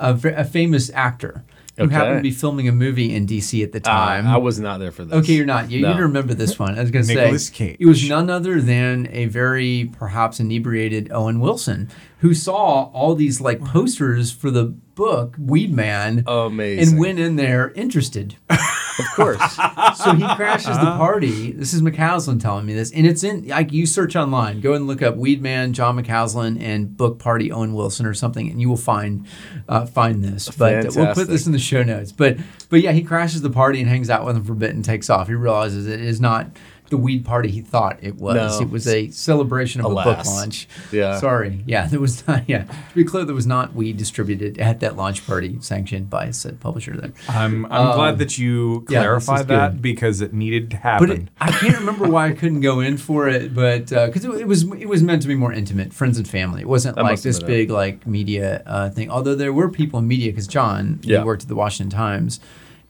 a, 0.00 0.18
a 0.24 0.44
famous 0.44 0.90
actor. 0.94 1.44
Who 1.76 1.84
Okay. 1.84 1.94
happened 1.94 2.18
to 2.18 2.22
be 2.22 2.30
filming 2.30 2.68
a 2.68 2.72
movie 2.72 3.14
in 3.14 3.26
DC 3.26 3.62
at 3.62 3.72
the 3.72 3.78
Uh, 3.78 3.82
time. 3.82 4.26
I 4.26 4.36
was 4.38 4.58
not 4.58 4.80
there 4.80 4.90
for 4.90 5.04
this. 5.04 5.14
Okay, 5.14 5.34
you're 5.34 5.44
not. 5.46 5.70
You, 5.70 5.82
No. 5.82 5.94
you 5.94 6.00
remember 6.02 6.32
this 6.34 6.58
one. 6.58 6.78
I 6.78 6.82
was 6.82 6.90
going 6.90 7.04
to 7.04 7.08
say 7.08 7.14
Nicolas 7.16 7.50
Cage. 7.50 7.76
it 7.78 7.86
was 7.86 8.08
none 8.08 8.30
other 8.30 8.60
than 8.60 9.08
a 9.12 9.26
very 9.26 9.90
perhaps 9.98 10.40
inebriated 10.40 11.10
Owen 11.12 11.40
Wilson 11.40 11.88
who 12.20 12.32
saw 12.34 12.84
all 12.92 13.14
these 13.14 13.40
like 13.40 13.62
posters 13.62 14.32
for 14.32 14.50
the 14.50 14.64
book 14.64 15.34
Weed 15.38 15.72
Man 15.74 16.24
Amazing. 16.26 16.88
and 16.94 16.98
went 17.00 17.18
in 17.18 17.36
there 17.36 17.72
interested. 17.74 18.36
Of 18.98 19.06
course. 19.14 19.38
so 19.96 20.12
he 20.12 20.26
crashes 20.34 20.78
the 20.78 20.96
party. 20.96 21.52
This 21.52 21.74
is 21.74 21.82
McCaslin 21.82 22.40
telling 22.40 22.66
me 22.66 22.74
this, 22.74 22.92
and 22.92 23.06
it's 23.06 23.22
in 23.22 23.48
like 23.48 23.72
you 23.72 23.86
search 23.86 24.16
online, 24.16 24.60
go 24.60 24.74
and 24.74 24.86
look 24.86 25.02
up 25.02 25.16
Weed 25.16 25.42
Man, 25.42 25.72
John 25.72 26.02
McCaslin, 26.02 26.60
and 26.60 26.96
book 26.96 27.18
party 27.18 27.52
Owen 27.52 27.74
Wilson 27.74 28.06
or 28.06 28.14
something, 28.14 28.48
and 28.48 28.60
you 28.60 28.68
will 28.68 28.76
find 28.76 29.26
uh, 29.68 29.86
find 29.86 30.24
this. 30.24 30.48
But 30.48 30.86
uh, 30.86 30.90
we'll 30.94 31.14
put 31.14 31.28
this 31.28 31.46
in 31.46 31.52
the 31.52 31.58
show 31.58 31.82
notes. 31.82 32.12
But 32.12 32.38
but 32.68 32.80
yeah, 32.80 32.92
he 32.92 33.02
crashes 33.02 33.42
the 33.42 33.50
party 33.50 33.80
and 33.80 33.88
hangs 33.88 34.10
out 34.10 34.24
with 34.24 34.36
him 34.36 34.44
for 34.44 34.52
a 34.52 34.56
bit 34.56 34.74
and 34.74 34.84
takes 34.84 35.10
off. 35.10 35.28
He 35.28 35.34
realizes 35.34 35.86
it 35.86 36.00
is 36.00 36.20
not 36.20 36.50
the 36.88 36.96
weed 36.96 37.24
party 37.24 37.50
he 37.50 37.60
thought 37.60 37.98
it 38.02 38.16
was. 38.16 38.60
No. 38.60 38.66
It 38.66 38.70
was 38.70 38.86
a 38.86 39.10
celebration 39.10 39.80
of 39.80 39.90
a 39.92 39.94
book 39.94 40.24
launch. 40.26 40.68
Yeah. 40.92 41.18
Sorry. 41.18 41.62
Yeah, 41.66 41.86
there 41.86 42.00
was 42.00 42.26
not. 42.28 42.48
Yeah, 42.48 42.64
to 42.64 42.94
be 42.94 43.04
clear, 43.04 43.24
there 43.24 43.34
was 43.34 43.46
not 43.46 43.74
weed 43.74 43.96
distributed 43.96 44.58
at 44.58 44.80
that 44.80 44.96
launch 44.96 45.26
party 45.26 45.56
sanctioned 45.60 46.08
by 46.10 46.30
said 46.30 46.60
publisher 46.60 46.96
there. 46.96 47.12
I'm, 47.28 47.66
I'm 47.66 47.94
glad 47.94 48.18
that 48.18 48.38
you 48.38 48.76
Um, 48.78 48.86
yeah, 48.88 49.00
clarified 49.02 49.48
that 49.48 49.72
good. 49.72 49.82
because 49.82 50.20
it 50.20 50.32
needed 50.32 50.70
to 50.70 50.76
But 50.76 50.82
happen. 50.82 51.10
it, 51.10 51.28
I 51.40 51.50
can't 51.50 51.78
remember 51.78 52.06
why 52.08 52.26
I 52.28 52.32
couldn't 52.32 52.60
go 52.60 52.80
in 52.80 52.96
for 52.96 53.28
it, 53.28 53.54
but 53.54 53.86
because 53.88 54.24
it, 54.24 54.30
it 54.34 54.46
was 54.46 54.62
it 54.74 54.88
was 54.88 55.02
meant 55.02 55.22
to 55.22 55.28
be 55.28 55.34
more 55.34 55.52
intimate, 55.52 55.92
friends 55.92 56.18
and 56.18 56.28
family. 56.28 56.60
It 56.62 56.68
wasn't 56.68 56.96
That 56.96 57.02
like 57.04 57.20
this 57.22 57.38
been 57.40 57.46
it. 57.48 57.52
big 57.52 57.70
like 57.70 58.06
media 58.06 58.62
uh, 58.66 58.90
thing. 58.90 59.10
Although 59.10 59.34
there 59.34 59.52
were 59.52 59.68
people 59.68 59.98
in 59.98 60.06
media, 60.06 60.30
because 60.30 60.46
John 60.46 61.00
he 61.02 61.12
Yeah. 61.12 61.24
worked 61.24 61.42
at 61.42 61.48
the 61.48 61.56
Washington 61.56 61.90
Times, 61.96 62.38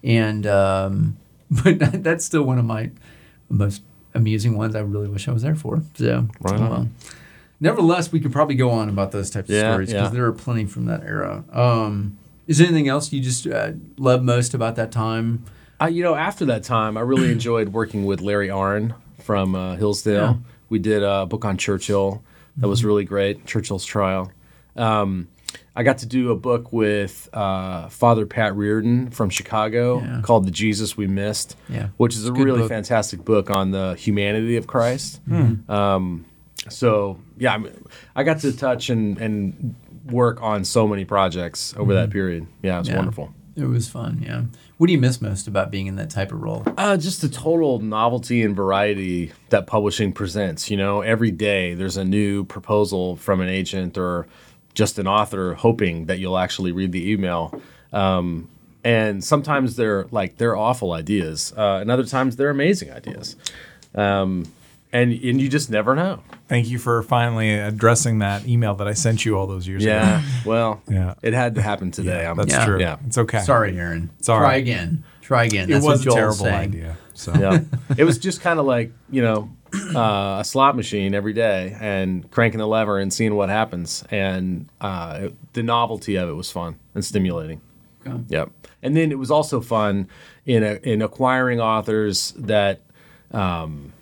and 0.05 0.47
um, 0.47 1.17
but 1.51 2.03
that's 2.03 2.25
still 2.25 2.43
one 2.43 2.59
of 2.59 2.65
my 2.65 2.91
most 3.49 3.83
amusing 4.15 4.57
ones. 4.57 4.75
I 4.75 4.81
really 4.81 5.09
wish 5.09 5.29
I 5.29 5.33
was 5.33 5.43
there 5.43 5.55
for. 5.55 5.83
So 5.95 6.29
Right 6.41 6.59
well. 6.61 6.89
Nevertheless, 7.59 8.13
we 8.13 8.21
could 8.21 8.33
probably 8.33 8.55
go 8.55 8.71
on 8.71 8.89
about 8.89 9.13
those 9.13 9.31
types 9.31 9.49
of 9.49 9.57
stories 9.57 9.89
because 9.89 10.09
yeah. 10.09 10.09
there 10.11 10.27
are 10.27 10.33
plenty 10.33 10.67
from 10.67 10.87
that 10.87 11.03
era. 11.03 11.45
Um, 11.53 12.19
is 12.47 12.59
there 12.59 12.67
anything 12.67 12.89
else 12.89 13.13
you 13.13 13.21
just 13.21 13.47
uh, 13.47 13.73
love 13.97 14.23
most 14.23 14.53
about 14.53 14.77
that 14.77 14.93
time? 14.93 15.45
Uh, 15.81 15.87
you 15.87 16.03
know, 16.03 16.15
after 16.15 16.45
that 16.47 16.65
time, 16.65 16.97
I 16.97 17.01
really 17.01 17.33
enjoyed 17.33 17.71
working 17.71 18.05
with 18.05 18.21
Larry 18.21 18.49
Arnn 18.49 18.95
from 19.23 19.55
uh, 19.55 19.77
Hillsdale. 19.77 20.15
Yeah. 20.15 20.29
Mm-hmm. 20.29 20.43
We 20.69 20.79
did 20.79 21.03
a 21.03 21.27
book 21.27 21.45
on 21.45 21.57
Churchill 21.57 22.23
that 22.59 22.69
was 22.69 22.85
really 22.85 23.05
great, 23.05 23.47
Churchill's 23.47 23.85
trial. 23.85 24.31
Um, 24.77 25.29
I 25.79 25.83
got 25.83 25.99
to 25.99 26.07
do 26.07 26.31
a 26.31 26.35
book 26.37 26.73
with 26.73 27.29
uh, 27.35 27.89
Father 27.91 28.25
Pat 28.25 28.57
Reardon 28.57 29.11
from 29.11 29.29
Chicago 29.31 30.01
Yeah. 30.01 30.21
called 30.23 30.47
"The 30.47 30.51
Jesus 30.51 30.97
We 30.97 31.07
Missed," 31.07 31.55
Yeah. 31.69 31.89
which 31.99 32.17
is 32.17 32.27
a 32.27 32.33
really 32.33 32.61
book. 32.61 32.71
fantastic 32.71 33.25
book 33.25 33.51
on 33.51 33.71
the 33.73 33.95
humanity 33.99 34.57
of 34.57 34.67
Christ. 34.67 35.21
Um, 35.69 36.25
so 36.71 37.19
yeah, 37.39 37.55
I, 37.55 37.59
mean, 37.59 37.73
I 38.15 38.23
got 38.25 38.41
to 38.41 38.53
touch 38.57 38.89
and, 38.91 39.19
and 39.19 39.75
work 40.11 40.41
on 40.43 40.65
so 40.65 40.89
many 40.89 41.05
projects 41.05 41.75
over 41.77 41.93
that 41.95 42.11
period. 42.11 42.47
Yeah, 42.63 42.77
it 42.77 42.79
was 42.81 42.89
Yeah. 42.89 42.97
wonderful. 42.97 43.35
It 43.55 43.65
was 43.67 43.89
fun, 43.89 44.23
yeah. 44.25 44.43
What 44.77 44.87
do 44.89 44.93
you 44.93 44.99
miss 44.99 45.23
most 45.23 45.49
about 45.49 45.71
being 45.71 45.87
in 45.87 45.97
that 45.97 46.11
type 46.11 46.31
of 46.31 46.43
role? 46.43 46.63
Uh, 46.77 46.99
just 46.99 47.23
the 47.23 47.29
total 47.31 47.81
novelty 47.81 48.43
and 48.43 48.55
variety 48.55 49.33
that 49.49 49.67
publishing 49.67 50.13
presents. 50.13 50.71
You 50.71 50.77
know, 50.77 51.01
every 51.01 51.31
day 51.31 51.73
there's 51.73 51.97
a 51.97 52.05
new 52.05 52.45
proposal 52.45 53.17
from 53.17 53.41
an 53.41 53.49
agent 53.49 53.97
or 53.97 54.27
just 54.77 54.99
an 55.01 55.09
author 55.09 55.55
hoping 55.55 56.07
that 56.07 56.21
you'll 56.21 56.39
actually 56.39 56.71
read 56.71 56.93
the 56.93 57.11
email. 57.11 57.61
Um, 57.93 58.49
and 58.85 59.25
sometimes 59.25 59.75
they're 59.75 60.07
like 60.13 60.37
they're 60.37 60.55
awful 60.57 60.93
ideas, 60.93 61.53
uh, 61.57 61.79
and 61.81 61.91
other 61.91 62.05
times 62.05 62.37
they're 62.37 62.51
amazing 62.51 62.93
ideas. 62.93 63.35
Um, 63.97 64.47
and 64.93 65.11
and 65.13 65.41
you 65.41 65.49
just 65.49 65.71
never 65.71 65.97
know. 65.97 66.23
Thank 66.47 66.69
you 66.69 66.79
for 66.79 67.03
finally 67.03 67.53
addressing 67.55 68.21
that 68.21 68.47
email 68.47 68.75
that 68.77 68.87
I 68.87 68.93
sent 68.93 69.25
you 69.25 69.37
all 69.37 69.49
those 69.49 69.67
years 69.67 69.83
Yeah. 69.85 70.21
ago. 70.21 70.29
Well. 70.45 70.83
Yeah. 70.89 71.15
It 71.23 71.35
had 71.35 71.57
to 71.57 71.63
happen 71.63 71.91
today. 71.91 72.25
I'm, 72.25 72.37
That's 72.37 72.53
Yeah. 72.53 72.65
true. 72.65 72.79
Yeah. 72.79 72.97
It's 73.07 73.19
okay. 73.19 73.41
Sorry, 73.41 73.77
Aaron. 73.77 74.11
It's 74.21 74.29
all 74.29 74.39
Try 74.39 74.55
again. 74.57 75.03
Try 75.23 75.45
again. 75.47 75.69
It 75.69 75.75
was 75.77 75.85
what 75.85 76.01
a 76.07 76.11
terrible 76.11 76.37
saying. 76.37 76.55
idea. 76.71 76.97
So 77.15 77.35
yeah. 77.35 77.61
It 77.97 78.05
was 78.05 78.19
just 78.19 78.41
kind 78.43 78.61
of 78.61 78.67
like, 78.67 78.93
you 79.11 79.23
know, 79.23 79.51
uh, 79.95 80.39
a 80.41 80.45
slot 80.45 80.77
machine 80.77 81.15
every 81.15 81.33
day 81.33 81.77
and 81.81 82.31
cranking 82.31 82.59
the 82.59 82.67
lever 82.67 82.99
and 82.99 83.13
seeing 83.13 83.35
what 83.35 83.49
happens. 83.49 84.05
And 84.11 84.69
uh, 84.81 85.19
it- 85.25 85.53
the 85.55 85.63
novelty 85.63 86.17
of 86.17 86.29
it 86.29 86.33
was 86.35 86.51
fun 86.51 86.77
and 86.95 87.05
stimulating. 87.05 87.61
Okay. 88.07 88.23
Yep. 88.29 88.51
And 88.83 88.97
then 88.97 89.11
it 89.11 89.19
was 89.19 89.31
also 89.31 89.61
fun 89.61 90.09
in, 90.45 90.63
a, 90.63 90.75
in 90.83 91.03
acquiring 91.03 91.61
authors 91.61 92.33
that, 92.37 92.81
um, 93.33 93.93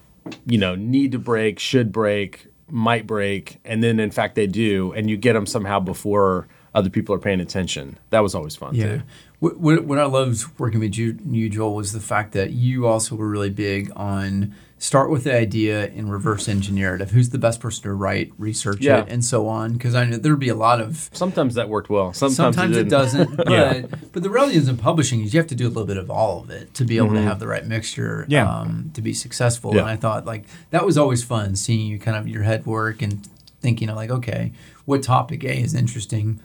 you 0.46 0.59
know, 0.59 0.74
need 0.74 1.12
to 1.12 1.18
break, 1.18 1.59
should 1.59 1.92
break, 1.92 2.46
might 2.68 3.07
break. 3.07 3.59
And 3.64 3.83
then, 3.83 4.00
in 4.00 4.11
fact, 4.11 4.35
they 4.35 4.46
do. 4.46 4.92
And 4.92 5.09
you 5.09 5.16
get 5.16 5.33
them 5.35 5.46
somehow 5.46 5.81
before 5.81 6.46
other 6.74 6.90
people 6.90 7.14
are 7.14 7.18
paying 7.20 7.40
attention. 7.40 7.98
That 8.11 8.20
was 8.20 8.35
always 8.35 8.57
fun, 8.57 8.74
Yeah. 8.74 8.96
too. 8.96 9.03
What, 9.40 9.85
what, 9.85 9.98
I 9.98 10.05
loved 10.07 10.44
working 10.59 10.81
with 10.81 10.96
you, 10.96 11.18
you, 11.29 11.48
Joel, 11.50 11.74
was 11.74 11.92
the 11.92 12.00
fact 12.00 12.33
that 12.33 12.50
you 12.53 12.87
also 12.87 13.14
were 13.14 13.29
really 13.29 13.50
big 13.50 13.92
on 13.94 14.55
start 14.85 15.09
with 15.09 15.25
the 15.25 15.35
idea 15.35 15.87
and 15.97 16.12
reverse 16.12 16.47
engineer 16.47 16.94
it 16.94 17.01
of 17.01 17.11
who's 17.12 17.31
the 17.31 17.38
best 17.38 17.59
person 17.59 17.83
to 17.85 17.92
write, 17.94 18.31
research 18.37 18.81
Yeah. 18.83 18.99
it, 19.01 19.07
and 19.09 19.25
so 19.25 19.49
on. 19.49 19.73
Because 19.73 19.94
I 19.94 20.05
know 20.05 20.18
there'd 20.18 20.38
be 20.38 20.51
a 20.51 20.55
lot 20.55 20.79
of 20.79 21.09
Sometimes 21.14 21.55
that 21.55 21.70
worked 21.70 21.88
well. 21.88 22.12
Sometimes, 22.12 22.37
Sometimes, 22.37 22.77
it, 22.77 22.81
it, 22.81 22.83
didn't. 22.85 22.90
doesn't, 22.90 23.37
but 23.38 23.51
Yeah. 23.51 23.87
but 24.12 24.23
the 24.23 24.29
reality 24.29 24.57
is 24.59 24.68
in 24.68 24.77
publishing 24.77 25.23
is 25.23 25.33
you 25.33 25.40
have 25.40 25.47
to 25.47 25.55
do 25.55 25.66
a 25.66 25.73
little 25.77 25.87
bit 25.87 25.97
of 25.97 26.11
all 26.11 26.42
of 26.42 26.51
it 26.51 26.75
to 26.75 26.85
be 26.85 26.99
able 26.99 27.07
Mm-hmm. 27.09 27.16
to 27.16 27.23
have 27.23 27.40
the 27.40 27.47
right 27.49 27.66
mixture 27.66 28.27
Yeah. 28.29 28.47
um, 28.47 28.90
to 28.92 29.01
be 29.01 29.14
successful. 29.14 29.73
Yeah. 29.73 29.81
And 29.81 29.88
I 29.88 29.97
thought 29.97 30.27
like 30.27 30.44
that 30.70 30.85
was 30.85 30.99
always 30.99 31.25
fun 31.25 31.57
seeing 31.57 31.87
you 31.87 31.99
kind 31.99 32.16
of 32.18 32.29
your 32.29 32.42
head 32.42 32.66
work 32.66 33.01
and 33.01 33.27
thinking 33.62 33.88
of 33.88 33.97
like 33.97 34.11
okay, 34.11 34.53
what 34.85 35.03
topic 35.03 35.44
A 35.44 35.57
is 35.62 35.73
interesting, 35.75 36.40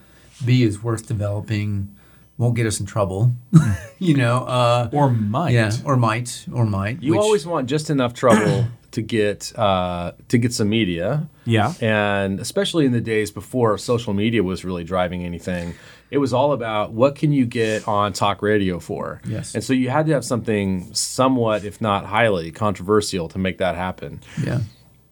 B 0.45 0.63
is 0.63 0.82
worth 0.82 1.08
developing, 1.08 1.93
won't 2.39 2.56
get 2.56 2.65
us 2.65 2.80
in 2.80 2.88
trouble, 2.88 3.32
you 3.99 4.15
know, 4.15 4.38
uh, 4.45 4.89
or 4.91 5.12
might. 5.12 5.52
yeah, 5.52 5.71
or 5.86 5.95
might 5.95 6.45
or 6.52 6.65
might. 6.65 7.04
You 7.04 7.12
which- 7.12 7.21
always 7.21 7.45
want 7.45 7.69
just 7.69 7.91
enough 7.91 8.15
trouble 8.15 8.65
to 8.91 9.02
get 9.04 9.52
uh, 9.60 10.13
to 10.30 10.38
get 10.39 10.52
some 10.54 10.67
media, 10.69 11.30
Yeah. 11.45 11.73
and 11.80 12.39
especially 12.39 12.86
in 12.88 12.91
the 12.93 13.02
days 13.02 13.30
before 13.30 13.78
social 13.78 14.13
media 14.15 14.41
was 14.41 14.65
really 14.65 14.84
driving 14.84 15.23
anything, 15.23 15.75
it 16.10 16.17
was 16.17 16.34
all 16.34 16.54
about 16.54 16.91
what 16.93 17.15
can 17.15 17.32
you 17.32 17.45
get 17.45 17.88
on 17.88 18.13
talk 18.13 18.41
radio 18.41 18.80
for. 18.80 19.21
Yes. 19.28 19.54
and 19.54 19.63
so 19.63 19.73
you 19.73 19.89
had 19.91 20.08
to 20.08 20.13
have 20.13 20.25
something 20.25 20.91
somewhat, 20.93 21.63
if 21.65 21.82
not 21.82 22.06
highly, 22.06 22.49
controversial 22.52 23.28
to 23.30 23.38
make 23.38 23.60
that 23.60 23.75
happen. 23.75 24.21
yeah. 24.43 24.62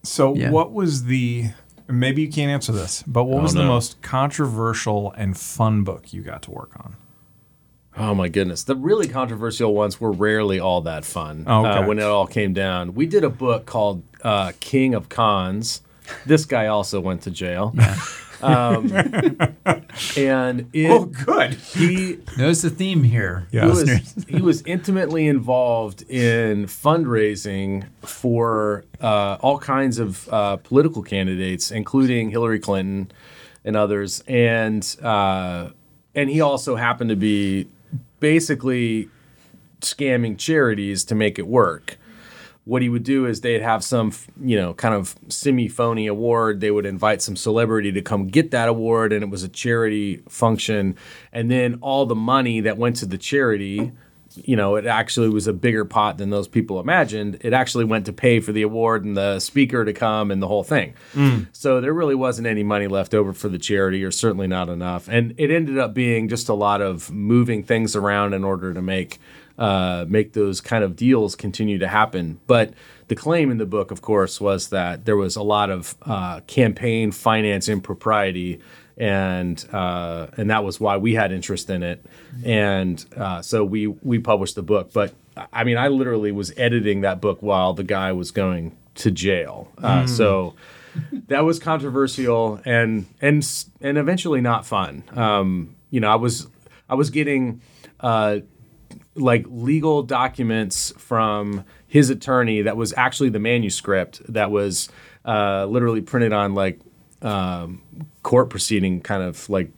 So 0.02 0.34
Yeah. 0.34 0.50
what 0.50 0.72
was 0.72 1.04
the 1.04 1.50
maybe 1.90 2.22
you 2.22 2.28
can't 2.30 2.50
answer 2.50 2.72
this, 2.72 3.02
but 3.06 3.24
what 3.24 3.38
Oh, 3.38 3.42
was 3.42 3.54
the 3.54 3.64
most 3.64 4.00
controversial 4.02 5.12
and 5.16 5.36
fun 5.38 5.84
book 5.84 6.12
you 6.12 6.22
got 6.22 6.42
to 6.42 6.50
work 6.50 6.70
on? 6.78 6.96
Oh 7.98 8.14
my 8.14 8.28
goodness. 8.28 8.62
The 8.64 8.76
really 8.76 9.08
controversial 9.08 9.74
ones 9.74 10.00
were 10.00 10.12
rarely 10.12 10.60
all 10.60 10.80
that 10.82 11.04
fun 11.04 11.44
Oh, 11.46 11.66
okay. 11.66 11.78
uh, 11.78 11.86
when 11.86 11.98
it 11.98 12.04
all 12.04 12.26
came 12.26 12.52
down. 12.52 12.94
We 12.94 13.06
did 13.06 13.24
a 13.24 13.30
book 13.30 13.66
called 13.66 14.02
uh, 14.22 14.52
King 14.60 14.94
of 14.94 15.08
Cons. 15.08 15.82
This 16.24 16.44
guy 16.44 16.66
also 16.68 17.00
went 17.00 17.22
to 17.22 17.30
jail. 17.30 17.74
Um, 18.40 18.92
and 20.16 20.70
it, 20.72 20.90
oh, 20.90 21.06
good. 21.06 21.54
he, 21.54 22.18
knows 22.36 22.62
the 22.62 22.70
theme 22.70 23.02
here. 23.02 23.48
Yeah. 23.50 23.62
he, 23.62 23.68
was, 23.68 24.24
he 24.28 24.40
was 24.40 24.62
intimately 24.62 25.26
involved 25.26 26.02
in 26.08 26.66
fundraising 26.66 27.88
for 28.02 28.84
uh, 29.00 29.38
all 29.40 29.58
kinds 29.58 29.98
of 29.98 30.28
uh, 30.28 30.56
political 30.58 31.02
candidates, 31.02 31.72
including 31.72 32.30
Hillary 32.30 32.60
Clinton 32.60 33.10
and 33.64 33.76
others. 33.76 34.22
And 34.28 34.84
uh, 35.02 35.70
and 36.14 36.30
he 36.30 36.40
also 36.40 36.76
happened 36.76 37.10
to 37.10 37.16
be 37.16 37.66
basically 38.20 39.08
scamming 39.80 40.38
charities 40.38 41.04
to 41.04 41.14
make 41.14 41.38
it 41.38 41.46
work. 41.46 41.98
What 42.64 42.82
he 42.82 42.90
would 42.90 43.04
do 43.04 43.24
is 43.24 43.40
they'd 43.40 43.62
have 43.62 43.82
some, 43.82 44.12
you 44.42 44.56
know, 44.56 44.74
kind 44.74 44.94
of 44.94 45.16
semi-phony 45.28 46.06
award. 46.06 46.60
They 46.60 46.70
would 46.70 46.84
invite 46.84 47.22
some 47.22 47.34
celebrity 47.34 47.92
to 47.92 48.02
come 48.02 48.26
get 48.26 48.50
that 48.50 48.68
award, 48.68 49.10
and 49.12 49.22
it 49.22 49.30
was 49.30 49.42
a 49.42 49.48
charity 49.48 50.22
function. 50.28 50.94
And 51.32 51.50
then 51.50 51.78
all 51.80 52.04
the 52.04 52.14
money 52.14 52.60
that 52.60 52.76
went 52.76 52.96
to 52.96 53.06
the 53.06 53.16
charity, 53.16 53.92
you 54.34 54.56
know, 54.56 54.76
it 54.76 54.86
actually 54.86 55.28
was 55.28 55.46
a 55.46 55.52
bigger 55.52 55.84
pot 55.84 56.18
than 56.18 56.30
those 56.30 56.48
people 56.48 56.80
imagined. 56.80 57.38
It 57.40 57.52
actually 57.52 57.84
went 57.84 58.06
to 58.06 58.12
pay 58.12 58.40
for 58.40 58.52
the 58.52 58.62
award 58.62 59.04
and 59.04 59.16
the 59.16 59.40
speaker 59.40 59.84
to 59.84 59.92
come 59.92 60.30
and 60.30 60.42
the 60.42 60.48
whole 60.48 60.64
thing. 60.64 60.94
So 61.52 61.80
there 61.80 61.92
really 61.92 62.14
wasn't 62.14 62.46
any 62.46 62.62
money 62.62 62.86
left 62.86 63.14
over 63.14 63.32
for 63.32 63.48
the 63.48 63.58
charity, 63.58 64.04
or 64.04 64.10
certainly 64.10 64.46
not 64.46 64.68
enough. 64.68 65.08
And 65.08 65.34
it 65.38 65.50
ended 65.50 65.78
up 65.78 65.94
being 65.94 66.28
just 66.28 66.48
a 66.48 66.54
lot 66.54 66.80
of 66.80 67.10
moving 67.10 67.62
things 67.62 67.96
around 67.96 68.34
in 68.34 68.44
order 68.44 68.74
to 68.74 68.82
make 68.82 69.18
uh, 69.58 70.04
make 70.08 70.34
those 70.34 70.60
kind 70.60 70.84
of 70.84 70.94
deals 70.94 71.34
continue 71.34 71.78
to 71.78 71.88
happen. 71.88 72.38
But 72.46 72.74
the 73.08 73.16
claim 73.16 73.50
in 73.50 73.58
the 73.58 73.66
book, 73.66 73.90
of 73.90 74.00
course, 74.02 74.40
was 74.40 74.68
that 74.68 75.04
there 75.04 75.16
was 75.16 75.34
a 75.34 75.42
lot 75.42 75.68
of 75.68 75.96
uh, 76.02 76.40
campaign 76.46 77.10
finance 77.10 77.68
impropriety 77.68 78.60
and 78.98 79.64
uh, 79.72 80.26
and 80.36 80.50
that 80.50 80.64
was 80.64 80.80
why 80.80 80.96
we 80.96 81.14
had 81.14 81.32
interest 81.32 81.70
in 81.70 81.82
it, 81.82 82.04
and 82.44 83.04
uh, 83.16 83.40
so 83.40 83.64
we 83.64 83.86
we 83.86 84.18
published 84.18 84.56
the 84.56 84.62
book. 84.62 84.92
But 84.92 85.14
I 85.52 85.64
mean, 85.64 85.78
I 85.78 85.88
literally 85.88 86.32
was 86.32 86.52
editing 86.56 87.02
that 87.02 87.20
book 87.20 87.40
while 87.40 87.72
the 87.74 87.84
guy 87.84 88.12
was 88.12 88.32
going 88.32 88.76
to 88.96 89.10
jail, 89.12 89.70
uh, 89.78 90.06
so 90.06 90.54
that 91.28 91.44
was 91.44 91.60
controversial 91.60 92.60
and 92.64 93.06
and 93.20 93.48
and 93.80 93.98
eventually 93.98 94.40
not 94.40 94.66
fun. 94.66 95.04
Um, 95.14 95.76
you 95.90 96.00
know, 96.00 96.10
I 96.10 96.16
was 96.16 96.48
I 96.88 96.96
was 96.96 97.10
getting 97.10 97.62
uh, 98.00 98.38
like 99.14 99.46
legal 99.48 100.02
documents 100.02 100.92
from 100.96 101.64
his 101.86 102.10
attorney 102.10 102.62
that 102.62 102.76
was 102.76 102.92
actually 102.96 103.28
the 103.30 103.38
manuscript 103.38 104.20
that 104.32 104.50
was 104.50 104.88
uh, 105.24 105.66
literally 105.66 106.00
printed 106.00 106.32
on 106.32 106.54
like 106.54 106.80
um, 107.22 107.82
court 108.28 108.50
proceeding 108.50 109.00
kind 109.00 109.22
of 109.22 109.48
like 109.48 109.70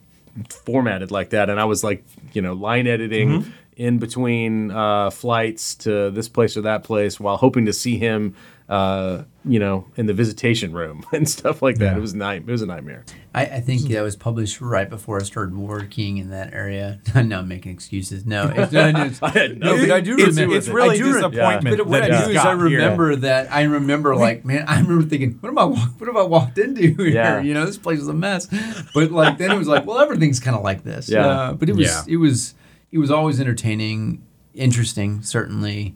formatted 0.67 1.13
like 1.13 1.31
that. 1.31 1.49
And 1.49 1.61
i 1.61 1.65
was 1.65 1.85
like 1.85 2.05
you 2.33 2.43
know 2.43 2.53
line 2.53 2.89
editing 2.89 3.53
in 3.77 3.99
between 3.99 4.73
uh, 4.73 5.11
flights 5.11 5.77
to 5.77 6.11
this 6.11 6.29
place 6.29 6.57
or 6.57 6.63
that 6.63 6.83
place 6.83 7.21
while 7.21 7.37
hoping 7.37 7.67
to 7.67 7.73
see 7.73 7.97
him 7.97 8.35
uh, 8.71 9.25
you 9.45 9.59
know 9.59 9.85
in 9.97 10.07
the 10.07 10.15
visitation 10.15 10.73
room 10.73 11.05
and 11.13 11.29
stuff 11.29 11.61
like 11.61 11.79
that 11.79 11.97
it 11.97 12.01
was 12.01 12.15
night 12.15 12.43
it 12.47 12.51
was 12.51 12.63
a 12.63 12.67
nightmare 12.67 13.05
I, 13.35 13.43
I 13.47 13.61
think 13.61 13.83
that 13.89 14.01
was 14.03 14.15
published 14.17 14.61
right 14.61 14.89
before 14.89 15.21
I 15.21 15.25
started 15.25 15.57
working 15.57 16.17
in 16.19 16.31
that 16.31 16.53
area. 16.53 17.01
no, 17.15 17.39
I'm 17.39 17.47
making 17.49 17.71
excuses. 17.73 18.27
No, 18.27 18.49
it's, 18.49 18.73
no, 18.73 18.91
no, 18.91 19.01
it's- 19.05 19.21
I 19.23 19.29
had 19.31 19.59
no- 19.61 19.77
no, 19.77 19.83
but 19.83 19.91
I 19.93 20.01
do 20.01 20.15
It's- 20.15 20.31
remember. 20.31 20.57
it's 20.57 20.67
really 20.69 20.97
I 20.97 20.99
do 20.99 21.07
re- 21.07 21.13
disappointment 21.13 21.77
But 21.79 21.87
what 21.87 22.03
that 22.03 22.11
I 22.13 22.25
do 22.25 22.31
is 22.33 22.37
I 22.37 22.43
got 22.43 22.57
here. 22.57 22.65
remember 22.65 23.15
that. 23.17 23.53
I 23.53 23.63
remember 23.63 24.17
like, 24.17 24.45
man, 24.45 24.65
I 24.67 24.81
remember 24.81 25.05
thinking, 25.09 25.35
what 25.41 25.49
am 25.49 25.59
I? 25.59 25.65
walk- 25.65 26.01
What 26.01 26.07
have 26.09 26.17
I 26.17 26.23
walked 26.23 26.59
into 26.59 26.83
here? 26.83 27.07
Yeah. 27.07 27.41
You 27.41 27.55
know, 27.55 27.65
this 27.67 27.79
place 27.79 28.01
is 28.01 28.09
a 28.09 28.13
mess. 28.13 28.49
But 28.95 29.13
like 29.13 29.39
then 29.39 29.53
it 29.53 29.59
was 29.59 29.69
like, 29.69 29.87
well, 29.87 30.01
everything's 30.01 30.41
kind 30.41 30.57
of 30.57 30.63
like 30.65 30.83
this. 30.83 31.09
Yeah. 31.09 31.27
Uh, 31.27 31.53
but 31.53 31.69
it 31.69 31.77
was 31.77 31.87
Yeah. 31.87 32.03
it 32.09 32.17
was 32.17 32.55
it 32.91 32.99
was 32.99 33.13
always 33.13 33.41
entertaining, 33.41 34.25
interesting, 34.55 35.23
certainly. 35.23 35.95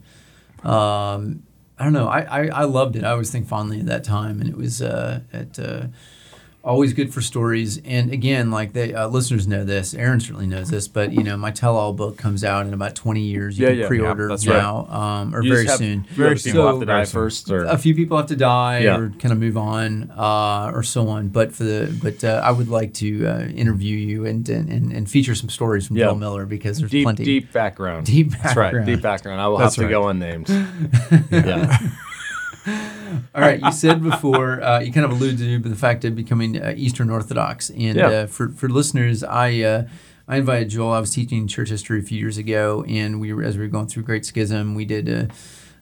Um, 0.62 1.42
I 1.78 1.84
don't 1.84 1.92
know. 1.92 2.06
I, 2.06 2.20
I, 2.20 2.46
I 2.48 2.64
loved 2.64 2.96
it. 2.96 3.04
I 3.04 3.10
always 3.10 3.30
think 3.30 3.48
fondly 3.48 3.80
of 3.80 3.86
that 3.86 4.04
time, 4.04 4.40
and 4.40 4.48
it 4.48 4.56
was 4.56 4.80
uh, 4.80 5.20
it, 5.32 5.58
uh, 5.58 5.86
always 6.64 6.92
good 6.94 7.12
for 7.12 7.20
stories. 7.20 7.78
And 7.84 8.10
again, 8.12 8.50
like 8.50 8.72
the 8.72 8.94
uh, 8.94 9.08
listeners 9.08 9.46
know 9.46 9.64
this, 9.64 9.92
Aaron 9.94 10.18
certainly 10.18 10.46
knows 10.46 10.70
this, 10.70 10.88
but 10.88 11.12
you 11.12 11.22
know, 11.22 11.36
my 11.36 11.50
tell-all 11.50 11.92
book 11.92 12.16
comes 12.16 12.42
out 12.42 12.66
in 12.66 12.72
about 12.72 12.94
20 12.94 13.20
years. 13.20 13.58
You 13.58 13.66
Yeah, 13.66 13.70
can 13.72 13.78
yeah. 13.80 13.86
pre-order 13.88 14.22
Yeah, 14.24 14.28
that's 14.28 14.46
right. 14.46 14.56
now 14.56 14.86
um, 14.88 15.34
or 15.34 15.42
You 15.42 15.52
very 15.54 15.68
soon. 15.68 16.06
very 16.10 16.38
soon. 16.38 16.52
people 16.52 16.64
So- 16.66 16.70
have 16.72 16.80
to 16.80 16.86
die 16.86 17.04
first 17.04 17.50
or 17.50 17.64
A 17.64 17.76
few 17.78 17.94
people 17.94 18.16
have 18.16 18.26
to 18.28 18.36
die 18.36 18.78
Yeah. 18.80 18.96
or 18.96 19.10
kind 19.10 19.32
of 19.32 19.38
move 19.38 19.56
on 19.58 20.10
uh, 20.16 20.70
or 20.74 20.82
so 20.82 21.08
on. 21.08 21.28
But 21.28 21.52
for 21.52 21.64
the 21.64 21.94
but 22.02 22.24
uh, 22.24 22.40
I 22.42 22.50
would 22.50 22.68
like 22.68 22.94
to 22.94 23.26
uh, 23.26 23.40
interview 23.48 23.96
you 23.96 24.24
and, 24.26 24.48
and 24.48 24.68
and 24.70 24.92
and 24.92 25.10
feature 25.10 25.34
some 25.34 25.50
stories 25.50 25.86
from 25.86 25.96
Yeah. 25.96 26.06
Joel 26.06 26.16
Miller 26.16 26.46
because 26.46 26.78
there's 26.78 26.90
deep 26.90 27.04
plenty 27.04 27.24
deep 27.24 27.52
background 27.52 28.06
deep 28.06 28.30
background. 28.30 28.56
That's 28.56 28.74
right. 28.74 28.86
deep 28.86 29.02
background 29.02 29.40
i 29.40 29.48
will 29.48 29.58
That's 29.58 29.76
have 29.76 29.82
to 29.88 29.94
right. 29.94 30.02
go 30.02 30.08
unnamed 30.08 30.48
yeah 31.30 31.78
All 32.66 33.40
right, 33.42 33.60
you 33.60 33.72
said 33.72 34.02
before 34.02 34.62
uh, 34.62 34.80
you 34.80 34.92
kind 34.92 35.04
of 35.04 35.12
alluded 35.12 35.38
to 35.38 35.58
the 35.68 35.76
fact 35.76 36.04
of 36.04 36.14
becoming 36.16 36.60
uh, 36.60 36.74
Eastern 36.76 37.10
Orthodox, 37.10 37.70
and 37.70 37.96
Yeah. 37.96 38.08
uh, 38.08 38.26
for 38.26 38.48
for 38.48 38.68
listeners, 38.68 39.22
I 39.22 39.60
uh, 39.60 39.82
I 40.26 40.36
invited 40.38 40.70
Joel. 40.70 40.92
I 40.92 41.00
was 41.00 41.10
teaching 41.10 41.46
church 41.46 41.68
history 41.68 41.98
a 42.00 42.02
few 42.02 42.18
years 42.18 42.38
ago, 42.38 42.84
and 42.88 43.20
we 43.20 43.32
were 43.32 43.42
as 43.42 43.56
we 43.58 43.64
were 43.64 43.68
going 43.68 43.86
through 43.88 44.04
Great 44.04 44.24
Schism, 44.24 44.74
we 44.74 44.84
did 44.86 45.08
a, 45.08 45.28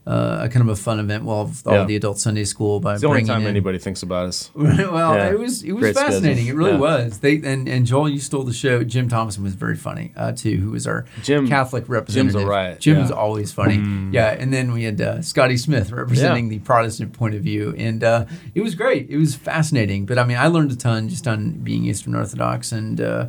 uh, 0.05 0.41
a 0.43 0.49
kind 0.49 0.63
of 0.63 0.69
a 0.69 0.75
fun 0.75 0.99
event 0.99 1.23
well 1.25 1.45
with 1.47 1.65
all 1.67 1.75
Yeah. 1.75 1.85
the 1.85 1.95
adult 1.95 2.19
Sunday 2.19 2.43
school 2.45 2.81
by 2.81 2.95
it's 2.95 3.03
the 3.03 3.07
only 3.09 3.23
time 3.23 3.43
in. 3.43 3.47
anybody 3.47 3.79
thinks 3.79 4.03
about 4.03 4.27
us 4.27 4.51
well, 4.55 5.15
Yeah. 5.15 5.31
it 5.31 5.39
was 5.39 5.63
it 5.63 5.71
was 5.73 5.81
Great 5.83 5.95
fascinating. 5.95 6.45
Schism. 6.47 6.49
It 6.49 6.59
really 6.59 6.73
Yeah. 6.73 6.79
was. 6.79 7.19
They 7.21 7.37
and, 7.37 7.69
and 7.69 7.87
Joel, 7.87 8.09
you 8.09 8.19
stole 8.19 8.43
the 8.43 8.53
show. 8.53 8.83
Jim 8.83 9.09
Thomason 9.09 9.45
was 9.45 9.55
very 9.55 9.77
funny 9.77 10.13
uh, 10.17 10.33
too, 10.33 10.57
who 10.57 10.71
was 10.73 10.87
our 10.89 11.05
Jim- 11.23 11.47
Catholic 11.47 11.89
representative. 11.89 12.41
Jim's 12.41 12.49
riot, 12.51 12.81
Jim's 12.81 13.11
always 13.13 13.53
funny. 13.53 13.77
Yeah, 14.13 14.31
and 14.31 14.53
then 14.53 14.73
we 14.73 14.83
had 14.85 15.01
uh, 15.01 15.23
Scotty 15.23 15.57
Smith 15.57 15.93
representing 15.93 16.49
the 16.49 16.59
Protestant 16.59 17.13
point 17.13 17.37
of 17.37 17.43
view, 17.43 17.73
and 17.79 18.03
uh, 18.03 18.25
it 18.57 18.63
was 18.63 18.75
great. 18.75 19.09
It 19.09 19.19
was 19.19 19.37
fascinating. 19.37 20.05
But 20.07 20.19
I 20.19 20.25
mean, 20.25 20.37
I 20.37 20.49
learned 20.49 20.73
a 20.73 20.77
ton 20.77 21.09
just 21.09 21.29
on 21.29 21.53
being 21.63 21.85
Eastern 21.85 22.17
Orthodox. 22.17 22.73
And 22.73 23.01
uh, 23.01 23.29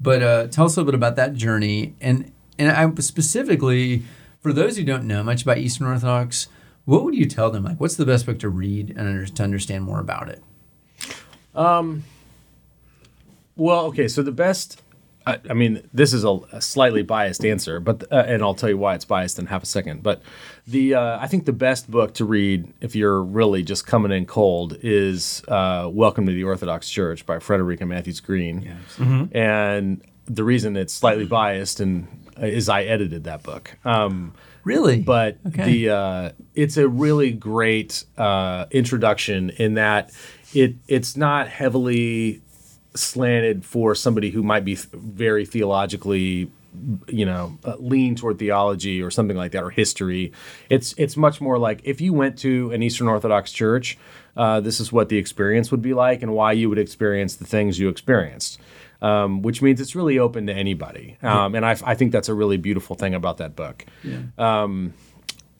but 0.00 0.22
uh, 0.22 0.46
tell 0.46 0.66
us 0.66 0.76
a 0.76 0.80
little 0.80 0.92
bit 0.92 0.94
about 0.94 1.16
that 1.16 1.34
journey, 1.34 1.94
and 2.00 2.30
and 2.60 2.70
I 2.70 2.88
specifically 3.00 4.02
for 4.42 4.52
those 4.52 4.76
who 4.76 4.84
don't 4.84 5.04
know 5.04 5.22
much 5.22 5.42
about 5.42 5.58
Eastern 5.58 5.86
Orthodox. 5.86 6.48
What 6.84 7.04
would 7.04 7.14
you 7.14 7.26
tell 7.26 7.50
them? 7.50 7.62
Like, 7.64 7.80
what's 7.80 7.94
the 7.94 8.04
best 8.04 8.26
book 8.26 8.40
to 8.40 8.48
read 8.48 8.90
and 8.90 9.00
under, 9.00 9.26
to 9.26 9.42
understand 9.42 9.84
more 9.84 10.00
about 10.00 10.28
it? 10.28 10.42
Well, 13.56 13.86
okay, 13.86 14.08
so 14.08 14.22
the 14.22 14.32
best. 14.32 14.82
I, 15.24 15.38
I 15.48 15.54
mean, 15.54 15.88
this 15.94 16.12
is 16.12 16.24
a, 16.24 16.40
a 16.52 16.60
slightly 16.60 17.02
biased 17.02 17.44
answer, 17.44 17.78
but 17.78 18.10
uh, 18.10 18.24
and 18.26 18.42
I'll 18.42 18.54
tell 18.54 18.68
you 18.68 18.78
why 18.78 18.96
it's 18.96 19.04
biased 19.04 19.38
in 19.38 19.46
half 19.46 19.62
a 19.62 19.66
second. 19.66 20.02
But 20.02 20.22
the 20.66 20.94
uh, 20.94 21.18
I 21.20 21.28
think 21.28 21.44
the 21.44 21.52
best 21.52 21.88
book 21.88 22.14
to 22.14 22.24
read 22.24 22.72
if 22.80 22.96
you're 22.96 23.22
really 23.22 23.62
just 23.62 23.86
coming 23.86 24.10
in 24.10 24.26
cold 24.26 24.76
is 24.82 25.44
uh, 25.46 25.88
"Welcome 25.92 26.26
to 26.26 26.32
the 26.32 26.42
Orthodox 26.42 26.90
Church" 26.90 27.24
by 27.24 27.38
Frederica 27.38 27.86
Mathewes-Green. 27.86 28.62
Yes. 28.62 28.98
And 29.32 30.02
the 30.24 30.42
reason 30.42 30.76
it's 30.76 30.94
slightly 30.94 31.26
biased 31.26 31.78
and 31.78 32.08
is 32.46 32.68
I 32.68 32.82
edited 32.84 33.24
that 33.24 33.42
book. 33.42 33.76
Um, 33.84 34.34
Really? 34.64 35.00
but 35.00 35.38
Okay. 35.48 35.64
the 35.64 35.90
uh, 35.90 36.30
it's 36.54 36.76
a 36.76 36.86
really 36.88 37.32
great 37.32 38.04
uh, 38.16 38.66
introduction 38.70 39.50
in 39.50 39.74
that 39.74 40.12
it 40.54 40.76
it's 40.86 41.16
not 41.16 41.48
heavily 41.48 42.42
slanted 42.94 43.64
for 43.64 43.94
somebody 43.94 44.30
who 44.30 44.42
might 44.42 44.64
be 44.64 44.74
very 44.92 45.44
theologically 45.46 46.50
you 47.08 47.26
know 47.26 47.58
uh, 47.64 47.74
lean 47.78 48.14
toward 48.14 48.38
theology 48.38 49.02
or 49.02 49.10
something 49.10 49.36
like 49.36 49.52
that 49.52 49.62
or 49.62 49.70
history 49.70 50.32
it's 50.70 50.94
it's 50.96 51.16
much 51.16 51.40
more 51.40 51.58
like 51.58 51.80
if 51.84 52.00
you 52.00 52.12
went 52.14 52.38
to 52.38 52.70
an 52.72 52.82
eastern 52.82 53.08
orthodox 53.08 53.52
church 53.52 53.98
uh, 54.36 54.58
this 54.60 54.80
is 54.80 54.90
what 54.92 55.08
the 55.10 55.18
experience 55.18 55.70
would 55.70 55.82
be 55.82 55.92
like 55.92 56.22
and 56.22 56.32
why 56.32 56.52
you 56.52 56.68
would 56.70 56.78
experience 56.78 57.36
the 57.36 57.44
things 57.44 57.78
you 57.78 57.88
experienced 57.90 58.58
um, 59.02 59.42
which 59.42 59.60
means 59.60 59.80
it's 59.80 59.94
really 59.94 60.18
open 60.18 60.46
to 60.46 60.54
anybody. 60.54 61.18
Um, 61.22 61.54
and 61.54 61.66
I, 61.66 61.76
I 61.84 61.94
think 61.94 62.12
that's 62.12 62.30
a 62.30 62.34
really 62.34 62.56
beautiful 62.56 62.96
thing 62.96 63.14
about 63.14 63.36
that 63.38 63.54
book. 63.54 63.84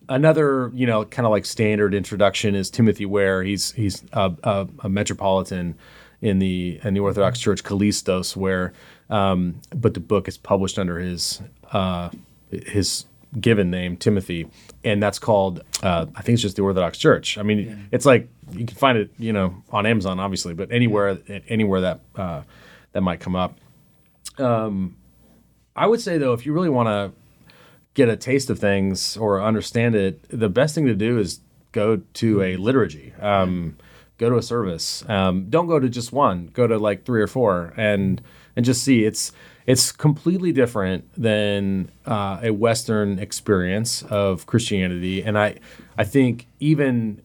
Another 0.09 0.70
you 0.74 0.86
know 0.86 1.05
kind 1.05 1.26
of 1.26 1.30
like 1.30 1.45
standard 1.45 1.95
introduction 1.95 2.55
is 2.55 2.70
Timothy 2.70 3.07
Ware. 3.07 3.43
He's 3.43 3.72
he's 3.72 4.03
a, 4.12 4.32
a, 4.43 4.68
a 4.80 4.88
metropolitan 4.88 5.76
in 6.20 6.38
the 6.38 6.80
in 6.82 6.95
the 6.95 7.01
Orthodox 7.01 7.38
Church 7.38 7.62
Kallistos, 7.62 8.36
Ware 8.36 8.72
um, 9.12 9.61
but 9.76 9.93
the 9.95 10.01
book 10.01 10.26
is 10.26 10.38
published 10.38 10.78
under 10.78 10.99
his 10.99 11.43
uh, 11.72 12.09
his 12.51 13.05
given 13.38 13.70
name 13.70 13.97
Timothy, 13.97 14.49
and 14.84 15.03
that's 15.03 15.18
called 15.18 15.61
uh, 15.82 16.07
I 16.16 16.22
think 16.22 16.34
it's 16.34 16.43
just 16.43 16.57
the 16.57 16.62
Orthodox 16.62 16.97
Church. 16.99 17.36
I 17.36 17.43
mean, 17.43 17.88
it's 17.93 18.07
like 18.07 18.28
you 18.53 18.64
can 18.64 18.76
find 18.76 18.97
it 18.97 19.11
you 19.18 19.32
know 19.32 19.62
on 19.70 19.84
Amazon 19.84 20.18
obviously, 20.18 20.55
but 20.55 20.72
anywhere 20.72 21.18
anywhere 21.49 21.82
that 21.82 22.01
uh, 22.16 22.43
that 22.93 23.01
might 23.03 23.20
come 23.20 23.36
up. 23.36 23.59
Um, 24.38 24.97
I 25.74 25.86
would 25.86 26.01
say 26.01 26.18
though, 26.18 26.32
if 26.32 26.47
you 26.47 26.53
really 26.53 26.68
want 26.68 26.88
to 26.88 27.12
get 27.95 28.09
a 28.09 28.16
taste 28.16 28.51
of 28.51 28.59
things 28.59 29.16
or 29.16 29.43
understand 29.43 29.95
it, 29.95 30.22
the 30.28 30.49
best 30.49 30.74
thing 30.74 30.86
to 30.86 30.95
do 30.95 31.18
is 31.18 31.40
go 31.72 31.97
to 32.14 32.43
a 32.43 32.57
liturgy. 32.57 33.12
Um, 33.20 33.76
go 34.18 34.30
to 34.30 34.36
a 34.36 34.43
service. 34.43 35.05
Um, 35.09 35.51
don't 35.51 35.66
go 35.66 35.80
to 35.80 35.88
just 35.88 36.12
one. 36.12 36.49
Go 36.53 36.66
to 36.66 36.78
like 36.78 37.05
three 37.05 37.20
or 37.20 37.26
four, 37.26 37.72
and 37.76 38.22
and 38.55 38.64
just 38.64 38.84
see. 38.84 39.05
It's 39.05 39.32
it's 39.66 39.93
completely 39.93 40.53
different 40.53 41.09
than 41.16 41.90
uh, 42.07 42.40
a 42.43 42.51
Western 42.51 43.18
experience 43.18 44.03
of 44.05 44.47
Christianity, 44.47 45.22
and 45.22 45.38
I 45.38 45.57
I 45.99 46.05
think 46.05 46.47
even 46.61 47.22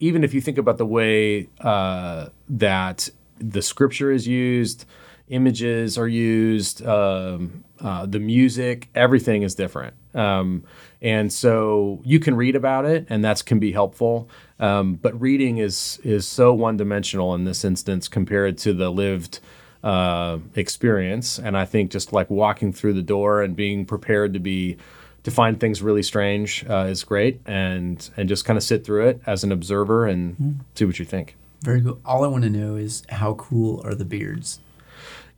even 0.00 0.22
if 0.22 0.34
you 0.34 0.40
think 0.40 0.58
about 0.58 0.78
the 0.78 0.86
way 0.86 1.48
uh, 1.60 2.28
that 2.48 3.08
the 3.40 3.62
scripture 3.62 4.10
is 4.10 4.26
used, 4.26 4.84
images 5.28 5.98
are 5.98 6.08
used, 6.08 6.84
um, 6.86 7.64
uh, 7.80 8.06
the 8.06 8.18
music, 8.18 8.88
everything 8.94 9.42
is 9.42 9.54
different. 9.54 9.94
Um, 10.14 10.64
and 11.00 11.32
so 11.32 12.00
you 12.04 12.18
can 12.18 12.34
read 12.34 12.56
about 12.56 12.84
it, 12.84 13.06
and 13.08 13.24
that 13.24 13.44
can 13.44 13.58
be 13.58 13.72
helpful. 13.72 14.28
Um, 14.58 14.94
but 14.94 15.18
reading 15.20 15.58
is 15.58 16.00
is 16.02 16.26
so 16.26 16.52
one 16.52 16.76
dimensional 16.76 17.34
in 17.34 17.44
this 17.44 17.64
instance 17.64 18.08
compared 18.08 18.58
to 18.58 18.72
the 18.72 18.90
lived 18.90 19.38
uh, 19.84 20.38
experience. 20.56 21.38
And 21.38 21.56
I 21.56 21.64
think 21.64 21.92
just 21.92 22.12
like 22.12 22.28
walking 22.30 22.72
through 22.72 22.94
the 22.94 23.02
door 23.02 23.42
and 23.42 23.54
being 23.54 23.86
prepared 23.86 24.32
to 24.34 24.40
be 24.40 24.76
to 25.22 25.30
find 25.30 25.60
things 25.60 25.82
really 25.82 26.02
strange 26.02 26.64
uh, 26.68 26.86
is 26.88 27.04
great, 27.04 27.40
and 27.46 28.08
and 28.16 28.28
just 28.28 28.44
kind 28.44 28.56
of 28.56 28.62
sit 28.62 28.84
through 28.84 29.08
it 29.08 29.20
as 29.26 29.44
an 29.44 29.52
observer 29.52 30.06
and 30.06 30.64
see 30.74 30.84
what 30.84 30.98
you 30.98 31.04
think. 31.04 31.36
Very 31.62 31.80
good. 31.80 31.98
All 32.04 32.24
I 32.24 32.28
want 32.28 32.44
to 32.44 32.50
know 32.50 32.76
is 32.76 33.02
how 33.08 33.34
cool 33.34 33.80
are 33.84 33.94
the 33.94 34.04
beards? 34.04 34.60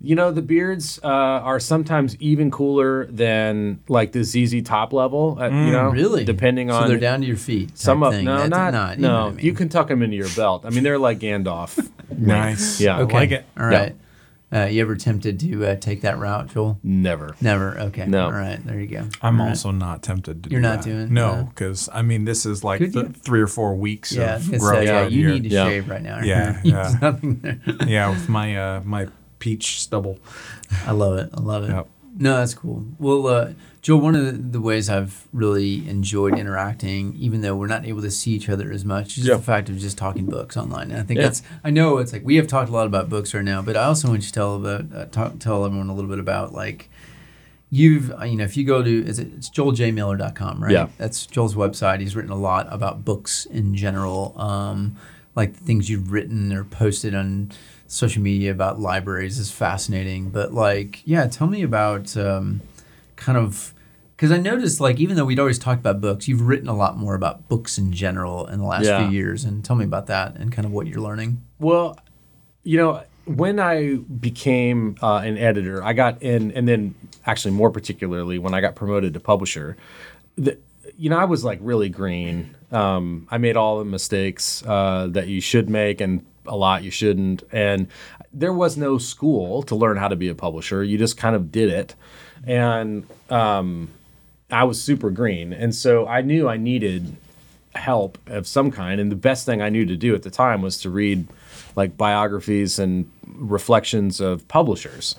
You 0.03 0.14
know, 0.14 0.31
the 0.33 0.41
beards 0.43 0.99
uh, 1.05 1.07
are 1.09 1.61
sometimes 1.61 2.16
even 2.21 2.51
cooler 2.51 3.05
than 3.07 3.81
like 3.89 4.12
the 4.12 4.25
ZZ 4.25 4.62
Top 4.62 4.95
level. 4.95 5.37
Uh, 5.39 5.49
you 5.49 5.73
know, 5.73 5.91
Really? 5.91 6.25
depending 6.25 6.71
so 6.71 6.77
on 6.77 6.89
they're 6.89 6.97
down 6.99 7.21
to 7.21 7.27
your 7.27 7.37
feet. 7.37 7.68
type 7.68 7.77
some 7.79 8.03
of 8.03 8.14
thing. 8.14 8.25
no, 8.25 8.39
That's 8.49 8.51
not, 8.73 8.97
you 8.97 9.03
know 9.03 9.09
no. 9.09 9.27
what 9.33 9.39
I 9.39 9.43
You 9.43 9.53
can 9.53 9.68
tuck 9.68 9.89
them 9.89 10.03
into 10.03 10.16
your 10.16 10.31
belt. 10.35 10.64
I 10.64 10.71
mean, 10.71 10.85
they're 10.85 10.99
like 10.99 11.18
Gandalf. 11.18 11.87
Nice. 12.16 12.81
Yeah. 12.81 12.99
I 12.99 13.03
Okay. 13.03 13.14
like 13.14 13.31
it. 13.31 13.45
All 13.59 13.66
right. 13.66 13.95
Uh, 14.53 14.64
you 14.64 14.80
ever 14.82 14.96
tempted 14.96 15.38
to 15.38 15.64
uh, 15.64 15.76
take 15.76 16.01
that 16.01 16.18
route, 16.18 16.48
Joel? 16.48 16.78
Never. 16.82 17.36
Never. 17.40 17.78
Okay. 17.78 18.05
No. 18.07 18.24
All 18.24 18.32
right. 18.32 18.59
There 18.66 18.80
you 18.80 18.88
go. 18.88 19.07
I'm 19.22 19.40
All 19.40 19.46
right. 19.46 19.51
also 19.51 19.70
not 19.70 20.03
tempted 20.03 20.42
to 20.42 20.51
You're 20.51 20.61
do 20.61 20.68
not 20.68 20.82
that. 20.82 20.88
doing- 20.90 21.14
No, 21.14 21.36
no. 21.36 21.44
because 21.44 21.88
I 21.92 22.03
mean, 22.03 22.24
this 22.24 22.44
is 22.44 22.64
like 22.64 22.80
th- 22.80 23.12
three 23.14 23.40
or 23.40 23.46
four 23.46 23.76
weeks 23.76 24.11
Yeah, 24.11 24.36
of 24.36 24.46
gonna 24.46 24.59
growth 24.59 24.74
say, 24.78 24.84
yeah, 24.86 25.07
you 25.07 25.20
here. 25.26 25.34
need 25.34 25.42
to 25.44 25.48
Yeah. 25.51 25.64
shave 25.68 25.88
right 25.88 26.03
now. 26.03 26.20
Yeah, 26.22 26.61
yeah. 26.64 26.92
nothing 27.01 27.36
there. 27.40 27.61
yeah, 27.86 28.11
with 28.11 28.28
my 28.28 28.57
uh, 28.57 28.80
my 28.84 29.07
peach 29.38 29.80
stubble. 29.80 30.18
I 30.84 30.90
love 30.92 31.16
it. 31.18 31.30
I 31.32 31.40
love 31.40 31.64
it. 31.64 31.70
Yep. 31.70 31.88
No, 32.18 32.36
that's 32.38 32.55
cool. 32.55 32.84
Well, 32.98 33.55
uh, 33.81 33.83
Joe, 33.83 33.97
one 33.97 34.14
of 34.14 34.24
the, 34.26 34.33
the 34.33 34.61
ways 34.61 34.91
I've 34.91 35.26
really 35.33 35.89
enjoyed 35.89 36.39
interacting, 36.39 37.14
even 37.18 37.41
though 37.41 37.57
we're 37.57 37.66
not 37.66 37.87
able 37.87 38.03
to 38.03 38.11
see 38.11 38.33
each 38.33 38.49
other 38.49 38.70
as 38.70 38.85
much, 38.85 39.16
is 39.18 39.26
Yeah. 39.26 39.37
the 39.37 39.43
fact 39.43 39.68
of 39.68 39.78
just 39.78 39.97
talking 39.99 40.26
books 40.26 40.57
online. 40.57 40.91
And 40.91 41.01
I 41.01 41.03
think 41.03 41.18
Yeah. 41.18 41.24
that's. 41.26 41.43
I 41.64 41.70
know 41.70 41.99
it's 41.99 42.12
like 42.12 42.24
we 42.24 42.37
have 42.37 42.47
talked 42.47 42.68
a 42.68 42.72
lot 42.72 42.87
about 42.87 43.09
books 43.09 43.33
right 43.35 43.45
now, 43.45 43.62
but 43.62 43.76
I 43.76 43.85
also 43.85 44.09
want 44.09 44.20
you 44.22 44.26
to 44.28 44.33
tell 44.33 44.57
about 44.57 44.85
uh, 44.95 45.05
talk, 45.07 45.39
tell 45.39 45.64
everyone 45.64 45.89
a 45.89 45.95
little 45.95 46.11
bit 46.11 46.18
about 46.18 46.53
like 46.53 46.91
you've 47.70 48.11
uh, 48.20 48.24
you 48.24 48.37
know 48.37 48.45
if 48.45 48.57
you 48.57 48.64
go 48.64 48.83
to 48.83 49.07
is 49.07 49.18
it 49.20 49.28
it's 49.37 49.49
joeljmiller.com 49.49 50.61
right 50.62 50.72
Yeah. 50.72 50.89
that's 50.99 51.24
joel's 51.26 51.55
website 51.55 52.01
he's 52.01 52.16
written 52.16 52.33
a 52.33 52.37
lot 52.37 52.66
about 52.72 53.05
books 53.05 53.47
in 53.47 53.76
general 53.76 54.35
um, 54.41 54.97
like 55.37 55.53
the 55.55 55.61
things 55.64 55.89
you've 55.89 56.11
written 56.11 56.53
or 56.53 56.64
posted 56.64 57.14
on 57.14 57.53
social 57.87 58.22
media 58.22 58.51
about 58.51 58.81
libraries 58.81 59.39
is 59.39 59.53
fascinating 59.53 60.31
but 60.31 60.53
like 60.53 61.03
yeah 61.05 61.28
tell 61.28 61.47
me 61.47 61.62
about 61.62 62.16
um, 62.16 62.61
kind 63.21 63.39
of 63.39 63.73
because 64.16 64.33
i 64.33 64.39
noticed 64.39 64.81
like 64.81 64.99
even 64.99 65.14
though 65.16 65.25
we'd 65.25 65.39
always 65.39 65.59
talked 65.59 65.79
about 65.81 66.01
books 66.01 66.27
you've 66.27 66.41
written 66.43 66.68
a 66.68 66.77
lot 66.77 66.97
more 66.97 67.14
about 67.14 67.49
books 67.49 67.79
in 67.79 67.93
general 67.93 68.47
in 68.47 68.59
the 68.59 68.64
last 68.66 68.85
Yeah. 68.87 69.07
few 69.09 69.16
years 69.16 69.45
and 69.45 69.64
tell 69.64 69.77
me 69.77 69.85
about 69.85 70.07
that 70.09 70.37
and 70.37 70.51
kind 70.51 70.66
of 70.66 70.73
what 70.73 70.87
you're 70.89 71.01
learning 71.01 71.41
Well, 71.59 71.99
you 72.64 72.77
know, 72.77 73.03
when 73.27 73.61
I 73.61 73.97
became 73.97 74.97
uh, 75.03 75.16
an 75.25 75.39
editor, 75.39 75.83
I 75.85 75.93
got 75.93 76.23
in, 76.23 76.51
and 76.53 76.66
then 76.66 76.95
actually 77.27 77.53
more 77.53 77.71
particularly 77.71 78.39
when 78.39 78.55
I 78.55 78.61
got 78.61 78.75
promoted 78.75 79.14
to 79.14 79.21
publisher, 79.21 79.77
the, 80.37 80.59
you 80.99 81.09
know, 81.11 81.18
I 81.18 81.25
was 81.27 81.45
like 81.45 81.59
really 81.62 81.89
green. 81.89 82.55
Um, 82.73 83.29
I 83.31 83.39
made 83.39 83.57
all 83.57 83.79
the 83.79 83.85
mistakes 83.85 84.62
uh, 84.66 85.07
that 85.12 85.29
you 85.29 85.41
should 85.41 85.71
make, 85.71 86.01
and 86.01 86.25
a 86.47 86.57
lot 86.57 86.83
you 86.83 86.91
shouldn't. 86.91 87.43
And 87.53 87.87
there 88.33 88.53
was 88.53 88.77
no 88.77 88.99
school 88.99 89.62
to 89.64 89.75
learn 89.77 89.97
how 89.97 90.09
to 90.09 90.16
be 90.16 90.29
a 90.29 90.35
publisher. 90.35 90.83
You 90.83 90.99
just 90.99 91.16
kind 91.16 91.37
of 91.37 91.53
did 91.53 91.68
it, 91.71 91.95
and 92.47 93.07
um, 93.28 93.88
I 94.51 94.64
was 94.64 94.82
super 94.82 95.11
green, 95.11 95.53
and 95.53 95.74
so 95.74 96.07
I 96.07 96.22
knew 96.22 96.49
I 96.49 96.57
needed 96.57 97.16
help 97.74 98.18
of 98.26 98.47
some 98.47 98.70
kind. 98.70 99.01
And 99.01 99.11
the 99.11 99.16
best 99.16 99.47
thing 99.47 99.62
I 99.62 99.68
knew 99.68 99.86
to 99.86 99.97
do 99.97 100.14
at 100.14 100.22
the 100.22 100.30
time 100.30 100.62
was 100.62 100.78
to 100.82 100.91
read 100.91 101.26
like 101.76 101.97
biographies 101.97 102.78
and 102.78 103.11
reflections 103.26 104.20
of 104.20 104.47
publishers 104.49 105.14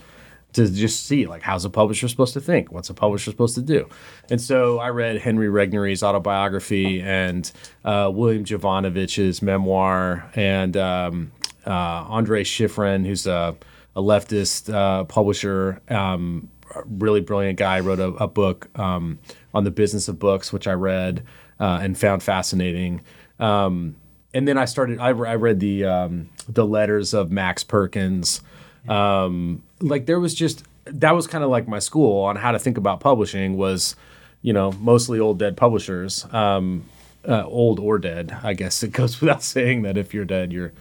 to 0.54 0.70
just 0.70 1.06
see 1.06 1.28
like 1.28 1.42
how's 1.42 1.64
a 1.64 1.70
publisher 1.70 2.08
supposed 2.08 2.34
to 2.34 2.42
think? 2.42 2.72
What's 2.72 2.90
a 2.90 2.94
publisher 2.94 3.32
supposed 3.32 3.56
to 3.56 3.62
do? 3.62 3.88
And 4.30 4.40
so 4.42 4.80
i 4.80 4.90
read 4.90 5.18
henry 5.18 5.48
regnery's 5.48 6.04
autobiography 6.04 7.02
and 7.02 7.52
uh, 7.86 8.10
william 8.14 8.46
jovanovich's 8.46 9.42
memoir 9.42 10.30
and 10.36 10.76
um, 10.78 11.32
uh, 11.66 11.72
andre 11.72 12.44
schiffrin 12.44 13.06
who's 13.06 13.28
a, 13.28 13.56
a 13.96 14.02
leftist 14.02 14.74
uh, 14.74 15.04
publisher 15.06 15.82
um, 15.90 16.50
really 16.86 17.22
brilliant 17.22 17.58
guy 17.58 17.80
wrote 17.80 18.00
a, 18.00 18.08
a 18.08 18.28
book 18.28 18.70
um, 18.80 19.20
on 19.54 19.64
the 19.64 19.72
business 19.72 20.08
of 20.08 20.20
books 20.20 20.52
which 20.54 20.68
i 20.68 20.74
read 20.74 21.24
uh, 21.60 21.80
and 21.82 21.98
found 21.98 22.24
fascinating 22.24 23.02
um, 23.40 23.96
and 24.34 24.48
then 24.48 24.58
I 24.58 24.66
started. 24.66 25.00
I, 25.00 25.10
I 25.10 25.36
read 25.36 25.60
the 25.60 25.86
um, 25.86 26.30
the 26.48 26.66
letters 26.66 27.14
of 27.14 27.32
Max 27.32 27.64
Perkins. 27.64 28.42
Um, 28.88 29.64
like 29.82 30.06
there 30.06 30.20
was 30.20 30.34
just 30.34 30.64
that 30.86 31.12
was 31.12 31.28
kind 31.28 31.44
of 31.44 31.50
like 31.50 31.68
my 31.68 31.80
school 31.80 32.24
on 32.24 32.36
how 32.38 32.52
to 32.52 32.60
think 32.60 32.78
about 32.78 33.00
publishing 33.00 33.58
was, 33.58 33.96
you 34.42 34.54
know, 34.54 34.72
mostly 34.74 35.20
old 35.20 35.38
dead 35.38 35.58
publishers, 35.58 36.26
um, 36.34 36.86
uh, 37.28 37.44
old 37.46 37.80
or 37.80 38.00
dead. 38.00 38.36
I 38.44 38.54
guess 38.54 38.84
it 38.84 38.92
goes 38.92 39.20
without 39.22 39.44
saying 39.44 39.82
that 39.84 39.98
if 39.98 40.14
you're 40.14 40.26
dead, 40.26 40.54
you're 40.54 40.72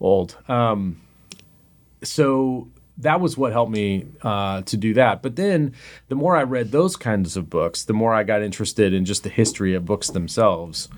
old. 0.00 0.36
Um, 0.48 1.00
so 2.02 2.68
that 3.02 3.20
was 3.20 3.36
what 3.36 3.52
helped 3.52 3.72
me 3.72 4.06
uh, 4.22 4.62
to 4.62 4.76
do 4.76 4.94
that. 4.94 5.22
But 5.22 5.36
then 5.36 5.74
the 6.08 6.14
more 6.14 6.36
I 6.36 6.42
read 6.42 6.70
those 6.70 6.96
kinds 6.96 7.36
of 7.36 7.50
books, 7.50 7.84
the 7.84 7.92
more 7.92 8.14
I 8.14 8.22
got 8.22 8.42
interested 8.42 8.92
in 8.92 9.04
just 9.04 9.22
the 9.22 9.28
history 9.28 9.74
of 9.74 9.84
books 9.84 10.08
themselves. 10.08 10.88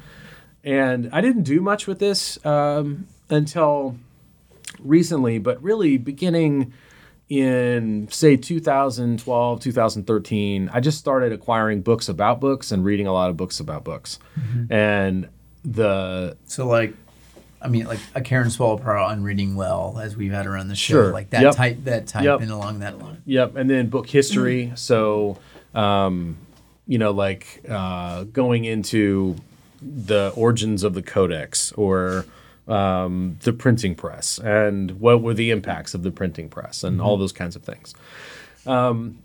And 0.64 1.11
I 1.12 1.20
didn't 1.20 1.42
do 1.42 1.61
much 1.61 1.86
with 1.86 1.98
this 1.98 2.44
um, 2.44 3.09
until 3.30 3.96
recently, 4.78 5.38
but 5.38 5.62
really 5.62 5.96
beginning 5.96 6.72
in, 7.28 8.09
say, 8.11 8.36
2012, 8.36 9.61
2013, 9.61 10.70
I 10.72 10.80
just 10.80 10.98
started 10.98 11.32
acquiring 11.32 11.80
books 11.80 12.09
about 12.09 12.40
books 12.40 12.70
and 12.72 12.84
reading 12.84 13.07
a 13.07 13.12
lot 13.12 13.30
of 13.30 13.36
books 13.36 13.59
about 13.59 13.84
books. 13.84 14.18
And 14.70 15.28
the 15.64 16.36
So 16.44 16.66
like, 16.66 16.94
I 17.63 17.69
mean, 17.69 17.87
like 17.87 18.01
a 18.15 18.21
Karen 18.21 18.51
Swallow 18.51 18.81
on 18.83 19.23
reading 19.23 19.55
well, 19.55 19.99
as 20.03 20.17
we've 20.17 20.33
had 20.33 20.47
around 20.47 20.69
the 20.69 20.75
show, 20.75 20.95
Sure. 20.95 21.13
like 21.13 21.31
that 21.31 21.43
Yep. 21.43 21.55
type, 21.55 21.85
that 21.85 22.07
type, 22.07 22.25
Yep. 22.25 22.41
and 22.41 22.51
along 22.51 22.81
that 22.81 22.99
line. 22.99 23.23
Yep, 23.27 23.57
and 23.57 23.71
then 23.71 23.89
book 23.89 24.09
history. 24.09 24.73
So, 24.75 25.39
um, 25.75 26.37
you 26.87 26.99
know, 26.99 27.13
like 27.13 27.63
uh, 27.69 28.25
going 28.25 28.65
into 28.65 29.37
the 29.81 30.33
origins 30.37 30.83
of 30.85 30.95
the 30.95 31.03
codex 31.03 31.73
or 31.73 32.25
um, 32.69 33.37
the 33.43 33.53
printing 33.53 33.95
press 33.95 34.39
and 34.39 35.01
what 35.01 35.21
were 35.23 35.35
the 35.35 35.51
impacts 35.51 35.95
of 35.95 36.03
the 36.05 36.11
printing 36.13 36.49
press 36.49 36.85
and 36.85 37.01
all 37.01 37.17
those 37.17 37.33
kinds 37.33 37.57
of 37.57 37.63
things. 37.63 37.95
Um, 38.67 39.19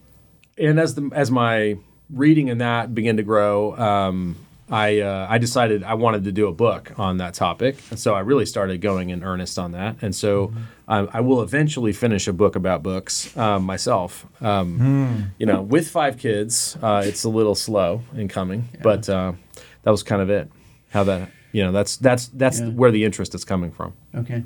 and 0.58 0.80
as 0.80 0.96
the 0.96 1.10
as 1.14 1.30
my 1.30 1.78
reading 2.10 2.48
in 2.48 2.58
that 2.60 2.96
began 2.96 3.18
to 3.18 3.24
grow, 3.24 3.78
um, 3.78 4.36
I 4.70 5.00
uh, 5.00 5.28
I 5.30 5.38
decided 5.38 5.84
I 5.84 5.94
wanted 5.94 6.24
to 6.26 6.32
do 6.32 6.48
a 6.48 6.52
book 6.52 6.92
on 6.98 7.18
that 7.18 7.34
topic, 7.34 7.78
and 7.90 8.00
so 8.00 8.14
I 8.14 8.20
really 8.20 8.46
started 8.46 8.82
going 8.82 9.10
in 9.12 9.24
earnest 9.24 9.58
on 9.58 9.72
that. 9.72 9.96
And 10.02 10.14
so 10.16 10.52
I, 10.88 11.00
I 11.14 11.20
will 11.22 11.42
eventually 11.42 11.94
finish 11.94 12.28
a 12.28 12.34
book 12.34 12.56
about 12.56 12.84
books 12.84 13.36
um, 13.38 13.64
myself. 13.64 14.26
Um, 14.42 15.32
You 15.38 15.46
know, 15.46 15.62
with 15.62 15.88
five 15.90 16.18
kids, 16.18 16.78
uh, 16.82 17.02
it's 17.06 17.24
a 17.24 17.30
little 17.30 17.56
slow 17.56 18.02
in 18.16 18.28
coming, 18.28 18.68
but 18.84 19.08
uh, 19.08 19.34
that 19.84 19.92
was 19.92 20.04
kind 20.04 20.22
of 20.22 20.30
it. 20.30 20.52
How 20.90 21.04
that 21.06 21.30
you 21.54 21.64
know 21.64 21.72
that's 21.72 21.96
that's 21.98 22.28
that's 22.28 22.60
Yeah. 22.60 22.70
where 22.70 22.92
the 22.92 23.04
interest 23.06 23.36
is 23.36 23.46
coming 23.46 23.72
from. 23.72 23.94
Okay. 24.14 24.44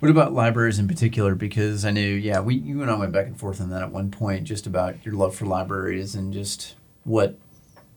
What 0.00 0.10
about 0.10 0.32
libraries 0.34 0.78
in 0.80 0.88
particular? 0.88 1.34
Because 1.36 1.84
I 1.84 1.92
knew, 1.92 2.14
yeah, 2.14 2.40
we 2.40 2.56
you 2.56 2.82
and 2.82 2.90
I 2.90 2.96
went 2.98 3.12
back 3.12 3.26
and 3.26 3.38
forth 3.38 3.60
on 3.60 3.70
that 3.70 3.82
at 3.82 3.92
one 3.92 4.10
point, 4.10 4.44
just 4.44 4.66
about 4.66 4.96
your 5.04 5.14
love 5.14 5.34
for 5.34 5.46
libraries 5.46 6.14
and 6.16 6.32
just 6.34 6.74
what, 7.04 7.38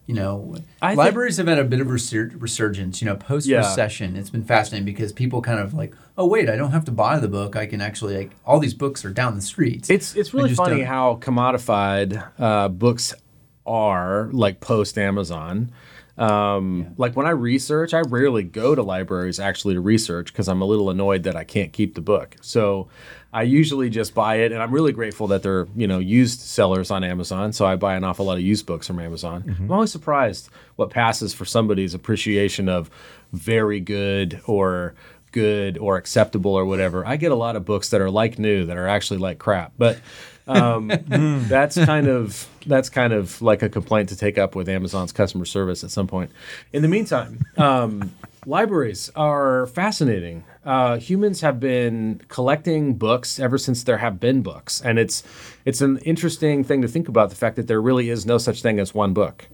you 0.06 0.14
know, 0.14 0.56
I 0.82 0.90
think- 0.90 0.98
libraries 1.00 1.38
have 1.38 1.48
had 1.48 1.58
a 1.60 1.64
bit 1.64 1.80
of 1.82 1.88
resur- 1.88 2.34
resurgence. 2.40 3.02
You 3.02 3.08
know, 3.08 3.16
post 3.16 3.48
Yeah. 3.48 3.58
recession, 3.60 4.16
it's 4.16 4.30
been 4.30 4.44
fascinating 4.44 4.86
because 4.86 5.12
people 5.12 5.42
kind 5.42 5.60
of 5.60 5.74
like, 5.74 5.94
oh 6.18 6.26
wait, 6.28 6.50
I 6.50 6.56
don't 6.56 6.72
have 6.72 6.86
to 6.86 6.92
buy 6.92 7.18
the 7.20 7.28
book. 7.28 7.56
I 7.56 7.66
can 7.66 7.82
actually 7.82 8.16
like 8.18 8.32
all 8.46 8.60
these 8.60 8.74
books 8.76 9.04
are 9.06 9.10
down 9.12 9.36
the 9.36 9.42
streets. 9.42 9.90
It's 9.90 10.16
it's 10.16 10.34
really 10.34 10.54
funny 10.54 10.78
don't- 10.78 10.86
how 10.88 11.16
commodified 11.22 12.24
uh, 12.40 12.68
books 12.70 13.14
are, 13.66 14.30
like 14.32 14.60
post 14.60 14.98
Amazon. 14.98 15.72
Um, 16.18 16.94
Like 16.98 17.16
when 17.16 17.26
I 17.26 17.32
research, 17.32 17.94
I 17.94 18.02
rarely 18.02 18.44
go 18.44 18.74
to 18.74 18.82
libraries 18.82 19.40
actually 19.40 19.74
to 19.74 19.82
research 19.82 20.32
because 20.32 20.48
I'm 20.48 20.62
a 20.62 20.66
little 20.66 20.90
annoyed 20.90 21.24
that 21.24 21.36
I 21.36 21.44
can't 21.44 21.74
keep 21.74 21.96
the 21.96 22.02
book. 22.02 22.36
So 22.42 22.88
I 23.34 23.44
usually 23.44 23.90
just 23.90 24.14
buy 24.14 24.36
it, 24.36 24.54
and 24.54 24.64
I'm 24.64 24.72
really 24.72 24.94
grateful 24.94 25.28
that 25.28 25.44
they're 25.44 25.68
you 25.76 25.88
know 25.88 26.00
used 26.00 26.40
sellers 26.40 26.90
on 26.90 27.04
Amazon. 27.04 27.52
So 27.52 27.66
I 27.66 27.76
buy 27.76 27.96
an 27.96 28.04
awful 28.06 28.26
lot 28.26 28.38
of 28.38 28.44
used 28.44 28.66
books 28.66 28.88
from 28.88 29.00
Amazon. 29.00 29.44
I'm 29.60 29.72
always 29.72 29.92
surprised 29.92 30.50
what 30.78 30.90
passes 30.90 31.34
for 31.34 31.44
somebody's 31.44 31.94
appreciation 31.94 32.70
of 32.70 32.90
very 33.34 33.82
good 33.82 34.42
or 34.46 34.94
good 35.34 35.78
or 35.78 35.98
acceptable 35.98 36.54
or 36.54 36.64
whatever. 36.66 37.06
I 37.06 37.18
get 37.18 37.34
a 37.34 37.36
lot 37.36 37.58
of 37.58 37.66
books 37.66 37.90
that 37.90 38.00
are 38.00 38.10
like 38.10 38.40
new 38.40 38.66
that 38.68 38.78
are 38.78 38.88
actually 38.88 39.18
like 39.20 39.38
crap, 39.38 39.74
but 39.78 40.00
um, 40.48 40.92
that's 41.48 41.76
kind 41.84 42.08
of 42.08 42.48
that's 42.66 42.90
kind 42.90 43.14
of 43.14 43.42
like 43.42 43.62
a 43.62 43.70
complaint 43.70 44.10
to 44.10 44.16
take 44.16 44.38
up 44.38 44.56
with 44.56 44.68
Amazon's 44.68 45.12
customer 45.12 45.46
service 45.46 45.84
at 45.84 45.92
some 45.92 46.08
point. 46.08 46.32
In 46.74 46.82
the 46.82 46.88
meantime, 46.88 47.46
um, 47.58 48.12
libraries 48.46 49.12
are 49.16 49.68
fascinating. 49.68 50.44
Uh, 50.64 50.98
humans 50.98 51.42
have 51.42 51.60
been 51.60 52.22
collecting 52.28 52.96
books 52.96 53.40
ever 53.40 53.58
since 53.58 53.84
there 53.84 53.98
have 53.98 54.20
been 54.20 54.42
books, 54.42 54.82
and 54.82 55.00
it's 55.00 55.24
it's 55.66 55.82
an 55.82 55.98
interesting 56.00 56.64
thing 56.64 56.82
to 56.82 56.88
think 56.88 57.08
about 57.08 57.30
the 57.30 57.36
fact 57.36 57.56
that 57.56 57.68
there 57.68 57.82
really 57.82 58.10
is 58.10 58.26
no 58.26 58.38
such 58.38 58.62
thing 58.62 58.80
as 58.80 58.94
one 58.94 59.14
book. 59.14 59.48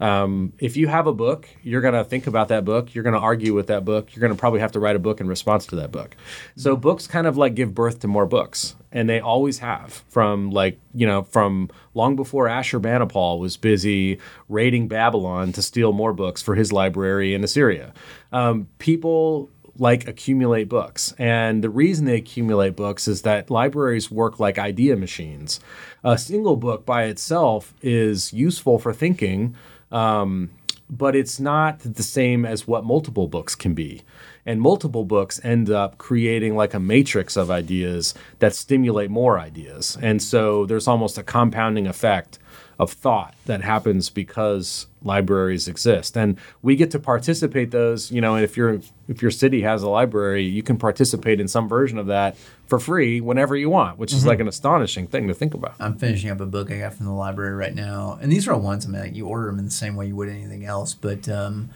Um, 0.00 0.54
if 0.58 0.76
you 0.76 0.88
have 0.88 1.06
a 1.06 1.12
book, 1.12 1.48
you're 1.62 1.82
going 1.82 1.94
to 1.94 2.04
think 2.04 2.26
about 2.26 2.48
that 2.48 2.64
book. 2.64 2.94
You're 2.94 3.04
going 3.04 3.14
to 3.14 3.20
argue 3.20 3.54
with 3.54 3.66
that 3.66 3.84
book. 3.84 4.14
You're 4.14 4.20
going 4.20 4.32
to 4.32 4.38
probably 4.38 4.60
have 4.60 4.72
to 4.72 4.80
write 4.80 4.96
a 4.96 4.98
book 4.98 5.20
in 5.20 5.28
response 5.28 5.66
to 5.66 5.76
that 5.76 5.92
book. 5.92 6.16
So 6.56 6.74
books 6.74 7.06
kind 7.06 7.26
of 7.26 7.36
like 7.36 7.54
give 7.54 7.74
birth 7.74 8.00
to 8.00 8.08
more 8.08 8.26
books, 8.26 8.76
and 8.90 9.08
they 9.08 9.20
always 9.20 9.58
have. 9.58 10.02
From 10.08 10.50
like 10.50 10.80
you 10.94 11.06
know, 11.06 11.22
from 11.22 11.68
long 11.94 12.16
before 12.16 12.48
Ashurbanipal 12.48 13.38
was 13.38 13.56
busy 13.56 14.18
raiding 14.48 14.88
Babylon 14.88 15.52
to 15.52 15.62
steal 15.62 15.92
more 15.92 16.12
books 16.12 16.40
for 16.40 16.54
his 16.54 16.72
library 16.72 17.34
in 17.34 17.44
Assyria. 17.44 17.92
Um, 18.32 18.68
people 18.78 19.50
like 19.80 20.06
accumulate 20.06 20.68
books. 20.68 21.14
And 21.18 21.64
the 21.64 21.70
reason 21.70 22.04
they 22.04 22.16
accumulate 22.16 22.76
books 22.76 23.08
is 23.08 23.22
that 23.22 23.50
libraries 23.50 24.10
work 24.10 24.38
like 24.38 24.58
idea 24.58 24.94
machines. 24.94 25.58
A 26.04 26.18
single 26.18 26.56
book 26.56 26.84
by 26.84 27.04
itself 27.04 27.72
is 27.80 28.32
useful 28.32 28.78
for 28.78 28.92
thinking, 28.92 29.56
um, 29.92 30.50
but 30.90 31.14
it's 31.14 31.38
not 31.38 31.78
the 31.80 32.02
same 32.02 32.44
as 32.44 32.66
what 32.66 32.84
multiple 32.84 33.28
books 33.28 33.54
can 33.54 33.74
be. 33.74 34.02
And 34.44 34.60
multiple 34.60 35.04
books 35.04 35.40
end 35.44 35.70
up 35.70 35.98
creating 35.98 36.56
like 36.56 36.74
a 36.74 36.80
matrix 36.80 37.36
of 37.36 37.50
ideas 37.50 38.14
that 38.40 38.54
stimulate 38.54 39.10
more 39.10 39.38
ideas. 39.38 39.96
And 40.02 40.20
so 40.20 40.66
there's 40.66 40.88
almost 40.88 41.16
a 41.16 41.22
compounding 41.22 41.86
effect 41.86 42.39
of 42.80 42.92
thought 42.92 43.34
that 43.46 43.62
happens 43.62 44.08
because 44.08 44.86
libraries 45.02 45.68
exist 45.68 46.16
and 46.16 46.38
we 46.62 46.76
get 46.76 46.90
to 46.90 46.98
participate 46.98 47.70
those 47.70 48.10
you 48.10 48.20
know 48.20 48.34
and 48.34 48.44
if 48.44 48.56
your 48.56 48.80
if 49.08 49.22
your 49.22 49.30
city 49.30 49.62
has 49.62 49.82
a 49.82 49.88
library 49.88 50.44
you 50.44 50.62
can 50.62 50.76
participate 50.76 51.40
in 51.40 51.48
some 51.48 51.68
version 51.68 51.98
of 51.98 52.06
that 52.06 52.36
for 52.66 52.78
free 52.78 53.20
whenever 53.20 53.56
you 53.56 53.68
want 53.68 53.98
which 53.98 54.12
is 54.12 54.26
like 54.26 54.40
an 54.40 54.48
astonishing 54.48 55.06
thing 55.06 55.28
to 55.28 55.34
think 55.34 55.54
about 55.54 55.74
I'm 55.80 55.96
finishing 55.96 56.30
up 56.30 56.40
a 56.40 56.46
book 56.46 56.70
I 56.70 56.78
got 56.78 56.94
from 56.94 57.06
the 57.06 57.12
library 57.12 57.54
right 57.54 57.74
now, 57.74 58.18
and 58.20 58.30
these 58.30 58.46
are 58.46 58.52
all 58.52 58.60
ones. 58.60 58.86
I 58.86 58.88
mean, 58.90 59.00
like 59.00 59.16
you 59.16 59.26
order 59.26 59.46
them 59.46 59.58
in 59.58 59.64
the 59.64 59.70
same 59.70 59.96
way 59.96 60.06
you 60.06 60.16
would 60.16 60.28
anything 60.28 60.64
else, 60.64 60.94
but 60.94 61.28
um, 61.28 61.70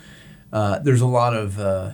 uh, 0.53 0.79
there's 0.81 1.01
a 1.01 1.07
lot 1.07 1.35
of. 1.35 1.59
Uh, 1.59 1.91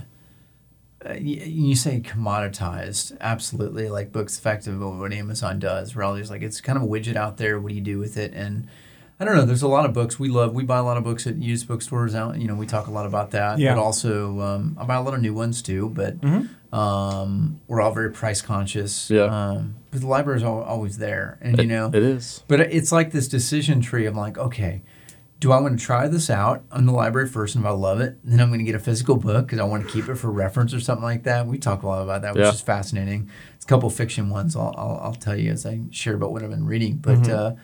uh, 1.03 1.15
you, 1.15 1.37
you 1.37 1.75
say 1.75 1.99
commoditized, 2.01 3.17
absolutely. 3.23 3.89
Like 3.89 4.13
books 4.13 4.37
effective, 4.37 4.79
what 4.81 5.13
Amazon 5.15 5.59
does. 5.59 5.97
Reality 5.97 6.21
is 6.21 6.31
like 6.31 6.43
it's 6.43 6.61
kind 6.61 6.77
of 6.77 6.85
a 6.85 6.87
widget 6.87 7.17
out 7.17 7.39
there. 7.39 7.59
What 7.59 7.71
do 7.71 7.75
you 7.75 7.81
do 7.81 7.99
with 7.99 8.19
it? 8.19 8.35
And 8.35 8.69
I 9.21 9.27
don't 9.27 9.37
know. 9.37 9.45
There's 9.45 9.63
a 9.63 9.69
lot 9.69 9.85
of 9.85 9.93
books 9.93 10.19
we 10.19 10.31
love. 10.31 10.55
We 10.55 10.65
buy 10.65 10.79
a 10.79 10.83
lot 10.83 10.97
of 10.97 11.05
books 11.05 11.27
at 11.27 11.37
used 11.37 11.69
bookstores. 11.69 12.15
Out, 12.15 12.39
you 12.39 12.49
know, 12.49 12.55
we 12.55 12.67
talk 12.67 12.87
a 12.87 12.91
lot 12.91 13.05
about 13.05 13.33
that. 13.33 13.59
Yeah. 13.59 13.75
But 13.75 13.83
also, 13.83 14.41
um, 14.41 14.77
I 14.81 14.85
buy 14.85 14.95
a 14.97 15.03
lot 15.03 15.13
of 15.13 15.21
new 15.21 15.35
ones 15.35 15.61
too. 15.61 15.91
But 15.91 16.17
um, 16.73 17.61
we're 17.69 17.81
all 17.81 17.93
very 17.93 18.11
price 18.11 18.41
conscious. 18.41 19.11
Yeah. 19.11 19.25
Um, 19.25 19.77
but 19.91 20.01
the 20.01 20.07
library 20.07 20.39
is 20.39 20.45
always 20.45 20.99
there, 20.99 21.39
and 21.43 21.59
you 21.59 21.67
know, 21.67 21.89
it 21.89 21.97
is 22.03 22.45
but 22.49 22.61
it's 22.61 22.93
like 22.93 23.11
this 23.11 23.29
decision 23.29 23.81
tree 23.81 24.07
of 24.07 24.17
like, 24.17 24.39
okay, 24.39 24.83
do 25.41 25.51
I 25.53 25.61
want 25.61 25.79
to 25.79 25.85
try 25.85 26.07
this 26.07 26.31
out 26.31 26.63
on 26.71 26.87
the 26.87 26.93
library 26.93 27.29
first, 27.29 27.57
and 27.57 27.65
if 27.65 27.69
I 27.69 27.73
love 27.73 28.01
it, 28.01 28.19
then 28.23 28.41
I'm 28.41 28.49
going 28.49 28.61
to 28.61 28.65
get 28.65 28.75
a 28.77 28.79
physical 28.81 29.17
book 29.17 29.47
because 29.47 29.59
I 29.59 29.65
want 29.65 29.85
to 29.85 29.93
keep 29.93 30.09
it 30.09 30.15
for 30.15 30.31
reference 30.31 30.73
or 30.73 30.81
something 30.81 31.03
like 31.03 31.25
that. 31.25 31.47
We 31.47 31.59
talk 31.59 31.83
a 31.83 31.87
lot 31.89 32.03
about 32.03 32.23
that, 32.23 32.35
which 32.35 32.43
Yeah. 32.45 32.51
is 32.53 32.61
fascinating. 32.61 33.29
It's 33.57 33.65
a 33.65 33.69
couple 33.69 33.91
fiction 33.91 34.31
ones 34.31 34.55
I'll, 34.55 34.73
I'll, 34.79 35.01
I'll 35.03 35.15
tell 35.15 35.37
you 35.37 35.51
as 35.51 35.67
I 35.67 35.81
share 35.91 36.15
about 36.15 36.31
what 36.33 36.43
I've 36.45 36.51
been 36.51 36.67
reading, 36.67 36.97
but 36.97 37.29
uh, 37.29 37.55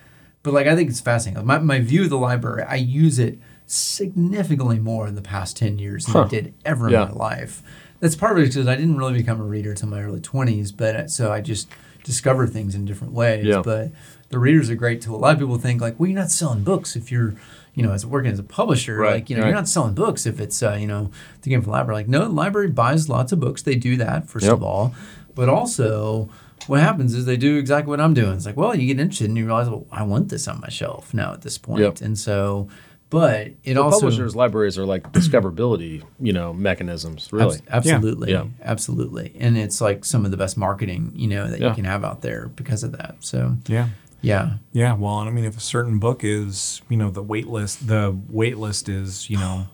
but 0.47 0.55
like 0.55 0.68
I 0.68 0.76
think 0.76 0.88
it's 0.88 1.01
fascinating. 1.01 1.44
My 1.44 1.59
my 1.59 1.80
view 1.80 2.05
of 2.05 2.11
the 2.11 2.16
library, 2.18 2.62
I 2.62 2.76
use 2.76 3.18
it 3.18 3.38
significantly 3.66 4.78
more 4.78 5.07
in 5.09 5.14
the 5.16 5.22
past 5.22 5.57
ten 5.57 5.78
years 5.78 6.07
than 6.07 6.16
I 6.24 6.28
did 6.28 6.55
ever 6.64 6.88
Yeah. 6.88 7.03
in 7.03 7.09
my 7.09 7.14
life. 7.14 7.62
That's 8.01 8.14
part 8.14 8.38
of 8.38 8.44
it 8.44 8.49
because 8.49 8.68
I 8.68 8.76
didn't 8.76 8.97
really 8.99 9.14
become 9.14 9.40
a 9.40 9.44
reader 9.44 9.70
until 9.70 9.88
my 9.88 10.03
early 10.03 10.20
twenties, 10.20 10.70
but 10.72 10.94
uh, 10.97 11.09
so 11.09 11.32
I 11.32 11.40
just 11.40 11.68
discovered 12.05 12.51
things 12.53 12.74
in 12.74 12.84
different 12.84 13.12
ways. 13.12 13.44
Yeah. 13.44 13.62
But 13.64 13.90
the 14.28 14.38
reader's 14.38 14.68
a 14.68 14.76
great 14.76 15.01
tool. 15.03 15.16
A 15.16 15.18
lot 15.18 15.32
of 15.32 15.38
people 15.40 15.59
think 15.59 15.80
like, 15.80 15.99
well, 15.99 16.09
you're 16.09 16.18
not 16.18 16.30
selling 16.30 16.62
books 16.62 16.94
if 16.94 17.11
you're, 17.11 17.34
you 17.74 17.82
know, 17.82 17.92
as 17.92 18.05
working 18.07 18.30
as 18.30 18.38
a 18.38 18.44
publisher. 18.44 18.99
Right, 18.99 19.14
Like, 19.14 19.30
you 19.30 19.36
know, 19.36 19.42
right. 19.42 19.49
you're 19.49 19.57
not 19.57 19.68
selling 19.68 19.94
books 19.94 20.26
if 20.26 20.38
it's, 20.38 20.62
uh, 20.62 20.74
you 20.78 20.86
know, 20.86 21.11
the 21.42 21.51
game 21.51 21.62
from 21.62 21.72
the 21.72 21.76
library. 21.78 22.01
Like, 22.03 22.09
no, 22.09 22.20
the 22.24 22.28
library 22.30 22.68
buys 22.68 23.09
lots 23.09 23.32
of 23.32 23.40
books. 23.40 23.62
They 23.62 23.74
do 23.76 23.97
that 23.97 24.28
first 24.28 24.44
Yep. 24.47 24.55
of 24.55 24.62
all, 24.62 24.94
but 25.34 25.49
also. 25.49 26.28
What 26.67 26.81
happens 26.81 27.14
is 27.14 27.25
they 27.27 27.37
do 27.37 27.57
exactly 27.59 27.91
what 27.91 28.01
I'm 28.01 28.14
doing. 28.14 28.33
It's 28.37 28.47
like, 28.47 28.57
well, 28.57 28.75
you 28.75 28.87
get 28.87 29.01
interested 29.01 29.29
and 29.29 29.37
you 29.39 29.45
realize, 29.47 29.69
well, 29.69 29.87
I 29.93 30.03
want 30.03 30.29
this 30.29 30.49
on 30.49 30.61
my 30.61 30.69
shelf 30.69 31.14
now 31.14 31.33
at 31.33 31.43
this 31.43 31.59
point. 31.59 31.83
Yep. 31.83 32.01
And 32.01 32.19
so, 32.19 32.69
but 33.09 33.49
it 33.62 33.75
the 33.75 33.83
also 33.83 34.01
publishers 34.01 34.35
libraries 34.35 34.77
are 34.79 34.85
like 34.87 35.12
discoverability 35.12 36.03
you 36.19 36.33
know 36.33 36.53
mechanisms 36.53 37.33
really 37.33 37.61
Abs- 37.69 37.87
absolutely. 37.89 38.33
Yeah. 38.33 38.47
Absolutely. 38.62 39.33
And 39.39 39.57
it's 39.57 39.81
like 39.81 40.05
some 40.05 40.25
of 40.25 40.31
the 40.33 40.37
best 40.37 40.57
marketing, 40.57 41.12
you 41.14 41.29
know, 41.29 41.49
that 41.49 41.61
you 41.61 41.73
can 41.73 41.85
have 41.85 42.05
out 42.05 42.23
there 42.23 42.49
because 42.49 42.83
of 42.83 42.93
that. 42.93 43.17
So, 43.21 43.57
Yeah. 43.69 43.89
yeah. 44.23 44.55
Yeah, 44.73 44.95
well, 44.95 45.21
and 45.21 45.29
I 45.29 45.33
mean, 45.33 45.45
if 45.45 45.57
a 45.57 45.61
certain 45.61 45.99
book 46.01 46.25
is, 46.25 46.83
you 46.89 46.97
know, 46.97 47.11
the 47.11 47.23
wait 47.23 47.47
list, 47.47 47.87
the 47.87 48.17
wait 48.29 48.59
list 48.59 48.89
is, 48.89 49.31
you 49.31 49.39
know, 49.39 49.69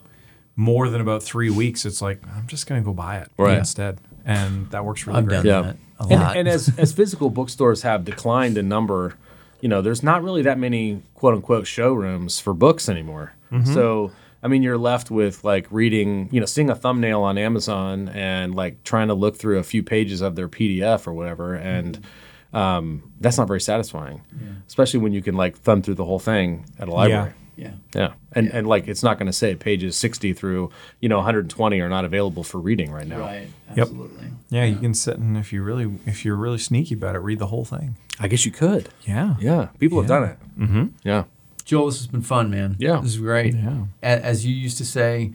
more 0.55 0.87
than 0.89 1.01
about 1.01 1.23
three 1.23 1.49
weeks, 1.49 1.83
it's 1.85 2.03
like 2.03 2.21
I'm 2.37 2.45
just 2.45 2.67
gonna 2.67 2.81
go 2.83 2.93
buy 2.93 3.17
it 3.17 3.31
Right. 3.37 3.57
instead, 3.57 3.97
and 4.25 4.69
that 4.71 4.85
works 4.85 5.05
really 5.07 5.19
I've 5.19 5.25
great. 5.27 5.43
done 5.43 5.45
Yeah. 5.45 5.61
that 5.61 5.77
a 5.99 6.03
and, 6.13 6.21
lot. 6.21 6.37
and 6.37 6.47
as 6.47 6.71
as 6.77 6.91
physical 6.93 7.29
bookstores 7.29 7.81
have 7.83 8.03
declined 8.05 8.57
in 8.57 8.67
number, 8.67 9.15
you 9.61 9.69
know, 9.69 9.81
there's 9.81 10.03
not 10.03 10.23
really 10.23 10.41
that 10.43 10.57
many 10.59 11.01
quote 11.15 11.33
unquote 11.35 11.67
showrooms 11.67 12.39
for 12.39 12.53
books 12.53 12.89
anymore. 12.89 13.33
So 13.65 14.11
I 14.41 14.47
mean, 14.47 14.63
you're 14.63 14.77
left 14.79 15.09
with 15.11 15.43
like 15.43 15.67
reading, 15.71 16.27
you 16.31 16.39
know, 16.39 16.45
seeing 16.45 16.69
a 16.69 16.75
thumbnail 16.75 17.21
on 17.21 17.37
Amazon 17.37 18.09
and 18.09 18.55
like 18.55 18.83
trying 18.83 19.07
to 19.09 19.13
look 19.13 19.37
through 19.37 19.59
a 19.59 19.63
few 19.63 19.83
pages 19.83 20.21
of 20.21 20.35
their 20.35 20.49
PDF 20.49 21.05
or 21.07 21.13
whatever, 21.13 21.53
and 21.53 22.03
um, 22.51 23.11
that's 23.21 23.37
not 23.37 23.47
very 23.47 23.61
satisfying, 23.61 24.21
especially 24.67 24.99
when 24.99 25.13
you 25.13 25.21
can 25.21 25.35
like 25.35 25.55
thumb 25.57 25.81
through 25.81 25.95
the 25.95 26.03
whole 26.05 26.19
thing 26.19 26.65
at 26.79 26.87
a 26.87 26.91
library. 26.91 27.29
yeah. 27.29 27.42
Yeah, 27.55 27.71
Yeah. 27.93 28.13
and 28.31 28.47
and 28.49 28.65
like 28.67 28.87
it's 28.87 29.03
not 29.03 29.17
going 29.19 29.27
to 29.27 29.33
say 29.33 29.55
pages 29.55 29.95
60 29.95 30.33
through, 30.33 30.71
you 30.99 31.09
know, 31.09 31.17
120 31.17 31.79
are 31.81 31.89
not 31.89 32.03
available 32.05 32.43
for 32.43 32.59
reading 32.59 32.91
right 32.91 33.05
now. 33.07 33.19
Right. 33.19 33.47
Yep. 33.75 33.77
Absolutely. 33.89 34.27
Yeah, 34.49 34.65
you 34.65 34.77
can 34.77 34.93
sit 34.93 35.17
and 35.17 35.37
if 35.37 35.53
you 35.53 35.61
really, 35.63 35.91
if 36.05 36.25
you're 36.25 36.35
really 36.35 36.57
sneaky 36.57 36.95
about 36.95 37.15
it, 37.15 37.19
read 37.19 37.39
the 37.39 37.47
whole 37.47 37.65
thing. 37.65 37.95
I 38.19 38.27
guess 38.27 38.45
you 38.45 38.51
could. 38.51 38.89
Yeah. 39.03 39.35
Yeah, 39.39 39.67
people 39.79 39.99
have 39.99 40.07
done 40.07 40.23
it. 40.23 40.37
Mm-hmm. 40.59 40.85
Yeah. 41.03 41.23
Joel, 41.65 41.85
this 41.87 41.97
has 41.99 42.07
been 42.07 42.21
fun, 42.23 42.49
man. 42.51 42.75
Yeah. 42.79 42.99
This 43.01 43.11
is 43.11 43.17
great. 43.19 43.53
Yeah. 43.55 43.85
As 44.01 44.45
you 44.45 44.53
used 44.53 44.77
to 44.79 44.85
say, 44.85 45.31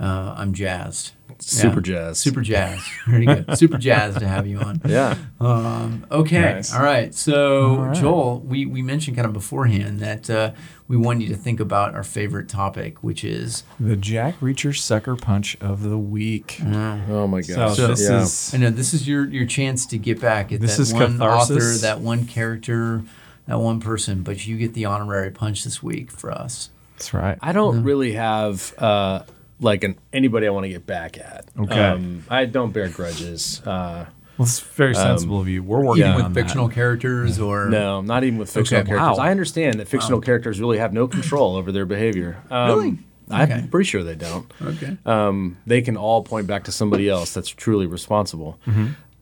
uh, 0.00 0.34
I'm 0.36 0.52
jazzed. 0.52 1.12
Super 1.40 1.76
Yeah. 1.76 1.80
jazz. 2.08 2.18
Super 2.18 2.40
jazzed. 2.40 2.84
Pretty 3.04 3.26
good. 3.26 3.56
Super 3.56 3.78
jazzed 3.78 4.18
to 4.18 4.26
have 4.26 4.46
you 4.48 4.58
on. 4.58 4.80
Yeah. 4.88 5.16
Um, 5.38 6.04
okay. 6.10 6.40
Nice. 6.40 6.74
All 6.74 6.82
right. 6.82 7.14
So, 7.14 7.66
All 7.76 7.76
right. 7.86 7.96
Joel, 7.96 8.40
we, 8.40 8.66
we 8.66 8.82
mentioned 8.82 9.16
kind 9.16 9.26
of 9.26 9.32
beforehand 9.32 10.00
that 10.00 10.28
uh, 10.28 10.50
we 10.88 10.96
want 10.96 11.20
you 11.20 11.28
to 11.28 11.36
think 11.36 11.60
about 11.60 11.94
our 11.94 12.02
favorite 12.02 12.48
topic, 12.48 13.04
which 13.04 13.22
is 13.22 13.62
The 13.78 13.94
Jack 13.94 14.40
Reacher 14.40 14.76
Sucker 14.76 15.14
Punch 15.14 15.56
of 15.60 15.84
the 15.84 15.98
week. 15.98 16.60
Oh 16.64 17.28
my 17.28 17.40
gosh. 17.42 17.46
So, 17.76 17.86
gosh. 17.88 17.98
this 17.98 18.08
yeah. 18.10 18.22
is 18.22 18.54
I 18.54 18.58
know 18.58 18.70
this 18.70 18.92
is 18.92 19.06
your 19.06 19.26
your 19.28 19.46
chance 19.46 19.86
to 19.86 19.98
get 19.98 20.20
back 20.20 20.50
at 20.52 20.60
This 20.60 20.76
that 20.76 20.82
is 20.82 20.92
one 20.94 21.22
author, 21.22 21.54
catharsis. 21.54 21.82
that 21.82 22.00
one 22.00 22.26
character, 22.26 23.04
that 23.46 23.60
one 23.60 23.78
person, 23.78 24.22
but 24.24 24.44
you 24.44 24.56
get 24.56 24.74
the 24.74 24.86
honorary 24.86 25.30
punch 25.30 25.62
this 25.62 25.82
week 25.84 26.10
for 26.10 26.32
us. 26.32 26.70
that's 26.96 27.14
right. 27.14 27.38
I 27.40 27.52
don't 27.52 27.84
really 27.84 28.12
have 28.14 28.74
uh, 28.78 29.22
like 29.60 29.84
an 29.84 29.98
anybody 30.12 30.46
I 30.46 30.50
want 30.50 30.64
to 30.64 30.70
get 30.70 30.86
back 30.86 31.18
at. 31.18 31.46
Okay. 31.58 31.80
Um, 31.84 32.24
I 32.28 32.44
don't 32.44 32.72
bear 32.72 32.88
grudges. 32.88 33.60
Uh, 33.66 34.06
Well, 34.36 34.46
it's 34.46 34.60
very 34.60 34.94
sensible 34.94 35.40
of 35.40 35.48
you. 35.48 35.62
We're 35.64 35.82
working 35.82 36.02
Even 36.04 36.12
on 36.12 36.24
with 36.24 36.34
that. 36.34 36.40
fictional 36.42 36.68
characters 36.68 37.40
or 37.40 37.68
no, 37.68 38.00
not 38.00 38.22
even 38.24 38.38
with 38.38 38.50
fictional 38.50 38.82
Okay, 38.82 38.90
characters. 38.90 39.18
wow. 39.18 39.24
I 39.24 39.30
understand 39.30 39.80
that 39.80 39.88
fictional 39.88 40.20
characters 40.20 40.60
really 40.60 40.78
have 40.78 40.92
no 40.92 41.08
control 41.16 41.56
over 41.56 41.72
their 41.72 41.86
behavior. 41.86 42.36
Um, 42.50 42.68
Really? 42.68 42.98
Okay. 43.30 43.52
I'm 43.54 43.68
pretty 43.68 43.86
sure 43.86 44.02
they 44.02 44.14
don't. 44.14 44.50
Okay. 44.62 44.96
um, 45.04 45.58
they 45.66 45.82
can 45.82 45.96
all 45.98 46.22
point 46.22 46.46
back 46.46 46.64
to 46.64 46.72
somebody 46.72 47.10
else 47.10 47.34
that's 47.34 47.48
truly 47.50 47.84
responsible. 47.86 48.58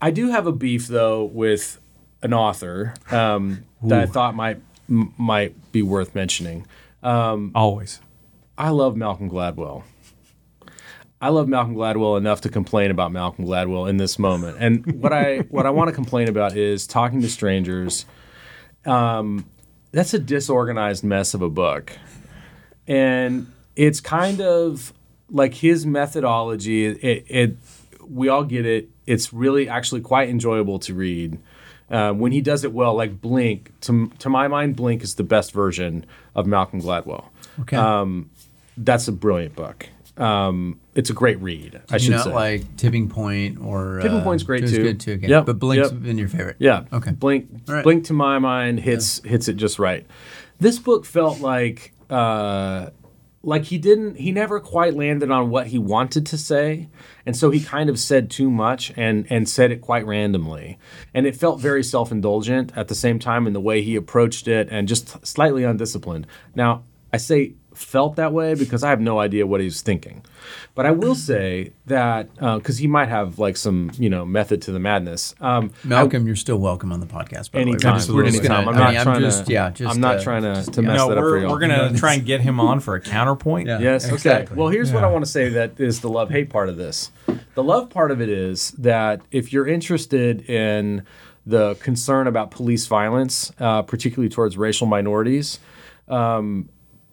I 0.01 0.11
do 0.13 0.29
have 0.31 0.47
a 0.47 0.53
beef 0.53 0.87
though 0.87 1.25
with 1.25 1.81
an 2.23 2.33
author 2.35 2.95
um, 3.11 3.65
that 3.83 4.01
I 4.03 4.07
thought 4.07 4.35
might 4.37 4.59
m- 4.89 5.13
might 5.19 5.55
be 5.73 5.83
worth 5.83 6.15
mentioning. 6.15 6.67
Always. 7.03 8.01
I 8.59 8.69
love 8.71 8.97
Malcolm 8.97 9.29
Gladwell. 9.31 9.83
I 11.21 11.31
love 11.31 11.49
Malcolm 11.49 11.75
Gladwell 11.75 12.19
enough 12.19 12.43
to 12.43 12.49
complain 12.49 12.91
about 12.91 13.11
Malcolm 13.11 13.47
Gladwell 13.47 13.89
in 13.89 13.97
this 13.97 14.19
moment. 14.19 14.59
And 14.61 15.01
what 15.01 15.13
I 15.13 15.39
what 15.51 15.67
I 15.67 15.71
want 15.71 15.89
to 15.89 15.95
complain 15.95 16.29
about 16.29 16.57
is 16.57 16.87
talking 16.87 17.21
to 17.23 17.29
strangers. 17.29 18.05
Um, 18.85 19.47
that's 19.93 20.15
a 20.15 20.19
disorganized 20.19 21.05
mess 21.05 21.35
of 21.35 21.43
a 21.43 21.49
book, 21.49 21.93
and 22.87 23.53
it's 23.75 24.01
kind 24.01 24.41
of 24.41 24.93
like 25.31 25.55
his 25.55 25.87
methodology. 25.87 26.87
It, 26.87 27.25
it 27.29 27.57
we 28.09 28.29
all 28.29 28.45
get 28.45 28.67
it. 28.67 28.89
It's 29.07 29.33
really 29.33 29.69
actually 29.69 30.03
quite 30.03 30.29
enjoyable 30.29 30.79
to 30.81 30.95
read. 30.95 31.39
Uh, 31.89 32.13
when 32.13 32.33
he 32.33 32.41
does 32.41 32.65
it 32.65 32.73
well, 32.73 32.95
like 32.95 33.21
Blink, 33.21 33.71
to, 33.83 34.09
to 34.19 34.29
my 34.29 34.49
mind, 34.49 34.75
Blink 34.75 35.05
is 35.05 35.15
the 35.15 35.23
best 35.23 35.53
version 35.53 36.05
of 36.35 36.45
Malcolm 36.45 36.83
Gladwell 36.83 37.27
Okay. 37.61 37.77
Um, 37.77 38.31
that's 38.77 39.09
a 39.09 39.13
brilliant 39.13 39.55
book. 39.55 39.89
Um, 40.17 40.81
it's 40.95 41.11
a 41.11 41.13
great 41.13 41.41
read. 41.41 41.83
I 41.91 41.99
should 41.99 42.13
not 42.13 42.25
say. 42.25 42.33
like 42.33 42.77
Tipping 42.77 43.09
Point 43.09 43.59
or 43.61 44.01
Tipping 44.01 44.19
uh, 44.19 44.25
Point's 44.25 44.45
great, 44.45 44.67
too. 44.67 44.83
Good 44.83 45.01
too. 45.01 45.13
Okay. 45.15 45.29
Yep, 45.29 45.47
But 45.47 45.59
Blink's 45.59 45.93
yep. 45.93 46.03
been 46.03 46.17
your 46.19 46.29
favorite. 46.29 46.57
yeah. 46.59 46.85
Okay. 46.93 47.11
Blink. 47.13 47.51
Right. 47.67 47.83
Blink 47.85 48.05
to 48.07 48.13
my 48.13 48.39
mind 48.39 48.81
hits 48.81 49.23
hits 49.25 49.49
it 49.49 49.55
just 49.55 49.79
right. 49.79 50.07
This 50.59 50.79
book 50.79 51.05
felt 51.05 51.41
like 51.41 51.93
uh, 52.09 52.91
like 53.43 53.65
he 53.65 53.77
didn't. 53.79 54.17
He 54.17 54.33
never 54.33 54.59
quite 54.59 54.95
landed 54.95 55.31
on 55.31 55.51
what 55.51 55.67
he 55.67 55.79
wanted 55.79 56.25
to 56.27 56.39
say, 56.39 56.89
and 57.27 57.37
so 57.37 57.51
he 57.51 57.61
kind 57.61 57.91
of 57.91 57.99
said 57.99 58.31
too 58.31 58.51
much 58.51 58.93
and 58.97 59.27
and 59.29 59.47
said 59.49 59.71
it 59.71 59.83
quite 59.83 60.07
randomly, 60.07 60.79
and 61.13 61.27
it 61.27 61.37
felt 61.37 61.61
very 61.61 61.85
self 61.85 62.11
indulgent 62.11 62.73
at 62.75 62.89
the 62.89 62.95
same 62.95 63.19
time 63.19 63.47
in 63.47 63.53
the 63.53 63.61
way 63.61 63.83
he 63.83 63.97
approached 63.97 64.49
it 64.49 64.69
and 64.71 64.89
just 64.89 65.27
slightly 65.27 65.63
undisciplined. 65.63 66.27
Now 66.55 66.85
I 67.13 67.19
say 67.19 67.55
felt 67.77 68.17
that 68.17 68.33
way 68.33 68.55
because 68.55 68.83
I 68.83 68.91
have 68.91 69.01
no 69.01 69.19
idea 69.19 69.47
what 69.47 69.61
he's 69.61 69.83
thinking. 69.83 70.25
But 70.75 70.87
I 70.87 70.91
will 70.91 71.15
say 71.31 71.73
that 71.87 72.35
because 72.35 72.79
he 72.79 72.87
might 72.87 73.09
have 73.09 73.39
like 73.39 73.57
some 73.57 73.91
you 73.99 74.09
know 74.09 74.25
method 74.25 74.63
to 74.63 74.73
the 74.73 74.79
madness. 74.79 75.35
Um, 75.41 75.73
Malcolm, 75.85 76.27
you're 76.27 76.37
still 76.37 76.59
welcome 76.59 76.93
on 76.93 77.01
the 77.01 77.07
podcast. 77.07 77.53
By 77.53 77.61
anytime, 77.61 77.79
the 77.81 77.87
way. 77.87 77.93
We're 77.93 77.99
just, 77.99 78.11
we're 78.13 78.25
just 78.25 78.39
anytime. 78.39 78.65
gonna. 78.65 78.77
I'm 78.77 78.83
I 78.83 78.85
not 78.85 78.95
mean, 78.95 79.03
trying 79.03 79.17
I'm 79.17 79.23
just, 79.23 79.47
to. 79.47 79.53
yeah, 79.53 79.71
just, 79.71 79.95
I'm 79.95 80.01
not 80.01 80.17
uh, 80.17 80.23
trying 80.23 80.43
to, 80.43 80.55
just- 80.55 80.73
to 80.75 80.83
yeah. 80.83 80.89
mess 80.89 80.99
no, 80.99 81.09
that 81.09 81.19
up 81.19 81.23
for 81.23 81.31
we're, 81.31 81.41
you. 81.41 81.49
we're 81.49 81.59
gonna 81.61 81.93
try 81.97 82.15
and 82.15 82.25
get 82.25 82.41
him 82.41 82.61
on 82.61 82.81
for 82.81 82.95
a 82.95 83.01
counterpoint. 83.01 83.69
Yeah. 83.69 83.79
Yes. 83.79 84.09
Exactly. 84.11 84.53
Okay. 84.53 84.61
Well, 84.61 84.69
here's 84.69 84.93
what 84.93 85.05
I 85.05 85.09
want 85.09 85.25
to 85.25 85.31
say 85.31 85.49
that 85.51 85.79
is 85.81 86.01
the 86.01 86.09
love 86.09 86.31
hate 86.31 86.51
part 86.51 86.69
of 86.69 86.77
this. 86.77 87.11
The 87.55 87.63
love 87.63 87.91
part 87.91 88.11
of 88.11 88.21
it 88.21 88.29
is 88.29 88.71
that 88.73 89.21
if 89.31 89.53
you're 89.53 89.67
interested 89.67 90.49
in 90.49 91.05
the 91.47 91.75
concern 91.77 92.27
about 92.27 92.51
police 92.51 92.87
violence, 92.87 93.53
uh, 93.61 93.83
particularly 93.83 94.29
towards 94.29 94.59
racial 94.59 94.87
minorities, 94.87 95.61
um, 96.09 96.69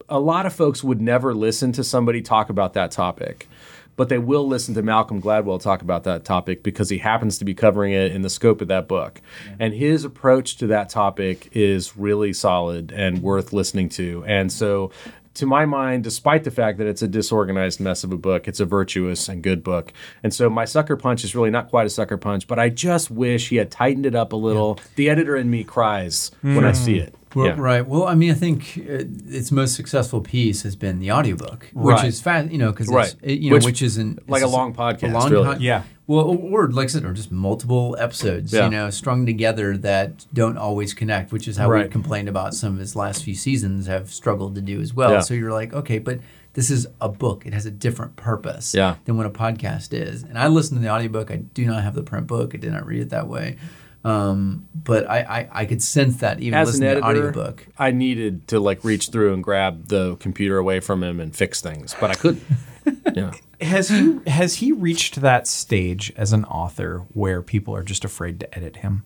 a 0.10 0.20
lot 0.20 0.46
of 0.46 0.54
folks 0.54 0.84
would 0.84 1.02
never 1.02 1.34
listen 1.34 1.72
to 1.74 1.84
somebody 1.84 2.22
talk 2.22 2.50
about 2.50 2.74
that 2.74 2.92
topic. 2.92 3.48
But 3.96 4.10
they 4.10 4.18
will 4.18 4.48
listen 4.48 4.74
to 4.74 4.82
Malcolm 4.82 5.22
Gladwell 5.22 5.62
talk 5.62 5.84
about 5.84 6.04
that 6.06 6.26
topic 6.26 6.64
because 6.64 6.90
he 6.90 6.98
happens 6.98 7.38
to 7.38 7.46
be 7.46 7.54
covering 7.54 7.94
it 7.94 8.12
in 8.12 8.24
the 8.24 8.30
scope 8.30 8.60
of 8.62 8.68
that 8.70 8.88
book. 8.88 9.22
And 9.60 9.72
his 9.72 10.04
approach 10.04 10.58
to 10.58 10.68
that 10.68 10.90
topic 10.90 11.50
is 11.52 11.96
really 11.96 12.34
solid 12.34 12.92
and 12.92 13.22
worth 13.22 13.54
listening 13.54 13.90
to. 13.90 14.24
And 14.26 14.52
so, 14.52 14.92
to 15.36 15.46
my 15.46 15.66
mind, 15.66 16.04
despite 16.04 16.44
the 16.44 16.52
fact 16.52 16.78
that 16.78 16.88
it's 16.88 17.02
a 17.02 17.08
disorganized 17.08 17.80
mess 17.80 18.04
of 18.04 18.12
a 18.12 18.18
book, 18.18 18.48
it's 18.48 18.60
a 18.60 18.66
virtuous 18.66 19.28
and 19.28 19.42
good 19.42 19.64
book. 19.64 19.94
And 20.22 20.34
so, 20.34 20.50
my 20.50 20.66
sucker 20.66 20.96
punch 20.96 21.24
is 21.24 21.36
really 21.36 21.52
not 21.52 21.70
quite 21.70 21.86
a 21.86 21.90
sucker 21.90 22.18
punch, 22.18 22.48
but 22.48 22.60
I 22.60 22.70
just 22.70 23.12
wish 23.12 23.50
he 23.50 23.58
had 23.58 23.70
tightened 23.70 24.08
it 24.08 24.16
up 24.16 24.34
a 24.34 24.36
little. 24.36 24.80
The 24.96 25.10
editor 25.10 25.36
in 25.36 25.50
me 25.50 25.64
cries 25.64 26.32
when 26.42 26.66
I 26.66 26.70
hmm. 26.70 26.76
see 26.76 26.98
it. 26.98 27.16
Well, 27.36 27.48
Yeah. 27.48 27.56
Right. 27.58 27.88
Well, 27.88 28.04
I 28.06 28.16
mean, 28.16 28.32
I 28.32 28.36
think 28.36 28.78
uh, 28.78 29.04
its 29.30 29.52
most 29.52 29.76
successful 29.76 30.22
piece 30.22 30.64
has 30.64 30.76
been 30.76 31.00
the 31.00 31.12
audiobook, 31.12 31.68
which 31.74 31.96
Right. 31.96 32.06
is 32.06 32.22
fast, 32.22 32.52
you 32.52 32.58
know, 32.58 32.72
because 32.72 32.88
Right. 32.88 33.16
you 33.24 33.50
know, 33.50 33.56
Which- 33.56 33.66
which, 33.66 33.82
isn't 33.82 34.30
like 34.30 34.44
a 34.44 34.48
long 34.48 34.74
podcast, 34.74 35.14
long 35.14 35.32
really. 35.32 35.46
con- 35.46 35.62
Yeah. 35.62 35.84
Well, 36.06 36.26
or 36.26 36.70
like 36.70 36.86
I 36.86 36.88
said, 36.88 37.06
or 37.06 37.14
just 37.14 37.32
multiple 37.32 37.96
episodes, 37.98 38.52
Yeah. 38.52 38.66
you 38.66 38.72
know, 38.72 38.90
strung 38.90 39.26
together 39.26 39.78
that 39.78 40.26
don't 40.34 40.58
always 40.58 40.94
connect, 40.94 41.32
which 41.32 41.48
is 41.48 41.56
how 41.58 41.70
Right. 41.70 41.86
we 41.86 41.90
complained 41.92 42.28
about 42.28 42.54
some 42.54 42.74
of 42.74 42.80
his 42.80 42.96
last 42.96 43.24
few 43.24 43.36
seasons 43.36 43.88
have 43.88 44.12
struggled 44.12 44.54
to 44.56 44.62
do 44.62 44.82
as 44.82 44.94
well. 44.94 45.12
Yeah. 45.12 45.20
So 45.22 45.34
you're 45.34 45.54
like, 45.54 45.74
okay, 45.74 46.00
but 46.00 46.20
this 46.56 46.70
is 46.70 46.86
a 47.02 47.08
book; 47.10 47.46
it 47.48 47.54
has 47.54 47.66
a 47.66 47.72
different 47.72 48.16
purpose 48.18 48.76
Yeah. 48.76 48.96
than 49.06 49.16
what 49.18 49.26
a 49.26 49.30
podcast 49.30 49.94
is. 49.94 50.24
And 50.24 50.38
I 50.38 50.48
listened 50.50 50.80
to 50.82 50.84
the 50.86 50.92
audiobook. 50.94 51.32
I 51.32 51.38
do 51.38 51.66
not 51.66 51.84
have 51.84 51.96
the 51.96 52.04
print 52.04 52.28
book. 52.28 52.54
I 52.54 52.58
did 52.58 52.72
not 52.74 52.86
read 52.86 53.02
it 53.02 53.10
that 53.10 53.28
way. 53.28 53.56
Um, 54.04 54.68
but 54.76 55.10
I, 55.10 55.20
I, 55.20 55.50
I 55.62 55.66
could 55.66 55.82
sense 55.82 56.18
that 56.18 56.40
even 56.42 56.54
As 56.60 56.68
an 56.68 56.82
listening 56.82 56.96
to 56.96 57.02
the 57.02 57.08
editor, 57.08 57.30
audiobook. 57.30 57.68
I 57.80 57.92
needed 57.92 58.48
to 58.50 58.60
like 58.60 58.84
reach 58.84 59.10
through 59.10 59.34
and 59.34 59.44
grab 59.44 59.88
the 59.88 60.18
computer 60.18 60.58
away 60.58 60.82
from 60.82 61.04
him 61.04 61.20
and 61.22 61.34
fix 61.36 61.62
things, 61.62 61.96
but 62.00 62.12
I 62.12 62.16
couldn't. 62.16 62.44
yeah. 63.16 63.32
Has 63.62 63.88
he 63.88 64.20
has 64.28 64.56
he 64.56 64.74
reached 64.74 65.22
that 65.22 65.48
stage 65.48 66.12
as 66.18 66.34
an 66.34 66.44
author 66.46 67.06
where 67.14 67.42
people 67.42 67.74
are 67.76 67.84
just 67.84 68.04
afraid 68.04 68.42
to 68.42 68.54
edit 68.56 68.78
him? 68.78 69.04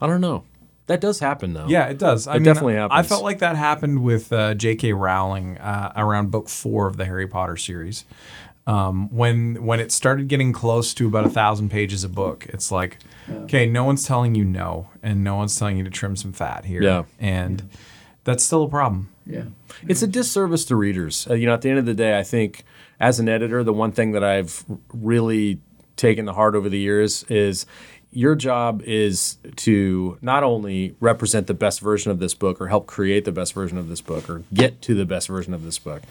I 0.00 0.06
don't 0.06 0.20
know. 0.20 0.44
That 0.86 1.00
does 1.00 1.18
happen 1.20 1.52
though. 1.52 1.66
Yeah, 1.68 1.86
it 1.86 1.98
does. 1.98 2.26
I 2.28 2.32
It 2.32 2.34
mean, 2.36 2.44
definitely 2.44 2.74
happens. 2.74 2.98
I 2.98 3.02
felt 3.02 3.24
like 3.24 3.40
that 3.40 3.56
happened 3.56 4.02
with 4.02 4.32
uh, 4.32 4.54
J.K. 4.54 4.92
Rowling 4.92 5.58
uh, 5.58 5.92
around 5.96 6.30
book 6.30 6.48
four 6.48 6.86
of 6.86 6.96
the 6.96 7.04
Harry 7.04 7.26
Potter 7.28 7.56
series. 7.56 8.04
Um, 8.70 9.08
when 9.10 9.64
when 9.64 9.80
it 9.80 9.90
started 9.90 10.28
getting 10.28 10.52
close 10.52 10.94
to 10.94 11.06
about 11.08 11.26
a 11.26 11.30
thousand 11.30 11.70
pages 11.70 12.04
a 12.04 12.08
book, 12.08 12.46
it's 12.50 12.70
like, 12.70 12.98
okay, 13.28 13.66
no 13.66 13.84
one's 13.84 14.04
telling 14.04 14.34
you 14.34 14.44
no, 14.44 14.90
and 15.02 15.24
no 15.24 15.34
one's 15.36 15.58
telling 15.58 15.76
you 15.76 15.84
to 15.84 15.90
trim 15.90 16.14
some 16.14 16.32
fat 16.32 16.64
here. 16.64 16.82
Yeah. 16.82 17.02
and 17.18 17.68
that's 18.24 18.44
still 18.44 18.64
a 18.64 18.68
problem. 18.68 19.08
Yeah. 19.26 19.44
It's 19.88 20.02
a 20.02 20.06
disservice 20.06 20.64
to 20.66 20.76
readers. 20.76 21.26
Uh, 21.28 21.34
you 21.34 21.46
know, 21.46 21.54
at 21.54 21.62
the 21.62 21.70
end 21.70 21.78
of 21.78 21.86
the 21.86 21.94
day, 21.94 22.18
I 22.18 22.22
think 22.22 22.64
as 23.00 23.18
an 23.18 23.28
editor, 23.28 23.64
the 23.64 23.72
one 23.72 23.92
thing 23.92 24.12
that 24.12 24.22
I've 24.22 24.64
really 24.92 25.58
taken 25.96 26.26
to 26.26 26.32
heart 26.32 26.54
over 26.54 26.68
the 26.68 26.78
years 26.78 27.24
is 27.24 27.66
your 28.12 28.34
job 28.34 28.82
is 28.82 29.38
to 29.56 30.18
not 30.20 30.42
only 30.42 30.96
represent 31.00 31.46
the 31.46 31.54
best 31.54 31.80
version 31.80 32.10
of 32.10 32.18
this 32.18 32.34
book 32.34 32.60
or 32.60 32.68
help 32.68 32.86
create 32.86 33.24
the 33.24 33.32
best 33.32 33.52
version 33.52 33.78
of 33.78 33.88
this 33.88 34.00
book 34.00 34.28
or 34.28 34.42
get 34.52 34.82
to 34.82 34.94
the 34.94 35.04
best 35.04 35.28
version 35.28 35.54
of 35.54 35.64
this 35.64 35.78
book, 35.78 36.02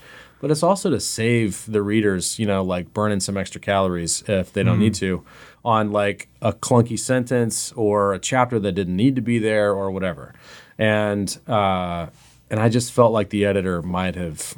but 0.41 0.51
it's 0.51 0.63
also 0.63 0.89
to 0.89 0.99
save 0.99 1.65
the 1.67 1.81
readers, 1.81 2.39
you 2.39 2.45
know, 2.45 2.63
like 2.63 2.93
burning 2.93 3.19
some 3.19 3.37
extra 3.37 3.59
calories 3.61 4.23
if 4.27 4.53
they 4.53 4.63
don't 4.63 4.79
need 4.79 4.93
to 4.95 5.23
on 5.65 5.91
like 5.91 6.29
a 6.41 6.53
clunky 6.53 6.97
sentence 6.97 7.71
or 7.73 8.13
a 8.13 8.19
chapter 8.19 8.59
that 8.59 8.71
didn't 8.71 8.95
need 8.95 9.15
to 9.15 9.21
be 9.21 9.39
there 9.39 9.73
or 9.73 9.91
whatever. 9.91 10.33
And 10.77 11.37
uh, 11.47 12.07
and 12.49 12.59
I 12.59 12.69
just 12.69 12.93
felt 12.93 13.11
like 13.11 13.29
the 13.29 13.45
editor 13.45 13.81
might 13.81 14.15
have 14.15 14.55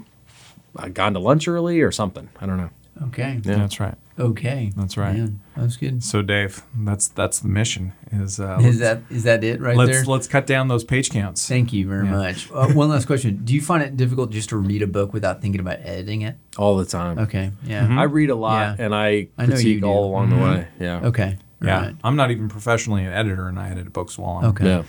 uh, 0.76 0.88
gone 0.90 1.14
to 1.14 1.20
lunch 1.20 1.48
early 1.48 1.82
or 1.82 1.92
something. 1.92 2.30
I 2.40 2.46
don't 2.46 2.58
know. 2.58 2.70
Okay. 3.08 3.40
Yeah. 3.44 3.56
that's 3.56 3.80
right. 3.80 3.96
Okay. 4.22 4.72
That's 4.78 4.96
right. 4.98 5.16
Man, 5.16 5.40
that's 5.58 5.78
good. 5.78 6.04
So 6.04 6.22
Dave, 6.22 6.64
that's 6.76 7.08
that's 7.10 7.40
the 7.40 7.48
mission. 7.48 7.94
Is 8.12 8.40
uh, 8.40 8.60
Is 8.62 8.80
that 8.80 9.02
is 9.10 9.24
that 9.24 9.44
it 9.44 9.60
right 9.60 9.76
let's 9.76 9.92
there? 9.92 10.04
let's 10.06 10.28
cut 10.28 10.46
down 10.48 10.68
those 10.68 10.84
page 10.84 11.10
counts. 11.10 11.48
Thank 11.48 11.74
you 11.74 11.88
very 11.88 12.06
Yeah. 12.06 12.12
much. 12.12 12.50
Uh, 12.52 12.68
one 12.74 12.90
last 12.90 13.06
question: 13.08 13.42
Do 13.44 13.54
you 13.54 13.62
find 13.62 13.82
it 13.84 13.98
difficult 13.98 14.32
just 14.32 14.50
to 14.50 14.58
read 14.58 14.82
a 14.82 14.88
book 14.88 15.14
without 15.14 15.42
thinking 15.42 15.60
about 15.60 15.80
editing 15.84 16.22
it? 16.22 16.38
All 16.58 16.78
the 16.78 16.86
time. 16.86 17.18
Okay. 17.20 17.52
Yeah. 17.64 17.84
Mm-hmm. 17.86 18.00
I 18.00 18.04
read 18.04 18.30
a 18.30 18.36
lot 18.36 18.78
Yeah. 18.80 18.86
and 18.86 18.96
I 18.96 19.28
I 19.38 19.46
know 19.46 19.56
you 19.56 19.62
critique 19.64 19.82
do. 19.82 19.88
all 19.88 20.06
along 20.12 20.30
the 20.30 20.38
way. 20.38 20.68
Yeah. 20.80 21.02
Okay. 21.08 21.38
Yeah, 21.64 21.82
Right. 21.86 21.96
I'm 22.04 22.16
not 22.16 22.32
even 22.32 22.50
professionally 22.50 23.04
an 23.06 23.14
editor, 23.14 23.48
and 23.48 23.60
I 23.60 23.70
edit 23.70 23.94
books 23.94 24.18
while 24.18 24.38
I'm 24.40 24.46
Okay. 24.52 24.66
Yeah. 24.66 24.84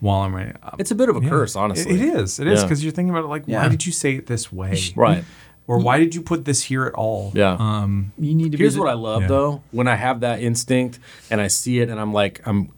while 0.00 0.20
I'm 0.20 0.34
writing. 0.34 0.56
It's 0.78 0.90
a 0.90 0.94
bit 0.94 1.08
of 1.10 1.16
a 1.16 1.20
Yeah. 1.22 1.28
curse, 1.28 1.56
honestly. 1.56 1.92
It- 1.94 2.00
it 2.00 2.14
is. 2.20 2.38
It 2.40 2.46
is 2.46 2.60
Yeah. 2.60 2.64
because 2.64 2.82
you're 2.82 2.92
thinking 2.92 3.10
about 3.10 3.24
it 3.24 3.28
like, 3.28 3.44
why 3.46 3.52
Yeah. 3.64 3.68
did 3.68 3.84
you 3.86 3.92
say 3.92 4.14
it 4.16 4.26
this 4.26 4.50
way? 4.52 4.78
Right. 4.96 5.24
Or 5.68 5.78
why 5.78 5.98
did 5.98 6.14
you 6.14 6.22
put 6.22 6.44
this 6.44 6.62
here 6.62 6.84
at 6.84 6.94
all? 6.94 7.32
Yeah. 7.34 7.56
Um, 7.58 8.12
You 8.18 8.34
need 8.34 8.52
to. 8.52 8.58
Here's 8.58 8.74
be 8.74 8.80
what 8.80 8.88
I 8.88 8.94
love 8.94 9.22
Yeah. 9.22 9.28
though: 9.28 9.62
when 9.72 9.88
I 9.88 9.96
have 9.96 10.20
that 10.20 10.40
instinct 10.40 10.98
and 11.30 11.40
I 11.40 11.48
see 11.48 11.80
it, 11.80 11.88
and 11.88 11.98
I'm 12.00 12.12
like, 12.12 12.40
I'm, 12.46 12.70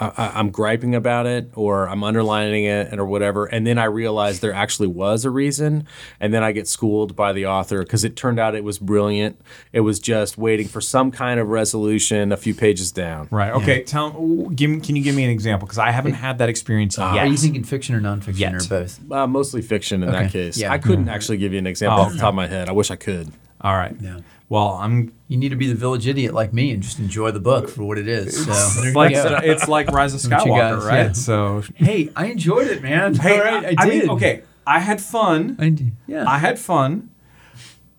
I, 0.00 0.12
I- 0.16 0.32
I'm 0.38 0.50
griping 0.50 0.94
about 0.94 1.26
it, 1.26 1.50
or 1.54 1.88
I'm 1.88 2.02
underlining 2.02 2.64
it, 2.64 2.88
and 2.90 2.98
or 3.00 3.04
whatever, 3.06 3.44
and 3.46 3.66
then 3.66 3.78
I 3.78 3.84
realize 3.84 4.40
there 4.40 4.52
actually 4.52 4.88
was 4.88 5.24
a 5.24 5.30
reason, 5.30 5.86
and 6.18 6.32
then 6.34 6.42
I 6.42 6.52
get 6.52 6.66
schooled 6.66 7.14
by 7.14 7.32
the 7.32 7.46
author 7.46 7.80
because 7.82 8.02
it 8.04 8.16
turned 8.16 8.38
out 8.40 8.54
it 8.54 8.64
was 8.64 8.78
brilliant. 8.78 9.40
It 9.72 9.80
was 9.80 10.00
just 10.00 10.38
waiting 10.38 10.66
for 10.68 10.80
some 10.80 11.10
kind 11.10 11.38
of 11.38 11.48
resolution 11.48 12.32
a 12.32 12.36
few 12.36 12.54
pages 12.54 12.90
down. 12.92 13.28
right. 13.30 13.52
Okay. 13.52 13.82
Tell. 13.82 14.10
Give. 14.54 14.82
Can 14.82 14.96
you 14.96 15.02
give 15.02 15.14
me 15.14 15.24
an 15.24 15.30
example? 15.30 15.66
Because 15.66 15.78
I 15.78 15.90
haven't 15.90 16.14
had 16.14 16.38
that 16.38 16.48
experience 16.48 16.98
Are 16.98 17.14
yet. 17.14 17.28
you 17.28 17.36
thinking 17.36 17.64
fiction 17.64 17.94
or 17.94 18.00
nonfiction 18.00 18.38
Yet. 18.38 18.54
or 18.54 18.68
both? 18.68 19.12
Uh, 19.12 19.26
mostly 19.26 19.62
fiction 19.62 20.02
in 20.02 20.10
that 20.10 20.22
Okay. 20.26 20.30
case. 20.32 20.56
Yeah. 20.58 20.72
I 20.72 20.78
couldn't 20.78 21.08
actually 21.08 21.38
give 21.38 21.52
you 21.52 21.58
an 21.58 21.66
example 21.66 21.98
Oh, 21.98 22.02
off 22.02 22.12
the 22.12 22.18
top 22.18 22.30
of 22.30 22.34
my 22.34 22.46
head. 22.46 22.68
I 22.68 22.72
wish 22.72 22.90
I 22.90 22.96
could. 22.96 23.30
all 23.60 23.74
right. 23.76 23.94
Yeah. 24.00 24.20
Well, 24.50 24.74
I'm. 24.74 25.14
You 25.28 25.36
need 25.38 25.50
to 25.50 25.56
be 25.56 25.68
the 25.68 25.76
village 25.76 26.06
idiot 26.08 26.34
like 26.34 26.52
me 26.52 26.72
and 26.72 26.82
just 26.82 26.98
enjoy 26.98 27.30
the 27.30 27.38
book 27.40 27.68
for 27.70 27.84
what 27.84 27.96
it 27.98 28.08
is. 28.08 28.44
So 28.44 28.50
It's 28.82 28.94
like 28.96 29.12
it's 29.14 29.68
like 29.68 29.88
Rise 29.92 30.12
of 30.12 30.20
What 30.30 30.44
you 30.44 30.52
Skywalker, 30.52 30.76
guys- 30.80 30.84
right? 30.84 31.06
yeah. 31.06 31.12
So. 31.12 31.62
Hey, 31.76 32.10
I 32.16 32.26
enjoyed 32.26 32.66
it, 32.66 32.82
man. 32.82 33.14
Hey, 33.14 33.38
All 33.38 33.44
right, 33.44 33.64
I, 33.64 33.74
I, 33.82 33.88
did. 33.88 34.00
mean, 34.02 34.10
okay. 34.10 34.42
I 34.66 34.80
had 34.80 35.00
fun. 35.00 35.56
I 35.60 35.68
did. 35.70 35.92
Yeah. 36.08 36.28
I 36.28 36.38
had 36.38 36.58
fun, 36.58 37.10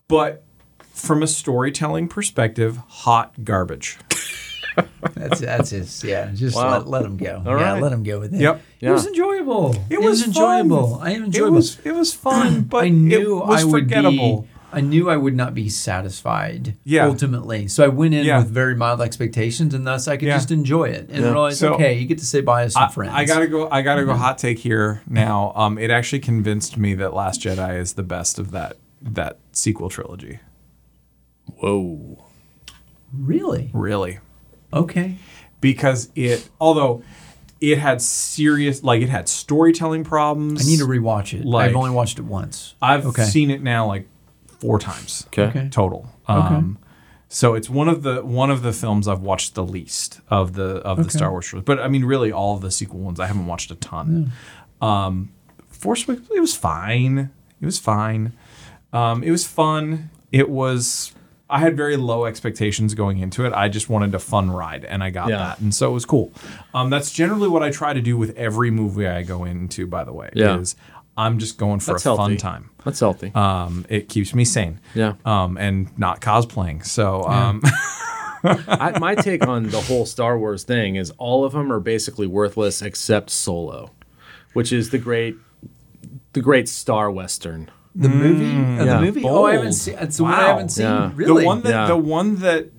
but 0.09 0.43
from 0.93 1.23
a 1.23 1.27
storytelling 1.27 2.07
perspective, 2.09 2.77
hot 2.87 3.43
garbage. 3.45 3.97
That's 5.13 5.39
that's 5.41 5.69
his. 5.71 6.03
Yeah, 6.03 6.31
just 6.33 6.55
Wow. 6.55 6.79
let, 6.79 6.87
let 6.87 7.05
him 7.05 7.17
go. 7.17 7.43
All 7.45 7.57
yeah, 7.59 7.73
right. 7.73 7.81
let 7.81 7.91
him 7.91 8.03
go 8.03 8.19
with 8.19 8.33
it. 8.33 8.39
Yep. 8.39 8.61
It 8.79 8.89
was 8.89 9.05
enjoyable. 9.07 9.75
It 9.89 10.01
was 10.01 10.25
enjoyable. 10.25 10.97
fun. 10.97 11.07
I 11.07 11.11
am 11.13 11.31
It 11.33 11.49
was 11.51 11.77
it 11.83 11.93
was 11.93 12.13
fun, 12.13 12.61
but 12.69 12.83
I 12.85 12.89
knew 12.89 13.39
it 13.41 13.47
was 13.47 13.61
I 13.61 13.65
would 13.65 13.71
forgettable. 13.83 14.41
be. 14.43 14.47
I 14.73 14.81
knew 14.81 15.09
I 15.09 15.17
would 15.17 15.35
not 15.35 15.53
be 15.53 15.67
satisfied. 15.69 16.75
Yeah. 16.83 17.05
Ultimately, 17.07 17.67
so 17.67 17.83
I 17.83 17.87
went 17.89 18.13
in 18.13 18.25
Yeah. 18.25 18.39
with 18.39 18.49
very 18.49 18.75
mild 18.75 19.01
expectations, 19.01 19.73
and 19.73 19.85
thus 19.85 20.07
I 20.07 20.17
could 20.17 20.27
Yeah. 20.27 20.35
just 20.37 20.51
enjoy 20.51 20.85
it 20.85 21.09
and 21.09 21.23
Yeah. 21.23 21.31
realize, 21.31 21.59
So- 21.59 21.73
okay, 21.73 21.97
you 21.99 22.05
get 22.05 22.19
to 22.19 22.25
say 22.25 22.41
bye 22.41 22.63
to 22.65 22.69
some 22.71 22.83
I, 22.83 22.87
friends. 22.89 23.13
I 23.15 23.25
gotta 23.25 23.47
go. 23.47 23.69
I 23.69 23.81
gotta 23.81 24.05
go. 24.05 24.13
Hot 24.15 24.37
take 24.37 24.59
here 24.59 25.01
now. 25.09 25.51
Um, 25.55 25.77
it 25.77 25.91
actually 25.91 26.19
convinced 26.19 26.77
me 26.77 26.93
that 26.95 27.13
Last 27.13 27.41
Jedi 27.41 27.77
is 27.79 27.93
the 27.93 28.03
best 28.03 28.39
of 28.39 28.51
that 28.51 28.77
that 29.01 29.39
sequel 29.51 29.89
trilogy. 29.89 30.39
Whoa. 31.59 32.25
really. 33.13 33.69
Really, 33.73 34.19
Okay. 34.73 35.15
because 35.59 36.09
it 36.15 36.47
although 36.61 37.03
it 37.59 37.77
had 37.77 38.01
serious 38.01 38.83
like 38.83 39.01
it 39.01 39.09
had 39.09 39.27
storytelling 39.27 40.03
problems. 40.03 40.65
I 40.65 40.69
need 40.69 40.77
to 40.79 40.85
rewatch 40.87 41.37
it. 41.37 41.45
Like- 41.45 41.69
I've 41.69 41.75
only 41.75 41.89
watched 41.91 42.19
it 42.19 42.25
once. 42.25 42.75
I've 42.81 43.05
okay. 43.07 43.23
seen 43.25 43.51
it 43.51 43.61
now 43.61 43.85
like 43.87 44.07
four 44.61 44.79
times. 44.79 45.23
Okay. 45.27 45.43
Okay. 45.45 45.69
total. 45.69 46.07
Um, 46.27 46.77
so 47.27 47.53
it's 47.55 47.69
one 47.69 47.89
of 47.89 48.03
the 48.03 48.23
one 48.23 48.49
of 48.51 48.61
the 48.61 48.71
films 48.73 49.07
I've 49.07 49.21
watched 49.21 49.55
the 49.55 49.63
least 49.65 50.21
of 50.29 50.53
the 50.53 50.77
of 50.77 50.97
the 50.97 51.03
Okay. 51.03 51.09
Star 51.17 51.31
Wars 51.31 51.45
trilogy. 51.47 51.65
But 51.65 51.79
I 51.79 51.87
mean, 51.87 52.05
really, 52.05 52.31
all 52.31 52.55
of 52.55 52.61
the 52.61 52.71
sequel 52.71 52.99
ones 52.99 53.19
I 53.19 53.25
haven't 53.27 53.47
watched 53.47 53.71
a 53.71 53.75
ton. 53.75 54.31
Um, 54.81 55.31
Force 55.69 56.07
Awakens, 56.07 56.29
it 56.35 56.39
was 56.39 56.55
fine. 56.55 57.31
It 57.59 57.65
was 57.65 57.79
fine. 57.79 58.33
Um, 58.93 59.23
it 59.23 59.31
was 59.31 59.45
fun. 59.47 60.09
It 60.31 60.49
was. 60.49 61.13
I 61.49 61.59
had 61.59 61.75
very 61.75 61.97
low 61.97 62.25
expectations 62.25 62.93
going 62.93 63.17
into 63.19 63.45
it. 63.45 63.51
I 63.51 63.67
just 63.67 63.89
wanted 63.89 64.15
a 64.15 64.19
fun 64.19 64.49
ride, 64.51 64.85
and 64.85 65.03
I 65.03 65.09
got 65.09 65.29
Yeah. 65.29 65.37
that, 65.37 65.59
and 65.59 65.75
so 65.75 65.89
it 65.89 65.93
was 65.93 66.05
cool. 66.05 66.31
Um, 66.73 66.89
that's 66.89 67.11
generally 67.11 67.49
what 67.49 67.61
I 67.61 67.69
try 67.71 67.91
to 67.93 67.99
do 68.01 68.15
with 68.17 68.37
every 68.37 68.71
movie 68.71 69.05
I 69.07 69.23
go 69.23 69.43
into. 69.43 69.85
By 69.85 70.03
the 70.05 70.13
way, 70.13 70.29
Yeah. 70.33 70.57
is 70.59 70.75
I'm 71.17 71.39
just 71.39 71.57
going 71.57 71.79
for 71.81 71.91
That's 71.91 72.05
a 72.05 72.15
fun 72.15 72.37
time. 72.37 72.69
That's 72.83 72.99
healthy. 72.99 73.31
Um, 73.35 73.85
it 73.89 74.09
keeps 74.09 74.33
me 74.33 74.43
sane. 74.45 74.79
Yeah. 74.95 75.13
Um, 75.25 75.57
and 75.57 75.97
not 75.99 76.19
cosplaying. 76.21 76.85
So 76.85 77.23
um, 77.25 77.61
I, 78.43 78.97
my 78.99 79.15
take 79.15 79.45
on 79.47 79.63
the 79.69 79.81
whole 79.81 80.05
Star 80.05 80.37
Wars 80.37 80.63
thing 80.63 80.95
is 80.95 81.11
all 81.17 81.45
of 81.45 81.53
them 81.53 81.71
are 81.71 81.79
basically 81.79 82.25
worthless 82.27 82.81
except 82.81 83.29
Solo, 83.29 83.91
which 84.53 84.73
is 84.73 84.89
the 84.89 84.97
great, 84.97 85.35
the 86.33 86.41
great 86.41 86.67
Star 86.67 87.11
Western. 87.11 87.69
The 87.93 88.09
movie? 88.09 88.45
Uh, 88.45 88.85
yeah. 88.85 88.95
The 88.95 89.01
movie? 89.01 89.23
Oh, 89.25 89.45
I 89.45 89.53
haven't 89.53 89.73
seen. 89.73 89.95
It's 89.99 90.17
the 90.17 90.23
one 90.23 90.33
I 90.33 90.41
Wow. 90.41 90.47
haven't 90.47 90.69
seen. 90.69 90.85
Yeah. 90.85 91.11
Really? 91.13 91.41
the 91.41 91.45
one 91.47 91.61
that 91.61 91.69
Yeah. 91.69 91.87
the 91.87 91.97
one 91.97 92.35
that 92.37 92.71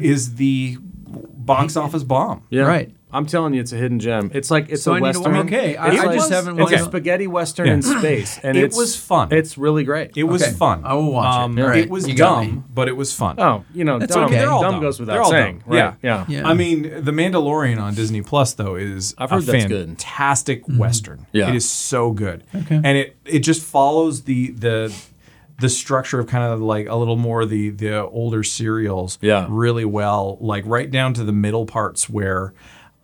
is 0.00 0.28
Okay. 0.28 0.36
the 0.36 0.76
box 0.80 1.76
office 1.76 2.04
bomb. 2.04 2.42
Yeah. 2.50 2.62
Right. 2.64 2.92
I'm 3.10 3.24
telling 3.26 3.54
you, 3.54 3.60
it's 3.60 3.72
a 3.72 3.76
hidden 3.76 3.98
gem. 4.00 4.30
It's 4.34 4.50
like 4.50 4.68
it's 4.68 4.82
So 4.82 4.92
a 4.92 4.96
I 4.96 5.00
need 5.00 5.12
to- 5.14 5.20
western. 5.20 5.36
okay, 5.46 5.76
I- 5.76 5.88
It's 5.92 6.00
I 6.02 6.04
like- 6.06 6.14
just 6.18 6.30
haven't 6.30 6.60
It's 6.60 6.72
a 6.72 6.78
spaghetti 6.78 7.26
western 7.26 7.66
Yeah. 7.66 7.72
in 7.74 7.82
space, 7.82 8.38
and 8.42 8.56
It 8.56 8.64
it's, 8.64 8.76
was 8.76 8.96
fun. 8.96 9.28
It's 9.32 9.56
really 9.56 9.82
great. 9.84 10.10
It 10.16 10.24
was 10.24 10.42
Okay, 10.42 10.52
fun. 10.52 10.82
I 10.84 10.92
will 10.94 11.12
watch 11.12 11.34
it. 11.34 11.38
Um, 11.40 11.58
It 11.58 11.62
right, 11.62 11.88
was 11.90 12.06
you 12.06 12.14
dumb, 12.14 12.64
but 12.74 12.86
it 12.88 12.96
was 12.96 13.12
fun. 13.14 13.36
oh, 13.38 13.64
you 13.74 13.84
know, 13.84 13.98
That's 13.98 14.14
dumb, 14.14 14.24
okay. 14.26 14.36
They're 14.36 14.50
all 14.50 14.60
dumb 14.62 14.72
dumb. 14.74 14.80
goes 14.82 14.98
They're 14.98 15.06
without 15.06 15.24
all 15.24 15.30
saying. 15.30 15.62
dumb. 15.66 15.74
Right? 15.74 15.94
Yeah. 16.02 16.24
yeah. 16.28 16.40
Yeah. 16.40 16.48
I 16.48 16.52
mean, 16.54 16.82
The 16.82 17.12
Mandalorian 17.12 17.80
on 17.80 17.94
Disney 17.94 18.20
Plus 18.20 18.52
though 18.52 18.74
is 18.74 19.14
I've 19.16 19.32
a 19.32 19.36
heard 19.36 19.44
that's 19.44 19.64
good. 19.64 19.86
fantastic 19.88 20.62
western. 20.68 21.26
Yeah. 21.32 21.48
It 21.48 21.54
is 21.56 21.68
so 21.68 22.12
good. 22.12 22.44
Okay. 22.54 22.76
And 22.84 22.98
it 22.98 23.16
it 23.24 23.38
just 23.40 23.62
follows 23.62 24.22
the 24.24 24.50
the 24.52 24.92
the 25.60 25.68
structure 25.68 26.20
of 26.20 26.26
kind 26.28 26.44
of 26.52 26.60
like 26.60 26.86
a 26.88 26.94
little 26.94 27.16
more 27.16 27.44
the 27.44 27.70
the 27.70 28.04
older 28.06 28.42
serials 28.44 29.18
Yeah. 29.20 29.46
really 29.48 29.84
well, 29.84 30.38
like 30.40 30.64
right 30.66 30.90
down 30.90 31.14
to 31.14 31.24
the 31.24 31.32
middle 31.32 31.66
parts 31.66 32.08
where 32.08 32.52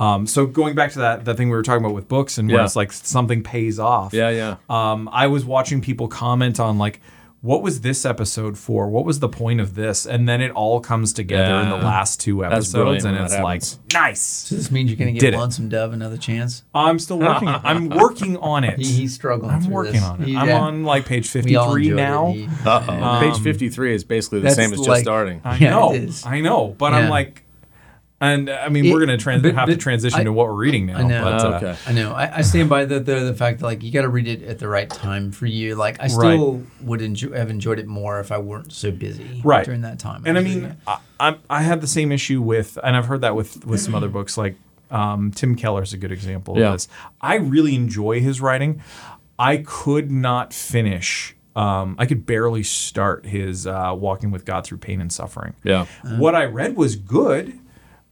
um, 0.00 0.26
so 0.26 0.46
going 0.46 0.74
back 0.74 0.92
to 0.92 0.98
that 1.00 1.24
that 1.24 1.36
thing 1.36 1.48
we 1.50 1.56
were 1.56 1.62
talking 1.62 1.84
about 1.84 1.94
with 1.94 2.08
books 2.08 2.38
and 2.38 2.48
where 2.48 2.58
Yeah. 2.58 2.64
it's 2.64 2.76
like 2.76 2.92
something 2.92 3.42
pays 3.42 3.78
off. 3.78 4.12
Yeah, 4.12 4.30
yeah. 4.30 4.56
Um, 4.68 5.08
I 5.12 5.26
was 5.28 5.44
watching 5.44 5.80
people 5.80 6.08
comment 6.08 6.58
on 6.58 6.78
like, 6.78 7.00
what 7.42 7.60
was 7.60 7.82
this 7.82 8.06
episode 8.06 8.56
for? 8.56 8.88
What 8.88 9.04
was 9.04 9.20
the 9.20 9.28
point 9.28 9.60
of 9.60 9.74
this? 9.74 10.06
And 10.06 10.26
then 10.26 10.40
it 10.40 10.50
all 10.52 10.80
comes 10.80 11.12
together 11.12 11.56
in 11.60 11.68
the 11.68 11.76
Yeah. 11.76 11.84
last 11.84 12.18
two 12.18 12.42
episodes, 12.42 12.72
brilliant 12.72 13.04
and 13.04 13.14
when 13.16 13.24
it's 13.24 13.34
that 13.34 13.44
like 13.44 13.62
happens. 13.62 13.78
nice. 13.92 14.20
So 14.22 14.54
this 14.56 14.70
means 14.70 14.88
you're 14.90 14.96
going 14.96 15.12
to 15.12 15.20
Did 15.20 15.26
give 15.26 15.34
it. 15.34 15.38
Lonesome 15.42 15.68
Dove 15.68 15.92
another 15.92 16.16
chance? 16.16 16.62
I'm 16.74 16.98
still 16.98 17.18
working. 17.18 17.48
I'm 17.62 17.90
working 17.90 18.38
on 18.38 18.64
it. 18.64 18.78
He, 18.78 18.84
he's 18.86 19.12
struggling. 19.14 19.50
I'm 19.50 19.60
through 19.60 19.74
working 19.74 19.92
this. 19.92 20.02
on 20.02 20.22
it. 20.22 20.28
He- 20.28 20.36
I'm 20.38 20.48
yeah. 20.48 20.58
on 20.58 20.84
like 20.84 21.04
page 21.04 21.32
We 21.34 21.54
all 21.54 21.66
53 21.74 21.82
enjoyed 21.82 21.92
it. 21.92 22.02
now. 22.02 22.32
He- 22.32 22.48
Uh 22.64 22.84
oh. 22.88 23.20
Page 23.20 23.34
Um, 23.36 23.42
53 23.44 23.94
is 23.94 24.04
basically 24.04 24.38
the 24.38 24.44
that's 24.44 24.56
same 24.56 24.72
as 24.72 24.78
just 24.78 24.88
like- 24.88 25.02
starting. 25.02 25.42
I 25.44 25.58
Yeah, 25.58 25.70
know. 25.70 25.92
it 25.92 26.02
is. 26.04 26.24
I 26.24 26.40
know. 26.40 26.74
But 26.78 26.92
Yeah. 26.94 27.00
I'm 27.00 27.10
like, 27.10 27.43
and 28.32 28.50
I 28.50 28.68
mean, 28.68 28.86
It- 28.86 28.92
we're 28.92 29.00
gonna 29.00 29.16
trans- 29.18 29.44
have 29.44 29.68
to 29.68 29.76
transition 29.76 30.20
I- 30.20 30.24
to 30.24 30.32
what 30.32 30.46
we're 30.46 30.52
reading 30.54 30.86
now. 30.86 30.98
I 30.98 31.02
know. 31.02 31.24
But, 31.24 31.44
uh, 31.44 31.56
okay. 31.56 31.76
I 31.86 31.92
know. 31.92 32.12
I, 32.12 32.38
I 32.38 32.40
stand 32.42 32.68
by 32.68 32.84
the, 32.84 33.00
the 33.00 33.20
the 33.20 33.34
fact 33.34 33.60
that 33.60 33.66
like 33.66 33.82
you 33.82 33.90
got 33.92 34.02
to 34.02 34.08
read 34.08 34.26
it 34.28 34.42
at 34.42 34.58
the 34.58 34.68
right 34.68 34.88
time 34.90 35.30
for 35.32 35.46
you. 35.46 35.74
Like 35.74 35.96
I 36.00 36.06
still 36.08 36.62
would 36.82 37.02
enjoy 37.02 37.32
have 37.36 37.50
enjoyed 37.50 37.78
it 37.78 37.86
more 37.86 38.20
if 38.20 38.30
I 38.32 38.38
weren't 38.38 38.72
so 38.72 38.90
busy 38.90 39.40
Right. 39.44 39.64
during 39.64 39.82
that 39.82 39.98
time. 39.98 40.22
And 40.26 40.36
I 40.38 40.40
was 40.42 40.48
reading 40.54 40.62
mean. 40.68 40.76
I, 40.86 40.98
I 41.20 41.36
I 41.50 41.62
had 41.62 41.80
the 41.80 41.86
same 41.86 42.10
issue 42.12 42.40
with, 42.42 42.78
and 42.82 42.96
I've 42.96 43.06
heard 43.06 43.20
that 43.22 43.34
with 43.36 43.64
with 43.66 43.80
some 43.80 43.94
other 43.94 44.08
books. 44.08 44.36
Like 44.38 44.56
um, 44.90 45.30
Tim 45.32 45.56
Keller's 45.56 45.92
a 45.92 45.96
good 45.96 46.12
example 46.12 46.58
Yeah. 46.58 46.66
of 46.68 46.72
this. 46.74 46.88
I 47.20 47.36
really 47.36 47.74
enjoy 47.74 48.20
his 48.20 48.40
writing. 48.40 48.80
I 49.38 49.58
could 49.66 50.10
not 50.12 50.52
finish. 50.52 51.34
Um, 51.56 51.94
I 51.98 52.06
could 52.06 52.26
barely 52.26 52.62
start 52.64 53.26
his 53.26 53.66
uh, 53.66 53.92
Walking 53.96 54.30
with 54.32 54.44
God 54.44 54.64
Through 54.64 54.78
Pain 54.78 55.00
and 55.00 55.12
Suffering. 55.12 55.54
Yeah. 55.64 55.86
What 56.18 56.34
I 56.34 56.44
read 56.44 56.76
was 56.76 56.96
good, 56.96 57.58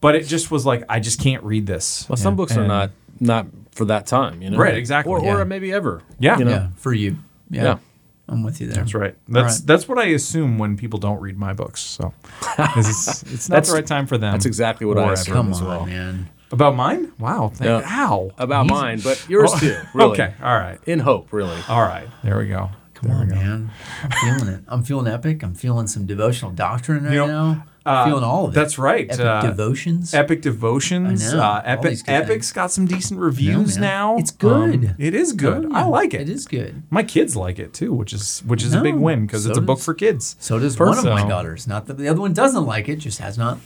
but 0.02 0.14
it 0.14 0.26
just 0.26 0.50
was 0.50 0.66
like 0.66 0.84
I 0.90 1.00
just 1.00 1.18
can't 1.20 1.42
read 1.42 1.66
this. 1.66 2.06
Well, 2.10 2.18
some 2.18 2.34
Yeah. 2.34 2.36
books 2.36 2.56
are 2.56 2.60
And- 2.60 2.68
not 2.68 2.90
not 3.20 3.46
for 3.70 3.86
that 3.86 4.06
time, 4.06 4.42
you 4.42 4.50
know. 4.50 4.58
Right, 4.58 4.76
exactly, 4.76 5.10
Or, 5.12 5.22
yeah. 5.22 5.36
or 5.38 5.44
maybe 5.46 5.72
ever. 5.72 6.02
Yeah. 6.18 6.36
You 6.38 6.44
know. 6.44 6.50
yeah, 6.50 6.68
for 6.76 6.92
you. 6.92 7.16
Yeah. 7.50 7.62
Yeah. 7.62 7.76
I'm 8.28 8.42
with 8.42 8.60
you 8.60 8.66
there. 8.66 8.76
That's 8.76 8.94
right. 8.94 9.14
That's 9.28 9.58
right. 9.60 9.66
that's 9.66 9.88
what 9.88 9.98
I 9.98 10.04
assume 10.06 10.58
when 10.58 10.76
people 10.76 10.98
don't 10.98 11.20
read 11.20 11.38
my 11.38 11.52
books. 11.54 11.80
So 11.80 12.12
it's, 12.76 13.22
it's 13.24 13.48
not 13.48 13.56
That's- 13.56 13.68
the 13.70 13.74
right 13.74 13.86
time 13.86 14.06
for 14.06 14.18
them. 14.18 14.32
That's 14.32 14.46
exactly 14.46 14.86
what 14.86 14.98
I 14.98 15.04
or 15.08 15.12
assume 15.14 15.32
ever. 15.32 15.42
Come 15.42 15.50
as 15.52 15.60
on, 15.62 15.66
well. 15.68 15.86
man. 15.86 16.28
About 16.50 16.76
mine? 16.76 17.12
Wow. 17.18 17.50
Thank 17.54 17.68
Yeah. 17.68 17.80
How? 17.80 18.30
About 18.38 18.66
mine, 18.66 19.00
but 19.02 19.24
yours 19.28 19.52
too. 19.60 19.76
Really. 19.94 20.12
Okay. 20.12 20.34
All 20.42 20.56
right. 20.58 20.78
In 20.86 20.98
hope, 20.98 21.32
really. 21.32 21.58
All 21.68 21.80
right. 21.82 22.08
There 22.22 22.36
we 22.38 22.48
go. 22.48 22.70
Come 22.94 23.10
on, 23.10 23.28
man. 23.28 23.70
I'm 24.04 24.10
feeling 24.38 24.54
it. 24.54 24.64
I'm 24.68 24.82
feeling 24.82 25.06
epic. 25.12 25.42
I'm 25.42 25.54
feeling 25.54 25.86
some 25.86 26.04
devotional 26.06 26.50
doctrine 26.52 27.04
right 27.04 27.12
You 27.12 27.18
know, 27.20 27.26
now. 27.54 27.64
Uh, 27.84 28.04
feeling 28.06 28.24
all 28.24 28.44
of 28.46 28.52
it. 28.52 28.54
That's 28.54 28.78
right. 28.78 29.06
Epic 29.10 29.20
Uh, 29.24 29.42
devotions. 29.42 30.14
Epic 30.14 30.42
Devotions. 30.42 31.32
I 31.32 31.36
know, 31.36 31.42
Uh, 31.42 31.62
Epic 31.64 31.98
Epic's 32.06 32.28
things. 32.28 32.52
got 32.52 32.70
some 32.70 32.86
decent 32.86 33.20
reviews 33.20 33.76
now. 33.78 34.16
It's 34.18 34.30
good. 34.30 34.74
Um, 34.86 34.94
it 34.98 35.14
is 35.14 35.32
good. 35.32 35.66
Oh, 35.66 35.74
I 35.74 35.84
like 35.84 36.14
it. 36.14 36.22
It 36.22 36.28
is 36.28 36.46
good. 36.46 36.82
My 36.90 37.02
kids 37.02 37.36
like 37.36 37.58
it 37.58 37.72
too, 37.74 37.92
which 37.92 38.12
is 38.12 38.42
which 38.46 38.62
is 38.62 38.74
a 38.74 38.80
big 38.80 38.94
win 38.94 39.26
because 39.26 39.44
so 39.44 39.50
it's 39.50 39.58
a 39.58 39.62
book 39.62 39.78
does- 39.78 39.84
for 39.84 39.94
kids. 39.94 40.36
So 40.38 40.58
does 40.58 40.78
one 40.78 40.96
of 40.98 41.04
my 41.04 41.28
daughters. 41.28 41.66
Not 41.66 41.86
that 41.86 41.98
the 41.98 42.08
other 42.08 42.20
one 42.20 42.32
doesn't 42.32 42.66
like 42.66 42.88
it, 42.88 42.96
just 42.96 43.18
has 43.18 43.36
not 43.38 43.58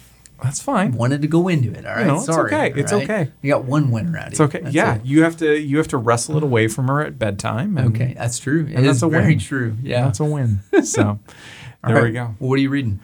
That's 0.43 0.61
fine. 0.61 0.93
wanted 0.93 1.23
to 1.23 1.29
go 1.29 1.49
into 1.49 1.73
it. 1.73 1.87
All 1.87 1.95
right, 1.95 2.07
know, 2.07 2.17
it's 2.17 2.27
sorry. 2.27 2.53
okay. 2.53 2.79
It's 2.81 2.93
right? 2.93 3.05
okay. 3.05 3.31
You 3.43 3.51
got 3.53 3.65
one 3.65 3.91
winner 3.91 4.17
out 4.19 4.27
of 4.27 4.29
it. 4.29 4.33
It's 4.33 4.41
okay. 4.41 4.61
That's 4.61 4.75
yeah, 4.75 4.97
it. 4.97 5.05
you 5.05 5.23
have 5.23 5.37
to 5.39 5.59
you 5.59 5.79
have 5.79 5.89
to 5.89 5.97
wrestle 5.99 6.37
it 6.37 6.43
away 6.43 6.69
from 6.69 6.89
her 6.89 7.01
at 7.03 7.19
bedtime. 7.19 7.77
And 7.79 7.95
Okay, 7.95 8.15
that's 8.17 8.39
true. 8.39 8.67
It 8.67 8.75
And 8.77 8.87
that's 8.87 9.03
a 9.03 9.09
very 9.09 9.29
win. 9.35 9.39
true. 9.39 9.77
Yeah. 9.83 10.05
That's 10.05 10.21
a 10.21 10.25
win. 10.25 10.61
So 10.85 11.19
there 11.87 11.95
right. 11.97 12.05
we 12.05 12.13
go. 12.13 12.35
Well, 12.39 12.51
what 12.51 12.59
are 12.59 12.63
you 12.63 12.71
reading? 12.71 13.01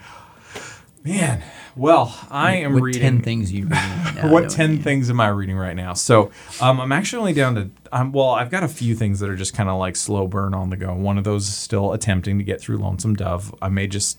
Man, 1.04 1.42
well, 1.74 2.16
I 2.30 2.56
am 2.56 2.74
what 2.74 2.82
reading. 2.82 3.00
ten 3.02 3.22
things 3.22 3.52
you 3.52 3.64
reading 3.66 4.30
what 4.30 4.50
10 4.50 4.72
you? 4.72 4.78
things 4.78 5.10
am 5.10 5.20
I 5.20 5.28
reading 5.28 5.56
right 5.56 5.74
now? 5.74 5.94
So 5.94 6.30
um, 6.60 6.80
I'm 6.80 6.92
actually 6.92 7.18
only 7.20 7.32
down 7.32 7.54
to, 7.56 7.70
um, 7.90 8.12
well, 8.12 8.30
I've 8.30 8.50
got 8.50 8.62
a 8.62 8.68
few 8.68 8.94
things 8.94 9.18
that 9.20 9.28
are 9.28 9.34
just 9.36 9.52
kind 9.54 9.68
of 9.68 9.78
like 9.78 9.96
slow 9.96 10.28
burn 10.28 10.54
on 10.54 10.70
the 10.70 10.76
go. 10.76 10.94
One 10.94 11.18
of 11.18 11.24
those 11.24 11.48
is 11.48 11.56
still 11.56 11.92
attempting 11.92 12.38
to 12.38 12.44
get 12.44 12.60
through 12.60 12.76
Lonesome 12.78 13.14
Dove. 13.16 13.52
I 13.60 13.68
may 13.68 13.88
just 13.88 14.18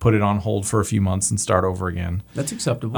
put 0.00 0.14
it 0.14 0.22
on 0.22 0.38
hold 0.38 0.66
for 0.66 0.80
a 0.80 0.84
few 0.84 1.00
months 1.00 1.30
and 1.30 1.40
start 1.40 1.64
over 1.64 1.86
again. 1.86 2.22
That's 2.34 2.50
acceptable. 2.50 2.96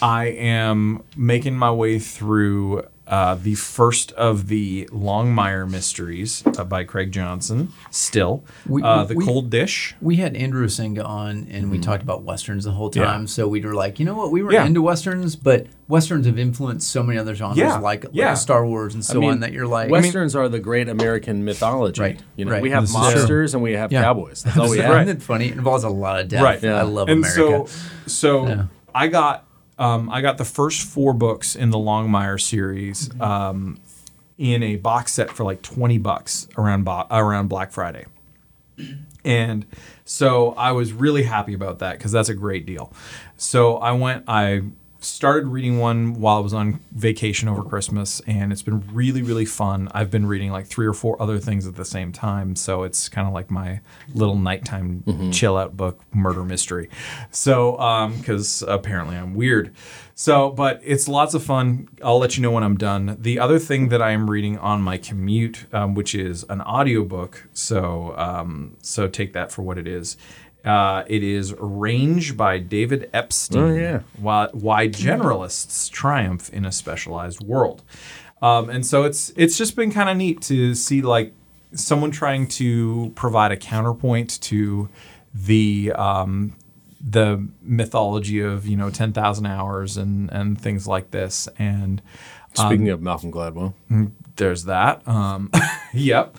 I 0.00 0.26
am 0.26 1.02
making 1.16 1.56
my 1.56 1.70
way 1.72 1.98
through 1.98 2.84
uh, 3.08 3.34
the 3.34 3.54
first 3.54 4.12
of 4.12 4.48
the 4.48 4.84
Longmire 4.92 5.68
mysteries 5.68 6.42
uh, 6.58 6.64
by 6.64 6.84
Craig 6.84 7.10
Johnson, 7.10 7.72
still. 7.90 8.44
We- 8.66 8.82
uh, 8.82 9.04
the 9.04 9.14
we- 9.14 9.24
Cold 9.24 9.50
Dish. 9.50 9.94
we 10.00 10.16
had 10.16 10.36
Andrew 10.36 10.66
Singa 10.66 11.04
on, 11.04 11.48
and 11.50 11.70
we 11.70 11.78
talked 11.78 12.02
about 12.02 12.22
westerns 12.22 12.64
the 12.64 12.72
whole 12.72 12.90
Mm-hmm. 12.90 13.00
Yeah. 13.00 13.06
time. 13.06 13.26
So 13.26 13.48
we 13.48 13.60
were 13.62 13.74
like, 13.74 13.98
you 13.98 14.04
know 14.06 14.14
what, 14.14 14.30
we 14.30 14.42
were 14.42 14.52
Yeah. 14.52 14.64
into 14.66 14.80
westerns, 14.82 15.36
but 15.36 15.66
westerns 15.88 16.26
have 16.26 16.38
influenced 16.38 16.88
so 16.90 17.02
many 17.02 17.18
other 17.18 17.34
genres, 17.34 17.56
Yeah, 17.58 17.78
like, 17.78 18.04
like 18.04 18.14
yeah. 18.14 18.34
Star 18.34 18.64
Wars 18.66 18.94
and 18.94 19.04
so 19.04 19.16
I 19.16 19.20
mean, 19.20 19.30
on. 19.30 19.40
That 19.40 19.52
you're 19.52 19.66
like, 19.66 19.90
Westerns 19.90 20.36
are 20.36 20.48
the 20.48 20.58
great 20.60 20.88
American 20.88 21.44
mythology. 21.44 22.00
Right, 22.00 22.20
You 22.36 22.44
know, 22.44 22.52
right. 22.52 22.62
we 22.62 22.70
have 22.70 22.84
This 22.84 22.92
monsters 22.92 23.54
and 23.54 23.62
we 23.62 23.72
have 23.72 23.90
Yeah. 23.90 24.02
cowboys. 24.02 24.42
That's 24.42 24.56
all 24.56 24.70
we 24.70 24.78
Isn't 24.80 25.08
it 25.08 25.22
funny? 25.22 25.46
It 25.48 25.52
involves 25.56 25.84
a 25.84 25.88
lot 25.88 26.20
of 26.20 26.28
death. 26.28 26.42
Right. 26.42 26.64
I 26.64 26.82
love 26.82 27.08
and 27.08 27.24
America. 27.24 27.68
so 27.68 27.68
so 28.06 28.46
Yeah. 28.48 28.62
I 28.94 29.06
got 29.08 29.44
um, 29.78 30.10
I 30.10 30.20
got 30.20 30.38
the 30.38 30.44
first 30.44 30.82
four 30.86 31.12
books 31.14 31.54
in 31.56 31.70
the 31.70 31.78
Longmire 31.78 32.40
series 32.40 33.08
Mm-hmm. 33.08 33.22
um, 33.22 33.80
in 34.36 34.62
a 34.62 34.76
box 34.76 35.12
set 35.14 35.30
for 35.30 35.42
like 35.44 35.62
twenty 35.62 35.98
bucks 35.98 36.46
around 36.56 36.84
bo- 36.84 37.06
around 37.10 37.48
Black 37.48 37.72
Friday, 37.72 38.04
and 39.24 39.66
so 40.04 40.52
I 40.52 40.72
was 40.72 40.92
really 40.92 41.24
happy 41.24 41.54
about 41.54 41.80
that 41.80 41.98
because 41.98 42.12
that's 42.12 42.28
a 42.28 42.34
great 42.34 42.64
deal. 42.66 42.92
So 43.36 43.78
I 43.78 43.92
went 43.92 44.24
I 44.28 44.62
started 45.00 45.46
reading 45.46 45.78
one 45.78 46.14
while 46.20 46.36
I 46.38 46.40
was 46.40 46.52
on 46.54 46.80
vacation 46.92 47.48
over 47.48 47.62
Christmas, 47.62 48.20
and 48.26 48.52
it's 48.52 48.62
been 48.62 48.82
really 48.92 49.22
really 49.22 49.44
fun. 49.44 49.88
I've 49.92 50.10
been 50.10 50.26
reading 50.26 50.50
like 50.50 50.66
three 50.66 50.86
or 50.86 50.92
four 50.92 51.20
other 51.20 51.38
things 51.38 51.66
at 51.66 51.76
the 51.76 51.84
same 51.84 52.12
time, 52.12 52.56
so 52.56 52.82
it's 52.82 53.08
kind 53.08 53.26
of 53.28 53.34
like 53.34 53.50
my 53.50 53.80
little 54.14 54.36
nighttime 54.36 55.30
chill 55.32 55.56
out 55.56 55.76
book, 55.76 56.00
murder 56.12 56.44
mystery. 56.44 56.90
So 57.30 57.78
um, 57.78 58.18
because 58.18 58.62
apparently 58.62 59.16
I'm 59.16 59.34
weird. 59.34 59.74
So, 60.14 60.50
but 60.50 60.80
it's 60.82 61.06
lots 61.06 61.34
of 61.34 61.44
fun. 61.44 61.88
I'll 62.02 62.18
let 62.18 62.36
you 62.36 62.42
know 62.42 62.50
when 62.50 62.64
I'm 62.64 62.76
done. 62.76 63.16
The 63.20 63.38
other 63.38 63.60
thing 63.60 63.88
that 63.90 64.02
I 64.02 64.10
am 64.10 64.28
reading 64.28 64.58
on 64.58 64.82
my 64.82 64.98
commute, 64.98 65.72
um, 65.72 65.94
which 65.94 66.12
is 66.12 66.44
an 66.48 66.60
audiobook, 66.60 67.48
so 67.52 68.16
um, 68.16 68.76
so 68.82 69.06
take 69.06 69.32
that 69.34 69.52
for 69.52 69.62
what 69.62 69.78
it 69.78 69.86
is. 69.86 70.16
Uh, 70.68 71.04
it 71.06 71.22
is 71.22 71.54
Range 71.54 72.36
by 72.36 72.58
David 72.58 73.08
Epstein. 73.12 73.62
Oh, 73.62 73.74
yeah. 73.74 74.00
Why, 74.18 74.48
why 74.52 74.88
generalists 74.88 75.90
triumph 75.90 76.50
in 76.52 76.64
a 76.64 76.72
specialized 76.72 77.42
world. 77.42 77.82
Um, 78.42 78.70
and 78.70 78.86
so 78.86 79.04
it's 79.04 79.32
it's 79.34 79.58
just 79.58 79.74
been 79.74 79.90
kind 79.90 80.08
of 80.08 80.16
neat 80.16 80.40
to 80.42 80.74
see 80.74 81.02
like 81.02 81.32
someone 81.72 82.10
trying 82.10 82.46
to 82.48 83.12
provide 83.16 83.50
a 83.50 83.56
counterpoint 83.56 84.40
to 84.42 84.88
the 85.34 85.92
um, 85.96 86.54
the 87.00 87.46
mythology 87.62 88.40
of 88.40 88.66
you 88.66 88.76
know 88.76 88.90
ten 88.90 89.12
thousand 89.12 89.46
hours 89.46 89.96
and 89.96 90.30
and 90.32 90.60
things 90.60 90.86
like 90.86 91.10
this. 91.10 91.48
And 91.58 92.00
Speaking 92.54 92.88
of 92.88 93.00
Malcolm 93.00 93.30
Gladwell, 93.30 93.74
there's 94.38 94.64
that. 94.64 95.06
Um, 95.06 95.50
yep. 95.94 96.36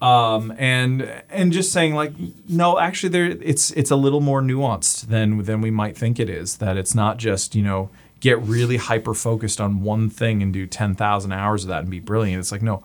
Um, 0.00 0.54
and 0.58 1.02
and 1.28 1.52
just 1.52 1.72
saying 1.72 1.94
like 1.94 2.12
no, 2.48 2.78
actually 2.78 3.08
there 3.08 3.24
it's 3.26 3.72
it's 3.72 3.90
a 3.90 3.96
little 3.96 4.20
more 4.20 4.40
nuanced 4.40 5.08
than 5.08 5.42
than 5.42 5.60
we 5.60 5.70
might 5.72 5.96
think 5.96 6.20
it 6.20 6.30
is. 6.30 6.58
That 6.58 6.76
it's 6.76 6.94
not 6.94 7.16
just 7.16 7.56
you 7.56 7.62
know 7.62 7.90
get 8.20 8.40
really 8.42 8.76
hyper 8.76 9.14
focused 9.14 9.60
on 9.60 9.82
one 9.82 10.08
thing 10.08 10.40
and 10.42 10.52
do 10.52 10.66
ten 10.68 10.94
thousand 10.94 11.32
hours 11.32 11.64
of 11.64 11.68
that 11.68 11.80
and 11.80 11.90
be 11.90 11.98
brilliant. 11.98 12.38
It's 12.38 12.52
like 12.52 12.62
no, 12.62 12.84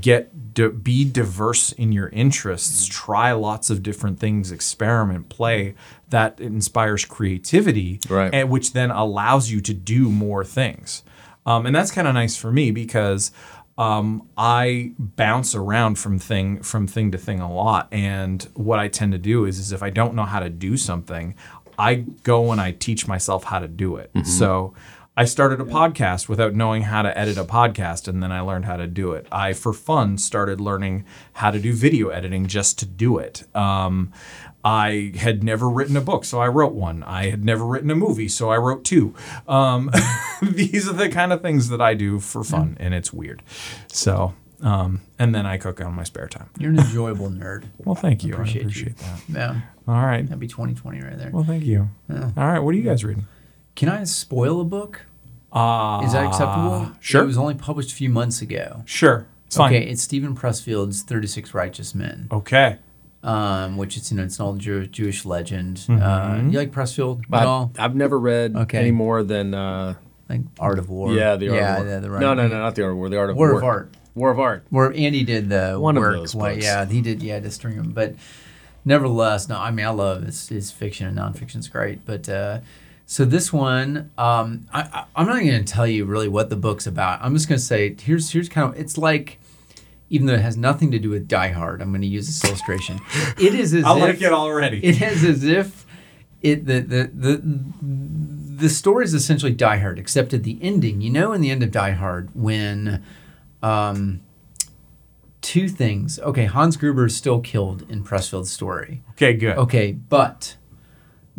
get 0.00 0.54
di- 0.54 0.68
be 0.68 1.04
diverse 1.04 1.72
in 1.72 1.90
your 1.90 2.08
interests, 2.10 2.86
try 2.86 3.32
lots 3.32 3.68
of 3.68 3.82
different 3.82 4.20
things, 4.20 4.52
experiment, 4.52 5.28
play. 5.28 5.74
That 6.10 6.38
inspires 6.40 7.04
creativity, 7.06 7.98
Right. 8.08 8.32
and 8.32 8.50
which 8.50 8.72
then 8.72 8.90
allows 8.92 9.50
you 9.50 9.60
to 9.62 9.74
do 9.74 10.10
more 10.10 10.44
things. 10.44 11.02
Um, 11.44 11.66
and 11.66 11.74
that's 11.74 11.90
kind 11.90 12.06
of 12.06 12.14
nice 12.14 12.36
for 12.36 12.52
me 12.52 12.70
because 12.70 13.32
um, 13.78 14.28
I 14.36 14.92
bounce 14.98 15.54
around 15.54 15.96
from 15.98 16.18
thing 16.18 16.62
from 16.62 16.86
thing 16.86 17.10
to 17.12 17.18
thing 17.18 17.40
a 17.40 17.52
lot. 17.52 17.88
And 17.92 18.42
what 18.54 18.78
I 18.78 18.88
tend 18.88 19.12
to 19.12 19.18
do 19.18 19.44
is, 19.46 19.58
is 19.58 19.72
if 19.72 19.82
I 19.82 19.90
don't 19.90 20.14
know 20.14 20.24
how 20.24 20.40
to 20.40 20.50
do 20.50 20.76
something, 20.76 21.34
I 21.78 22.04
go 22.22 22.52
and 22.52 22.60
I 22.60 22.72
teach 22.72 23.08
myself 23.08 23.44
how 23.44 23.58
to 23.60 23.68
do 23.68 23.96
it. 23.96 24.10
So 24.24 24.74
I 25.14 25.26
started 25.26 25.60
a 25.60 25.64
podcast 25.64 26.28
without 26.28 26.54
knowing 26.54 26.82
how 26.82 27.02
to 27.02 27.18
edit 27.18 27.36
a 27.36 27.44
podcast, 27.44 28.08
and 28.08 28.22
then 28.22 28.32
I 28.32 28.40
learned 28.40 28.64
how 28.64 28.76
to 28.76 28.86
do 28.86 29.12
it. 29.12 29.26
I, 29.30 29.52
for 29.52 29.74
fun, 29.74 30.16
started 30.16 30.58
learning 30.58 31.04
how 31.34 31.50
to 31.50 31.58
do 31.58 31.74
video 31.74 32.08
editing 32.08 32.46
just 32.46 32.78
to 32.78 32.86
do 32.86 33.18
it. 33.18 33.44
Um, 33.54 34.12
I 34.64 35.12
had 35.16 35.42
never 35.42 35.68
written 35.68 35.96
a 35.96 36.00
book, 36.00 36.24
so 36.24 36.40
I 36.40 36.46
wrote 36.48 36.72
one. 36.72 37.02
I 37.02 37.30
had 37.30 37.44
never 37.44 37.64
written 37.64 37.90
a 37.90 37.96
movie, 37.96 38.28
so 38.28 38.50
I 38.50 38.56
wrote 38.58 38.84
two. 38.84 39.14
Um, 39.48 39.90
these 40.42 40.88
are 40.88 40.92
the 40.92 41.08
kind 41.08 41.32
of 41.32 41.42
things 41.42 41.68
that 41.68 41.80
I 41.80 41.94
do 41.94 42.20
for 42.20 42.44
fun, 42.44 42.76
and 42.78 42.94
it's 42.94 43.12
weird. 43.12 43.42
So, 43.88 44.34
um, 44.62 45.00
and 45.18 45.34
then 45.34 45.46
I 45.46 45.56
cook 45.56 45.80
on 45.80 45.94
my 45.94 46.04
spare 46.04 46.28
time. 46.28 46.48
You're 46.58 46.70
an 46.70 46.78
enjoyable 46.78 47.28
nerd. 47.28 47.64
Well, 47.78 47.96
thank 47.96 48.22
you. 48.22 48.34
Appreciate 48.34 48.60
I 48.62 48.64
appreciate 48.66 48.96
that. 48.98 49.20
Yeah, 49.28 49.60
All 49.88 49.94
right. 50.06 50.22
that'd 50.22 50.38
be 50.38 50.46
2020 50.46 51.00
right 51.02 51.18
there. 51.18 51.30
Well, 51.32 51.44
thank 51.44 51.64
you. 51.64 51.88
All 52.08 52.32
right. 52.36 52.60
What 52.60 52.72
are 52.74 52.78
you 52.78 52.84
guys 52.84 53.04
reading? 53.04 53.26
Can 53.74 53.88
I 53.88 54.04
spoil 54.04 54.60
a 54.60 54.64
book? 54.64 55.02
Uh, 55.52 56.02
Is 56.04 56.12
that 56.12 56.24
acceptable? 56.24 56.92
Sure. 57.00 57.22
It 57.22 57.26
was 57.26 57.36
only 57.36 57.54
published 57.54 57.90
a 57.92 57.94
few 57.94 58.08
months 58.08 58.40
ago. 58.40 58.82
Sure. 58.86 59.26
It's 59.46 59.56
fine. 59.56 59.74
Okay, 59.74 59.84
it's 59.86 60.00
Steven 60.02 60.34
Pressfield's 60.34 61.02
36 61.02 61.52
Righteous 61.52 61.94
Men, 61.94 62.28
Okay. 62.30 62.78
Um, 63.22 63.76
which 63.76 63.96
is 63.96 64.10
you 64.10 64.16
know 64.16 64.24
it's 64.24 64.38
an 64.38 64.44
old 64.46 64.58
Jew- 64.58 64.86
Jewish 64.86 65.24
legend. 65.24 65.76
Mm-hmm. 65.78 66.02
Uh, 66.02 66.50
you 66.50 66.58
like 66.58 66.72
Pressfield 66.72 67.22
at 67.32 67.46
all? 67.46 67.70
I've, 67.78 67.90
I've 67.90 67.96
never 67.96 68.18
read 68.18 68.56
Okay. 68.56 68.78
any 68.78 68.90
more 68.90 69.22
than 69.22 69.54
uh, 69.54 69.94
Like 70.28 70.40
Art 70.58 70.78
of 70.78 70.88
War? 70.90 71.12
yeah 71.12 71.36
the 71.36 71.48
art 71.50 71.56
yeah, 71.58 71.72
of 71.76 71.78
war. 71.84 71.88
yeah, 71.94 72.00
the 72.00 72.10
right. 72.10 72.20
no, 72.20 72.34
no, 72.34 72.48
no, 72.48 72.58
not 72.58 72.74
the 72.74 72.82
art 72.82 72.92
of 72.92 72.96
war. 72.98 73.08
The 73.08 73.18
art 73.18 73.30
of 73.30 73.36
War 73.36 73.48
war. 73.50 73.58
of 73.58 73.64
Art. 73.64 73.88
War 74.14 74.30
of 74.30 74.38
art. 74.40 74.64
Where 74.70 74.92
Andy 74.92 75.24
did 75.24 75.48
the 75.48 75.78
One 75.80 75.96
of 75.96 76.02
work. 76.02 76.16
those 76.16 76.34
why- 76.34 76.54
books. 76.54 76.64
yeah, 76.64 76.84
he 76.84 77.00
did. 77.00 77.22
Yeah, 77.22 77.40
to 77.40 77.50
string 77.50 77.76
them. 77.76 77.92
But 77.92 78.14
nevertheless, 78.84 79.48
no. 79.48 79.56
I 79.58 79.70
mean, 79.70 79.86
I 79.86 79.90
love 79.90 80.24
his, 80.24 80.48
his 80.48 80.70
fiction 80.70 81.06
and 81.06 81.16
nonfiction 81.18 81.40
nonfiction's 81.56 81.68
great. 81.68 82.04
But 82.04 82.28
uh, 82.28 82.60
so 83.06 83.24
this 83.24 83.52
one, 83.52 84.10
um, 84.18 84.66
I, 84.72 84.80
I, 84.82 85.04
I'm 85.16 85.26
not 85.26 85.36
going 85.40 85.64
to 85.64 85.64
tell 85.64 85.86
you 85.86 86.04
really 86.04 86.28
what 86.28 86.50
the 86.50 86.56
book's 86.56 86.86
about. 86.86 87.20
I'm 87.22 87.34
just 87.34 87.48
going 87.48 87.58
to 87.58 87.64
say 87.64 87.94
here's 88.00 88.30
here's 88.32 88.48
kind 88.48 88.72
of 88.74 88.78
it's 88.80 88.98
like. 88.98 89.38
Even 90.12 90.26
though 90.26 90.34
it 90.34 90.40
has 90.42 90.56
nothing 90.58 90.90
to 90.90 90.98
do 90.98 91.08
with 91.10 91.26
Die 91.26 91.48
Hard, 91.48 91.80
I'm 91.80 91.88
going 91.88 92.02
to 92.02 92.06
use 92.06 92.26
this 92.26 92.44
illustration. 92.44 93.00
It 93.38 93.54
is 93.54 93.72
as 93.72 93.80
if. 93.80 93.86
I 93.86 93.96
if 93.96 94.00
like 94.02 94.22
it 94.22 94.32
already. 94.32 94.78
it 94.84 95.00
is 95.00 95.24
as 95.24 95.42
if 95.42 95.86
it 96.42 96.66
the 96.66 96.80
the 96.80 97.10
the 97.14 97.42
the 98.62 98.68
story 98.68 99.04
is 99.04 99.14
essentially 99.14 99.52
Die 99.52 99.78
Hard, 99.78 99.98
except 99.98 100.34
at 100.34 100.42
the 100.42 100.58
ending. 100.60 101.00
You 101.00 101.10
know, 101.10 101.32
in 101.32 101.40
the 101.40 101.50
end 101.50 101.62
of 101.62 101.70
Die 101.70 101.90
Hard, 101.92 102.28
when 102.34 103.02
um, 103.62 104.20
two 105.40 105.68
things. 105.68 106.18
Okay, 106.18 106.44
Hans 106.44 106.76
Gruber 106.76 107.06
is 107.06 107.16
still 107.16 107.40
killed 107.40 107.88
in 107.90 108.04
Pressfield's 108.04 108.50
story. 108.50 109.02
okay. 109.12 109.32
Good. 109.32 109.56
Okay, 109.56 109.92
but 109.92 110.56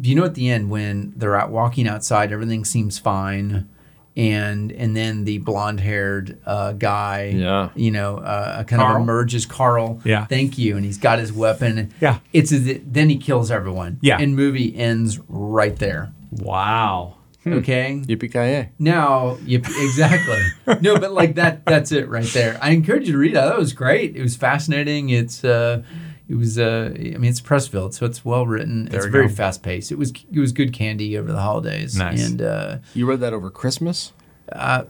you 0.02 0.16
know 0.16 0.26
at 0.26 0.34
the 0.34 0.50
end 0.50 0.72
when 0.72 1.14
they're 1.16 1.36
out 1.36 1.52
walking 1.52 1.88
outside, 1.88 2.32
everything 2.32 2.66
seems 2.66 2.98
fine. 2.98 3.70
And 4.16 4.72
and 4.72 4.96
then 4.96 5.24
the 5.26 5.40
blonde 5.40 5.80
haired 5.80 6.38
uh, 6.46 6.74
guy, 6.74 7.34
Yeah. 7.36 7.70
you 7.76 7.90
know, 7.90 8.18
uh, 8.18 8.64
kind 8.64 8.80
Carl? 8.80 8.98
of 8.98 9.02
emerges. 9.02 9.46
Carl, 9.48 10.00
Yeah. 10.04 10.26
thank 10.26 10.58
you. 10.60 10.76
And 10.78 10.86
he's 10.86 11.00
got 11.00 11.18
his 11.18 11.34
weapon. 11.34 11.92
Yeah. 12.00 12.20
It's 12.32 12.52
as 12.52 12.68
if, 12.68 12.82
then 12.86 13.10
he 13.10 13.18
kills 13.18 13.50
everyone. 13.50 13.98
Yeah. 14.02 14.20
And 14.20 14.36
movie 14.36 14.78
ends 14.78 15.20
right 15.28 15.76
there. 15.76 16.12
Wow. 16.32 17.16
Okay. 17.46 18.02
Yippee 18.06 18.32
ki 18.32 18.70
Now, 18.80 19.38
you, 19.46 19.58
exactly. 19.58 20.40
no, 20.82 20.98
but 21.00 21.12
like 21.12 21.36
that. 21.36 21.66
That's 21.66 21.92
it 21.92 22.08
right 22.08 22.24
there. 22.34 22.58
I 22.62 22.70
encourage 22.70 23.08
you 23.08 23.14
to 23.14 23.18
read 23.18 23.36
that. 23.36 23.46
That 23.46 23.58
was 23.58 23.74
great. 23.74 24.16
It 24.16 24.22
was 24.22 24.36
fascinating. 24.36 25.10
It's. 25.10 25.44
uh 25.44 25.82
it 26.30 26.36
was 26.36 26.58
uh, 26.58 26.92
I 26.96 26.98
mean, 27.18 27.26
it's 27.26 27.42
Pressfield, 27.42 27.94
so 27.94 28.06
it's 28.06 28.24
well 28.24 28.46
written. 28.48 28.86
There 28.86 29.00
it's 29.00 29.08
very 29.08 29.28
go. 29.28 29.34
fast 29.34 29.62
paced. 29.64 29.92
It 29.92 29.98
was 29.98 30.12
it 30.32 30.40
was 30.40 30.52
good 30.52 30.74
candy 30.74 31.18
over 31.18 31.32
the 31.32 31.42
holidays. 31.42 31.96
Nice. 31.98 32.26
And 32.28 32.42
uh, 32.42 32.78
You 32.94 33.06
read 33.06 33.20
that 33.20 33.34
over 33.34 33.50
Christmas? 33.50 34.14
Uh, 34.52 34.84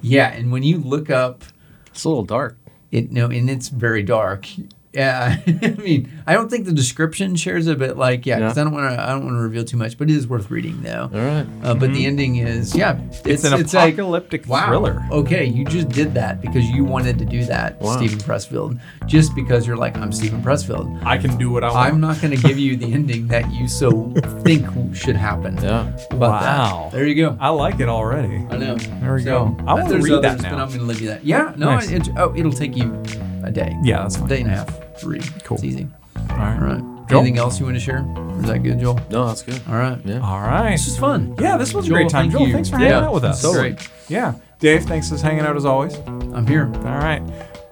yeah, 0.00 0.28
and 0.32 0.52
when 0.52 0.62
you 0.62 0.78
look 0.78 1.10
up 1.10 1.44
It's 1.88 2.04
a 2.04 2.08
little 2.08 2.24
dark. 2.24 2.56
it, 2.90 3.10
no, 3.12 3.26
and 3.26 3.48
it's 3.50 3.68
very 3.68 4.02
dark. 4.02 4.46
Yeah, 4.92 5.36
I 5.46 5.68
mean, 5.82 6.10
I 6.26 6.32
don't 6.32 6.48
think 6.50 6.64
the 6.64 6.72
description 6.72 7.36
shares 7.36 7.66
it, 7.66 7.78
but 7.78 7.98
like, 7.98 8.24
yeah, 8.24 8.38
because 8.38 8.56
Yeah. 8.56 8.62
I 8.62 8.64
don't 8.64 8.72
want 8.72 8.94
to, 8.94 9.00
I 9.02 9.08
don't 9.08 9.24
want 9.24 9.36
to 9.36 9.40
reveal 9.40 9.64
too 9.64 9.76
much, 9.76 9.98
but 9.98 10.08
it 10.08 10.16
is 10.16 10.26
worth 10.26 10.50
reading 10.50 10.80
though. 10.82 11.10
All 11.12 11.20
right. 11.20 11.46
Uh, 11.62 11.74
but 11.74 11.92
the 11.92 12.06
ending 12.06 12.36
is, 12.36 12.74
yeah, 12.74 12.98
It's, 13.24 13.44
an 13.44 13.52
like, 13.52 13.66
apocalyptic 13.94 14.46
wow, 14.48 14.66
thriller. 14.68 15.04
Okay, 15.12 15.44
you 15.44 15.66
just 15.66 15.90
did 15.90 16.14
that 16.14 16.40
because 16.40 16.64
you 16.70 16.84
wanted 16.84 17.18
to 17.18 17.26
do 17.26 17.44
that, 17.44 17.78
Wow. 17.82 17.96
Steven 17.98 18.18
Pressfield. 18.18 18.80
Just 19.06 19.34
because 19.34 19.66
you're 19.66 19.76
like, 19.76 19.96
I'm 19.98 20.10
Steven 20.10 20.42
Pressfield. 20.42 21.04
I 21.04 21.18
can 21.18 21.36
do 21.36 21.50
what 21.50 21.64
I 21.64 21.68
want. 21.70 21.78
I'm 21.92 22.00
not 22.00 22.20
going 22.22 22.34
to 22.34 22.42
give 22.48 22.58
you 22.58 22.76
the 22.76 22.90
ending 22.92 23.28
that 23.28 23.50
you 23.52 23.68
so 23.68 24.10
think 24.42 24.66
should 24.96 25.16
happen. 25.16 25.56
Yeah. 25.56 25.84
How 25.84 25.90
about 26.16 26.40
that? 26.40 26.58
Wow. 26.58 26.88
There 26.92 27.06
you 27.06 27.14
go. 27.14 27.36
I 27.40 27.50
like 27.50 27.78
it 27.80 27.88
already. 27.90 28.46
I 28.50 28.56
know. 28.56 28.76
There 28.76 29.14
we 29.14 29.22
So, 29.22 29.46
go. 29.50 29.56
I 29.66 29.74
wanna 29.74 29.88
there's 29.90 30.04
read 30.08 30.22
that 30.22 30.30
others, 30.32 30.42
now. 30.42 30.58
I'm 30.58 30.68
going 30.68 30.80
to 30.80 30.84
leave 30.86 31.00
you 31.02 31.08
that. 31.08 31.24
Yeah. 31.24 31.52
No. 31.56 31.66
Nice. 31.74 31.90
It, 31.90 32.08
oh, 32.16 32.34
it'll 32.34 32.52
take 32.52 32.74
you 32.76 33.02
a 33.44 33.50
day. 33.50 33.76
Yeah, 33.82 34.02
that's 34.02 34.16
A 34.16 34.20
fine. 34.20 34.28
day 34.28 34.40
and 34.42 34.50
a 34.50 34.54
half 34.54 34.98
three. 35.00 35.20
Cool. 35.44 35.56
It's 35.56 35.64
easy. 35.64 35.86
All 36.30 36.36
right. 36.36 36.58
All 36.60 36.66
right. 36.66 37.08
Joel? 37.08 37.20
Anything 37.20 37.38
else 37.38 37.58
you 37.58 37.64
want 37.64 37.76
to 37.76 37.80
share? 37.80 38.04
Is 38.40 38.46
that 38.48 38.62
good, 38.62 38.78
Joel? 38.80 39.00
No, 39.10 39.26
that's 39.28 39.42
good. 39.42 39.60
All 39.68 39.76
right. 39.76 39.98
Yeah. 40.04 40.20
All 40.20 40.40
right. 40.40 40.72
This 40.72 40.88
is 40.88 40.98
fun. 40.98 41.34
Yeah, 41.40 41.56
this 41.56 41.72
was 41.72 41.86
a 41.86 41.90
great 41.90 42.10
time. 42.10 42.24
thank 42.24 42.32
Joel, 42.32 42.46
you. 42.48 42.52
thanks 42.52 42.68
for 42.68 42.76
hanging 42.76 42.90
Yeah, 42.92 43.06
out 43.06 43.14
with 43.14 43.24
us. 43.24 43.40
so 43.40 43.52
great. 43.54 43.88
Yeah. 44.08 44.34
Dave, 44.58 44.84
thanks 44.84 45.08
for 45.08 45.16
hanging 45.16 45.40
out 45.46 45.56
as 45.56 45.64
always. 45.64 45.94
I'm 46.06 46.46
here. 46.46 46.66
All 46.66 46.98
right. 46.98 47.22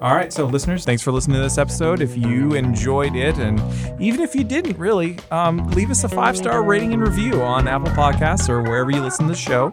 All 0.00 0.14
right. 0.14 0.32
So, 0.32 0.46
listeners, 0.46 0.84
thanks 0.86 1.02
for 1.02 1.12
listening 1.12 1.36
to 1.36 1.42
this 1.42 1.58
episode. 1.58 2.00
If 2.00 2.16
you 2.16 2.54
enjoyed 2.54 3.14
it, 3.14 3.36
and 3.36 3.60
even 4.00 4.20
if 4.22 4.34
you 4.34 4.42
didn't 4.44 4.78
really, 4.78 5.18
um, 5.30 5.66
leave 5.72 5.90
us 5.90 6.02
a 6.04 6.08
five 6.08 6.36
star 6.36 6.62
rating 6.62 6.94
and 6.94 7.02
review 7.06 7.42
on 7.42 7.68
Apple 7.68 7.88
Podcasts 7.92 8.48
or 8.48 8.62
wherever 8.62 8.90
you 8.90 9.02
listen 9.02 9.26
to 9.26 9.32
the 9.32 9.38
show, 9.38 9.70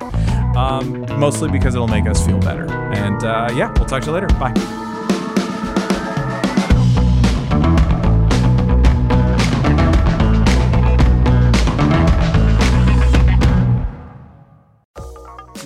um, 0.57 1.01
mostly 1.19 1.49
because 1.49 1.73
it'll 1.75 1.87
make 1.87 2.07
us 2.07 2.25
feel 2.25 2.39
better. 2.39 2.65
And 2.93 3.23
uh, 3.23 3.49
yeah, 3.55 3.71
we'll 3.77 3.85
talk 3.85 4.01
to 4.03 4.07
you 4.09 4.13
later. 4.13 4.27
Bye. 4.27 4.53